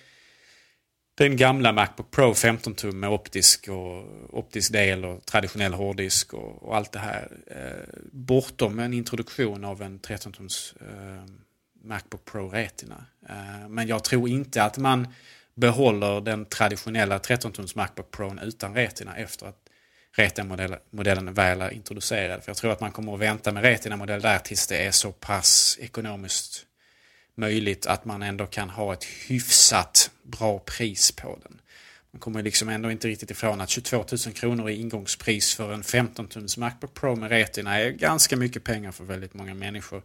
den 1.16 1.38
gamla 1.38 1.72
Macbook 1.72 2.12
Pro 2.12 2.34
15 2.34 2.76
tum 2.76 3.00
med 3.00 3.10
optisk, 3.10 3.68
och, 3.68 4.06
optisk 4.40 4.72
del 4.72 5.06
och 5.06 5.26
traditionell 5.26 5.74
hårddisk 5.74 6.34
och, 6.34 6.64
och 6.64 6.76
allt 6.76 6.92
det 6.92 7.00
här. 7.00 7.32
Eh, 7.48 8.00
bortom 8.12 8.80
en 8.80 8.94
introduktion 8.94 9.66
av 9.66 9.82
en 9.82 10.00
13 10.00 10.34
tums 10.34 10.74
eh, 10.82 11.45
Macbook 11.86 12.26
Pro 12.26 12.50
Retina. 12.50 13.06
Eh, 13.30 13.70
men 13.70 13.88
jag 13.88 14.04
tror 14.04 14.30
inte 14.30 14.64
att 14.64 14.78
man 14.78 15.08
behåller 15.56 16.22
den 16.22 16.46
traditionella 16.46 17.20
13 17.20 17.52
tums 17.52 17.76
Macbook 17.76 18.12
Pro 18.12 18.36
utan 18.42 18.74
Retina 18.74 19.16
efter 19.16 19.46
att 19.46 19.58
Retina-modellen 20.18 21.34
väl 21.34 21.62
är 21.62 21.74
introducerad. 21.74 22.44
För 22.44 22.50
jag 22.50 22.58
tror 22.58 22.72
att 22.72 22.82
man 22.82 22.92
kommer 22.92 23.14
att 23.14 23.20
vänta 23.20 23.52
med 23.52 23.64
Retina-modell 23.64 24.22
där 24.22 24.40
tills 24.40 24.68
det 24.68 24.78
är 24.78 24.92
så 24.92 25.12
pass 25.12 25.78
ekonomiskt 25.82 26.66
möjligt 27.36 27.86
att 27.86 28.06
man 28.06 28.24
ändå 28.24 28.46
kan 28.46 28.70
ha 28.70 28.94
ett 28.94 29.04
hyfsat 29.04 30.12
bra 30.24 30.60
pris 30.60 31.12
på 31.12 31.40
den. 31.44 31.62
Man 32.12 32.20
kommer 32.20 32.44
liksom 32.44 32.70
ändå 32.70 32.92
inte 32.92 33.08
riktigt 33.08 33.32
ifrån 33.32 33.62
att 33.62 33.70
22 33.70 33.98
000 33.98 34.34
kronor 34.34 34.70
i 34.70 34.76
ingångspris 34.76 35.56
för 35.56 35.74
en 35.74 35.84
15 35.84 36.28
tums 36.28 36.58
Macbook 36.58 36.94
Pro 36.94 37.16
med 37.16 37.30
Retina 37.30 37.80
är 37.80 37.90
ganska 37.90 38.38
mycket 38.38 38.64
pengar 38.64 38.92
för 38.92 39.04
väldigt 39.04 39.34
många 39.34 39.54
människor. 39.54 40.02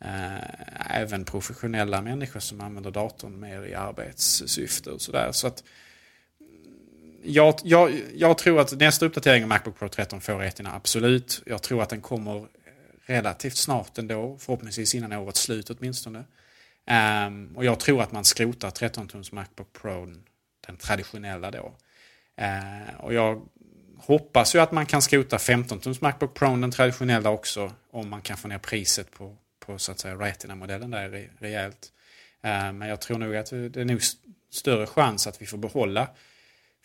Eh, 0.00 1.00
även 1.00 1.24
professionella 1.24 2.02
människor 2.02 2.40
som 2.40 2.60
använder 2.60 2.90
datorn 2.90 3.40
mer 3.40 3.66
i 3.66 3.74
arbetssyfte 3.74 4.90
och 4.90 5.00
sådär. 5.00 5.32
Så 5.32 5.46
att 5.46 5.64
mm, 6.40 7.20
jag, 7.22 7.54
jag, 7.64 8.02
jag 8.14 8.38
tror 8.38 8.60
att 8.60 8.72
nästa 8.72 9.06
uppdatering 9.06 9.42
av 9.42 9.48
Macbook 9.48 9.78
Pro 9.78 9.88
13 9.88 10.20
får 10.20 10.38
Retina, 10.38 10.74
absolut. 10.74 11.42
Jag 11.46 11.62
tror 11.62 11.82
att 11.82 11.88
den 11.88 12.00
kommer 12.00 12.46
relativt 13.06 13.56
snart 13.56 13.98
ändå, 13.98 14.36
förhoppningsvis 14.40 14.94
innan 14.94 15.12
årets 15.12 15.40
slut 15.40 15.70
åtminstone. 15.70 16.24
Um, 17.26 17.56
och 17.56 17.64
jag 17.64 17.80
tror 17.80 18.02
att 18.02 18.12
man 18.12 18.24
skrotar 18.24 18.70
13-tums 18.70 19.34
Macbook 19.34 19.72
Pro, 19.72 20.06
den 20.66 20.76
traditionella 20.76 21.50
då. 21.50 21.74
Uh, 22.40 23.00
och 23.00 23.14
jag 23.14 23.42
hoppas 23.98 24.54
ju 24.54 24.58
att 24.58 24.72
man 24.72 24.86
kan 24.86 25.02
skrota 25.02 25.36
15-tums 25.36 25.98
Macbook 26.00 26.34
Pro, 26.34 26.56
den 26.56 26.70
traditionella 26.70 27.30
också, 27.30 27.72
om 27.90 28.08
man 28.08 28.22
kan 28.22 28.36
få 28.36 28.48
ner 28.48 28.58
priset 28.58 29.12
på, 29.12 29.36
på 29.72 29.78
så 29.78 29.92
att 29.92 29.98
säga 29.98 30.14
Retina-modellen 30.14 30.90
där 30.90 31.30
rejält. 31.38 31.92
Eh, 32.42 32.72
men 32.72 32.88
jag 32.88 33.00
tror 33.00 33.18
nog 33.18 33.36
att 33.36 33.50
det 33.50 33.76
är 33.76 33.84
nog 33.84 34.00
större 34.50 34.86
chans 34.86 35.26
att 35.26 35.42
vi 35.42 35.46
får 35.46 35.58
behålla 35.58 36.08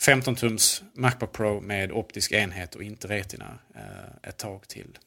15-tums 0.01 0.83
Macbook 0.93 1.31
Pro 1.31 1.61
med 1.61 1.91
optisk 1.91 2.31
enhet 2.31 2.75
och 2.75 2.83
inte 2.83 3.07
Retina 3.07 3.59
eh, 3.75 4.29
ett 4.29 4.37
tag 4.37 4.67
till. 4.67 4.97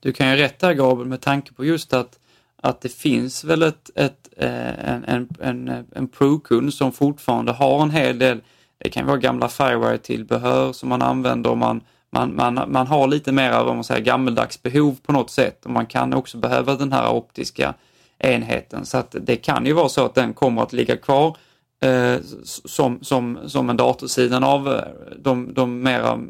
Du 0.00 0.12
kan 0.12 0.30
ju 0.30 0.36
rätta 0.36 0.74
Gabriel 0.74 1.08
med 1.08 1.20
tanke 1.20 1.52
på 1.52 1.64
just 1.64 1.92
att 1.92 2.18
att 2.62 2.80
det 2.80 2.88
finns 2.88 3.44
väl 3.44 3.62
ett, 3.62 3.90
ett, 3.94 4.28
eh, 4.36 4.88
en, 4.88 5.04
en, 5.04 5.28
en, 5.40 5.86
en 5.94 6.08
Pro-kund 6.08 6.74
som 6.74 6.92
fortfarande 6.92 7.52
har 7.52 7.82
en 7.82 7.90
hel 7.90 8.18
del, 8.18 8.40
det 8.78 8.90
kan 8.90 9.06
vara 9.06 9.16
gamla 9.16 9.48
Firewire-tillbehör 9.48 10.72
som 10.72 10.88
man 10.88 11.02
använder 11.02 11.50
om 11.50 11.58
man, 11.58 11.80
man, 12.10 12.36
man, 12.36 12.72
man 12.72 12.86
har 12.86 13.06
lite 13.06 13.32
mer 13.32 13.50
vad 13.50 13.74
man 13.74 13.84
säger, 13.84 14.00
gammeldags 14.00 14.62
behov 14.62 14.96
på 15.02 15.12
något 15.12 15.30
sätt 15.30 15.64
och 15.64 15.70
man 15.70 15.86
kan 15.86 16.14
också 16.14 16.38
behöva 16.38 16.74
den 16.74 16.92
här 16.92 17.10
optiska 17.10 17.74
enheten. 18.18 18.86
Så 18.86 18.98
att 18.98 19.14
det 19.20 19.36
kan 19.36 19.66
ju 19.66 19.72
vara 19.72 19.88
så 19.88 20.04
att 20.04 20.14
den 20.14 20.34
kommer 20.34 20.62
att 20.62 20.72
ligga 20.72 20.96
kvar 20.96 21.36
eh, 21.82 22.16
som, 22.44 22.98
som, 23.02 23.38
som 23.46 23.70
en 23.70 23.76
datorsidan 23.76 24.44
av 24.44 24.68
eh, 24.68 24.82
de, 25.18 25.54
de 25.54 25.82
mera 25.82 26.20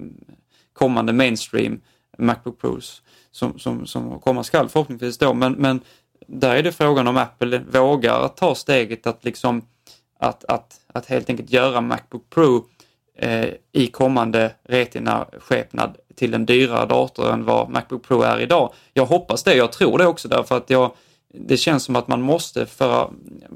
kommande 0.72 1.12
mainstream 1.12 1.80
Macbook 2.18 2.60
Pros 2.60 3.02
som, 3.30 3.58
som, 3.58 3.86
som 3.86 4.20
komma 4.20 4.44
skall 4.44 4.68
förhoppningsvis 4.68 5.18
då. 5.18 5.34
Men, 5.34 5.52
men 5.52 5.80
där 6.26 6.56
är 6.56 6.62
det 6.62 6.72
frågan 6.72 7.08
om 7.08 7.16
Apple 7.16 7.58
vågar 7.58 8.28
ta 8.28 8.54
steget 8.54 9.06
att 9.06 9.24
liksom 9.24 9.62
att, 10.18 10.44
att, 10.44 10.80
att 10.86 11.06
helt 11.06 11.30
enkelt 11.30 11.50
göra 11.50 11.80
Macbook 11.80 12.30
Pro 12.30 12.56
eh, 12.56 12.62
Eh, 13.20 13.48
i 13.72 13.86
kommande 13.86 14.54
Retina-skepnad 14.64 15.96
till 16.14 16.34
en 16.34 16.46
dyrare 16.46 16.86
dator 16.86 17.32
än 17.32 17.44
vad 17.44 17.70
Macbook 17.70 18.02
Pro 18.02 18.22
är 18.22 18.40
idag. 18.40 18.72
Jag 18.94 19.06
hoppas 19.06 19.42
det, 19.42 19.54
jag 19.54 19.72
tror 19.72 19.98
det 19.98 20.06
också 20.06 20.28
därför 20.28 20.56
att 20.56 20.70
jag, 20.70 20.92
det 21.34 21.56
känns 21.56 21.84
som 21.84 21.96
att 21.96 22.08
man 22.08 22.22
måste, 22.22 22.66
för, 22.66 23.10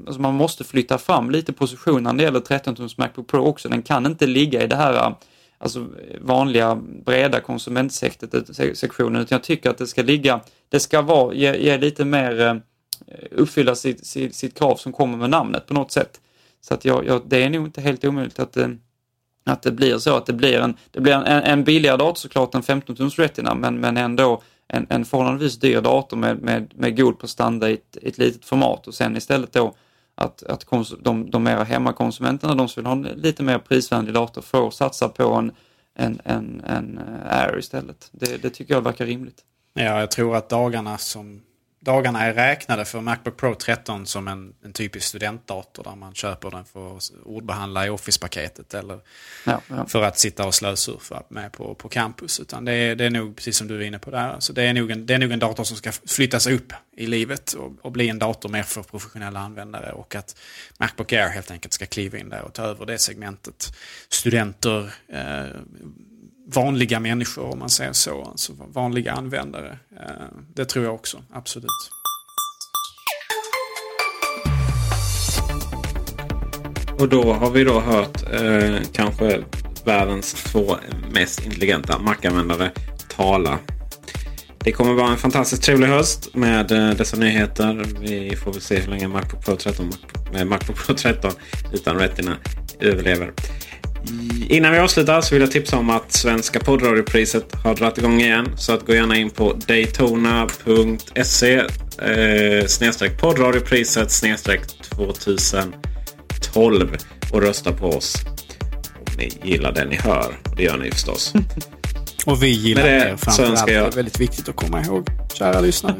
alltså 0.07 0.21
man 0.21 0.33
måste 0.33 0.63
flytta 0.63 0.97
fram 0.97 1.31
lite 1.31 1.53
positionen 1.53 2.03
när 2.03 2.13
det 2.13 2.23
gäller 2.23 2.39
13-tums 2.39 2.93
Macbook 2.97 3.27
Pro 3.27 3.45
också. 3.45 3.69
Den 3.69 3.81
kan 3.81 4.05
inte 4.05 4.27
ligga 4.27 4.63
i 4.63 4.67
det 4.67 4.75
här 4.75 5.15
alltså 5.57 5.87
vanliga 6.21 6.75
breda 7.05 7.39
konsumentsektionen 7.39 9.21
utan 9.21 9.35
jag 9.35 9.43
tycker 9.43 9.69
att 9.69 9.77
det 9.77 9.87
ska 9.87 10.01
ligga, 10.01 10.39
det 10.69 10.79
ska 10.79 11.01
vara, 11.01 11.33
ge, 11.33 11.57
ge 11.57 11.77
lite 11.77 12.05
mer, 12.05 12.41
eh, 12.41 12.55
uppfylla 13.31 13.75
sitt, 13.75 14.05
sitt, 14.05 14.35
sitt, 14.35 14.57
krav 14.57 14.75
som 14.75 14.93
kommer 14.93 15.17
med 15.17 15.29
namnet 15.29 15.67
på 15.67 15.73
något 15.73 15.91
sätt. 15.91 16.21
Så 16.61 16.73
att 16.73 16.85
jag, 16.85 17.05
jag, 17.05 17.21
det 17.25 17.43
är 17.43 17.49
nog 17.49 17.65
inte 17.67 17.81
helt 17.81 18.05
omöjligt 18.05 18.39
att, 18.39 18.57
eh, 18.57 18.67
att 19.43 19.61
det 19.61 19.71
blir 19.71 19.97
så 19.97 20.15
att 20.15 20.25
det 20.25 20.33
blir 20.33 20.59
en, 20.59 20.77
det 20.91 21.01
blir 21.01 21.13
en, 21.13 21.23
en 21.25 21.63
billigare 21.63 21.97
dator 21.97 22.19
såklart 22.19 22.55
än 22.55 22.61
15-tums 22.61 23.19
Retina 23.19 23.53
men, 23.53 23.79
men 23.79 23.97
ändå 23.97 24.41
en, 24.67 24.87
en 24.89 25.05
förhållandevis 25.05 25.59
dyr 25.59 25.81
dator 25.81 26.17
med, 26.17 26.41
med, 26.41 26.73
med 26.75 26.97
god 26.97 27.19
prestanda 27.19 27.69
i 27.69 27.73
ett, 27.73 27.97
ett 28.01 28.17
litet 28.17 28.45
format 28.45 28.87
och 28.87 28.93
sen 28.93 29.17
istället 29.17 29.53
då 29.53 29.75
att, 30.15 30.43
att 30.43 30.65
de, 30.99 31.29
de 31.31 31.43
mera 31.43 31.63
hemmakonsumenterna, 31.63 32.55
de 32.55 32.69
som 32.69 32.81
vill 32.81 32.87
ha 32.87 32.93
en 32.93 33.01
lite 33.01 33.43
mer 33.43 33.59
prisvänlig 33.59 34.13
dator, 34.13 34.41
får 34.41 34.71
satsa 34.71 35.09
på 35.09 35.33
en, 35.33 35.51
en, 35.95 36.21
en, 36.23 36.61
en 36.65 36.99
Air 37.29 37.59
istället. 37.59 38.09
Det, 38.11 38.41
det 38.41 38.49
tycker 38.49 38.73
jag 38.73 38.81
verkar 38.81 39.05
rimligt. 39.05 39.41
Ja, 39.73 39.99
jag 39.99 40.11
tror 40.11 40.35
att 40.35 40.49
dagarna 40.49 40.97
som 40.97 41.41
dagarna 41.83 42.25
är 42.25 42.33
räknade 42.33 42.85
för 42.85 43.01
Macbook 43.01 43.37
Pro 43.37 43.55
13 43.55 44.05
som 44.05 44.27
en, 44.27 44.53
en 44.65 44.73
typisk 44.73 45.07
studentdator 45.07 45.83
där 45.83 45.95
man 45.95 46.13
köper 46.13 46.51
den 46.51 46.65
för 46.65 46.97
att 46.97 47.11
ordbehandla 47.25 47.85
i 47.85 47.89
Office-paketet 47.89 48.73
eller 48.73 48.99
Ja, 49.45 49.61
ja. 49.67 49.85
för 49.85 50.03
att 50.03 50.19
sitta 50.19 50.47
och 50.47 50.53
slösurfa 50.53 51.23
med 51.29 51.51
på, 51.51 51.75
på 51.75 51.89
campus. 51.89 52.39
Utan 52.39 52.65
det 52.65 52.71
är, 52.71 52.95
det 52.95 53.05
är 53.05 53.09
nog, 53.09 53.35
precis 53.35 53.57
som 53.57 53.67
du 53.67 53.75
är 53.75 53.81
inne 53.81 53.99
på 53.99 54.11
där, 54.11 54.35
så 54.39 54.53
det 54.53 54.63
är, 54.63 54.73
nog 54.73 54.91
en, 54.91 55.05
det 55.05 55.13
är 55.13 55.19
nog 55.19 55.31
en 55.31 55.39
dator 55.39 55.63
som 55.63 55.77
ska 55.77 55.91
flyttas 55.91 56.47
upp 56.47 56.73
i 56.97 57.07
livet 57.07 57.53
och, 57.53 57.71
och 57.81 57.91
bli 57.91 58.09
en 58.09 58.19
dator 58.19 58.49
mer 58.49 58.63
för 58.63 58.83
professionella 58.83 59.39
användare. 59.39 59.91
Och 59.91 60.15
att 60.15 60.35
Macbook 60.77 61.13
Air 61.13 61.29
helt 61.29 61.51
enkelt 61.51 61.73
ska 61.73 61.85
kliva 61.85 62.17
in 62.17 62.29
där 62.29 62.41
och 62.41 62.53
ta 62.53 62.63
över 62.63 62.85
det 62.85 62.97
segmentet. 62.97 63.75
Studenter, 64.09 64.93
eh, 65.07 65.59
vanliga 66.45 66.99
människor 66.99 67.53
om 67.53 67.59
man 67.59 67.69
säger 67.69 67.93
så, 67.93 68.21
alltså 68.23 68.53
vanliga 68.73 69.13
användare. 69.13 69.79
Eh, 69.99 70.25
det 70.53 70.65
tror 70.65 70.85
jag 70.85 70.95
också, 70.95 71.23
absolut. 71.33 71.69
Och 76.99 77.09
då 77.09 77.33
har 77.33 77.51
vi 77.51 77.63
då 77.63 77.79
hört 77.79 78.23
eh, 78.33 78.81
kanske 78.93 79.43
världens 79.85 80.33
två 80.33 80.77
mest 81.11 81.45
intelligenta 81.45 81.99
Mac-användare 81.99 82.71
tala. 83.07 83.59
Det 84.57 84.71
kommer 84.71 84.93
vara 84.93 85.11
en 85.11 85.17
fantastiskt 85.17 85.63
trevlig 85.63 85.87
höst 85.87 86.35
med 86.35 86.71
eh, 86.71 86.89
dessa 86.89 87.17
nyheter. 87.17 87.85
Vi 87.99 88.35
får 88.35 88.51
väl 88.51 88.61
se 88.61 88.79
hur 88.79 88.87
länge 88.87 89.07
Macbook 89.07 89.45
Pro 89.45 89.55
13, 89.55 89.85
Mac, 89.85 90.39
eh, 90.39 90.45
Macbook 90.45 90.85
Pro 90.85 90.95
13 90.95 91.31
utan 91.73 91.95
Retina 91.95 92.37
överlever. 92.79 93.33
Innan 94.49 94.71
vi 94.71 94.79
avslutar 94.79 95.21
så 95.21 95.35
vill 95.35 95.41
jag 95.41 95.51
tipsa 95.51 95.77
om 95.77 95.89
att 95.89 96.11
Svenska 96.13 96.59
poddradiopriset 96.59 97.55
har 97.63 97.75
dragit 97.75 97.97
igång 97.97 98.21
igen. 98.21 98.47
Så 98.57 98.73
att 98.73 98.85
gå 98.85 98.93
gärna 98.95 99.17
in 99.17 99.29
på 99.29 99.53
daytona.se 99.67 101.55
eh, 102.01 102.65
snedstreck 102.67 103.21
poddradiopriset 103.21 104.11
snedstreck 104.11 104.61
2012 104.89 106.97
och 107.31 107.41
rösta 107.41 107.71
på 107.71 107.89
oss. 107.89 108.15
Om 108.99 109.13
ni 109.17 109.31
gillar 109.43 109.71
det 109.71 109.85
ni 109.85 109.95
hör. 109.95 110.39
Det 110.57 110.63
gör 110.63 110.77
ni 110.77 110.91
förstås. 110.91 111.33
Och 112.25 112.43
vi 112.43 112.47
gillar 112.47 112.83
Med 112.83 113.01
det 113.01 113.05
er 113.09 113.11
så 113.11 113.17
framför 113.17 113.43
allt. 113.43 113.51
önskar 113.51 113.67
Det 113.67 113.73
jag- 113.73 113.87
är 113.87 113.91
väldigt 113.91 114.19
viktigt 114.19 114.49
att 114.49 114.55
komma 114.55 114.81
ihåg, 114.81 115.07
kära 115.33 115.59
lyssnare. 115.61 115.95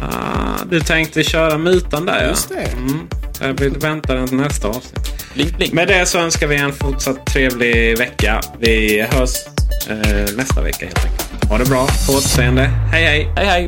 Ah, 0.00 0.64
du 0.70 0.80
tänkte 0.80 1.22
köra 1.22 1.58
mutan 1.58 2.06
där 2.06 2.28
Just 2.28 2.48
det. 2.48 2.54
Mm. 2.64 2.98
Jag 3.40 3.60
vill 3.60 3.72
vänta 3.78 4.14
den 4.14 4.28
till 4.28 4.36
nästa 4.36 4.68
avsnitt. 4.68 5.25
Blink, 5.36 5.56
blink. 5.56 5.72
Med 5.72 5.88
det 5.88 6.06
så 6.06 6.18
önskar 6.18 6.46
vi 6.46 6.56
en 6.56 6.72
fortsatt 6.72 7.26
trevlig 7.26 7.98
vecka. 7.98 8.40
Vi 8.58 9.00
hörs 9.00 9.46
eh, 9.88 10.36
nästa 10.36 10.62
vecka 10.62 10.86
helt 10.86 11.04
enkelt. 11.04 11.44
Ha 11.48 11.58
det 11.58 11.64
bra. 11.64 11.86
På 12.06 12.12
återseende. 12.12 12.62
Hej 12.92 13.04
hej! 13.04 13.32
Hej, 13.36 13.46
hej! 13.46 13.62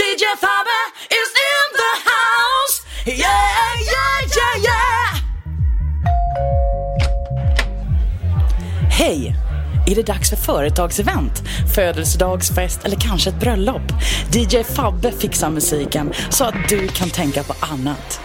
DJ 0.00 0.24
Fabbe 0.40 0.80
is 1.20 1.30
in 1.52 1.66
the 1.82 1.92
house. 2.10 2.74
Yeah, 3.06 3.55
Är 9.88 9.94
det 9.94 10.02
dags 10.02 10.30
för 10.30 10.36
företagsevent, 10.36 11.42
födelsedagsfest 11.74 12.84
eller 12.84 12.96
kanske 12.96 13.30
ett 13.30 13.40
bröllop? 13.40 13.82
DJ 14.32 14.62
Fabbe 14.62 15.12
fixar 15.12 15.50
musiken 15.50 16.12
så 16.30 16.44
att 16.44 16.68
du 16.68 16.88
kan 16.88 17.10
tänka 17.10 17.42
på 17.42 17.54
annat. 17.60 18.20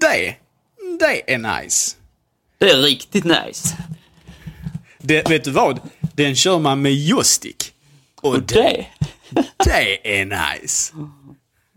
Det, 0.00 0.36
det 0.98 1.34
är 1.34 1.38
nice. 1.38 1.96
Det 2.58 2.70
är 2.70 2.76
riktigt 2.76 3.24
nice. 3.24 3.76
Det, 5.02 5.28
vet 5.30 5.44
du 5.44 5.50
vad? 5.50 5.80
Den 6.00 6.36
kör 6.36 6.58
man 6.58 6.82
med 6.82 6.94
joystick. 6.94 7.72
Och, 8.22 8.34
Och 8.34 8.42
det? 8.42 8.86
det 9.64 10.20
är 10.20 10.24
nice. 10.24 10.92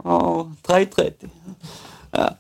Ja, 0.04 0.52
330. 0.62 1.30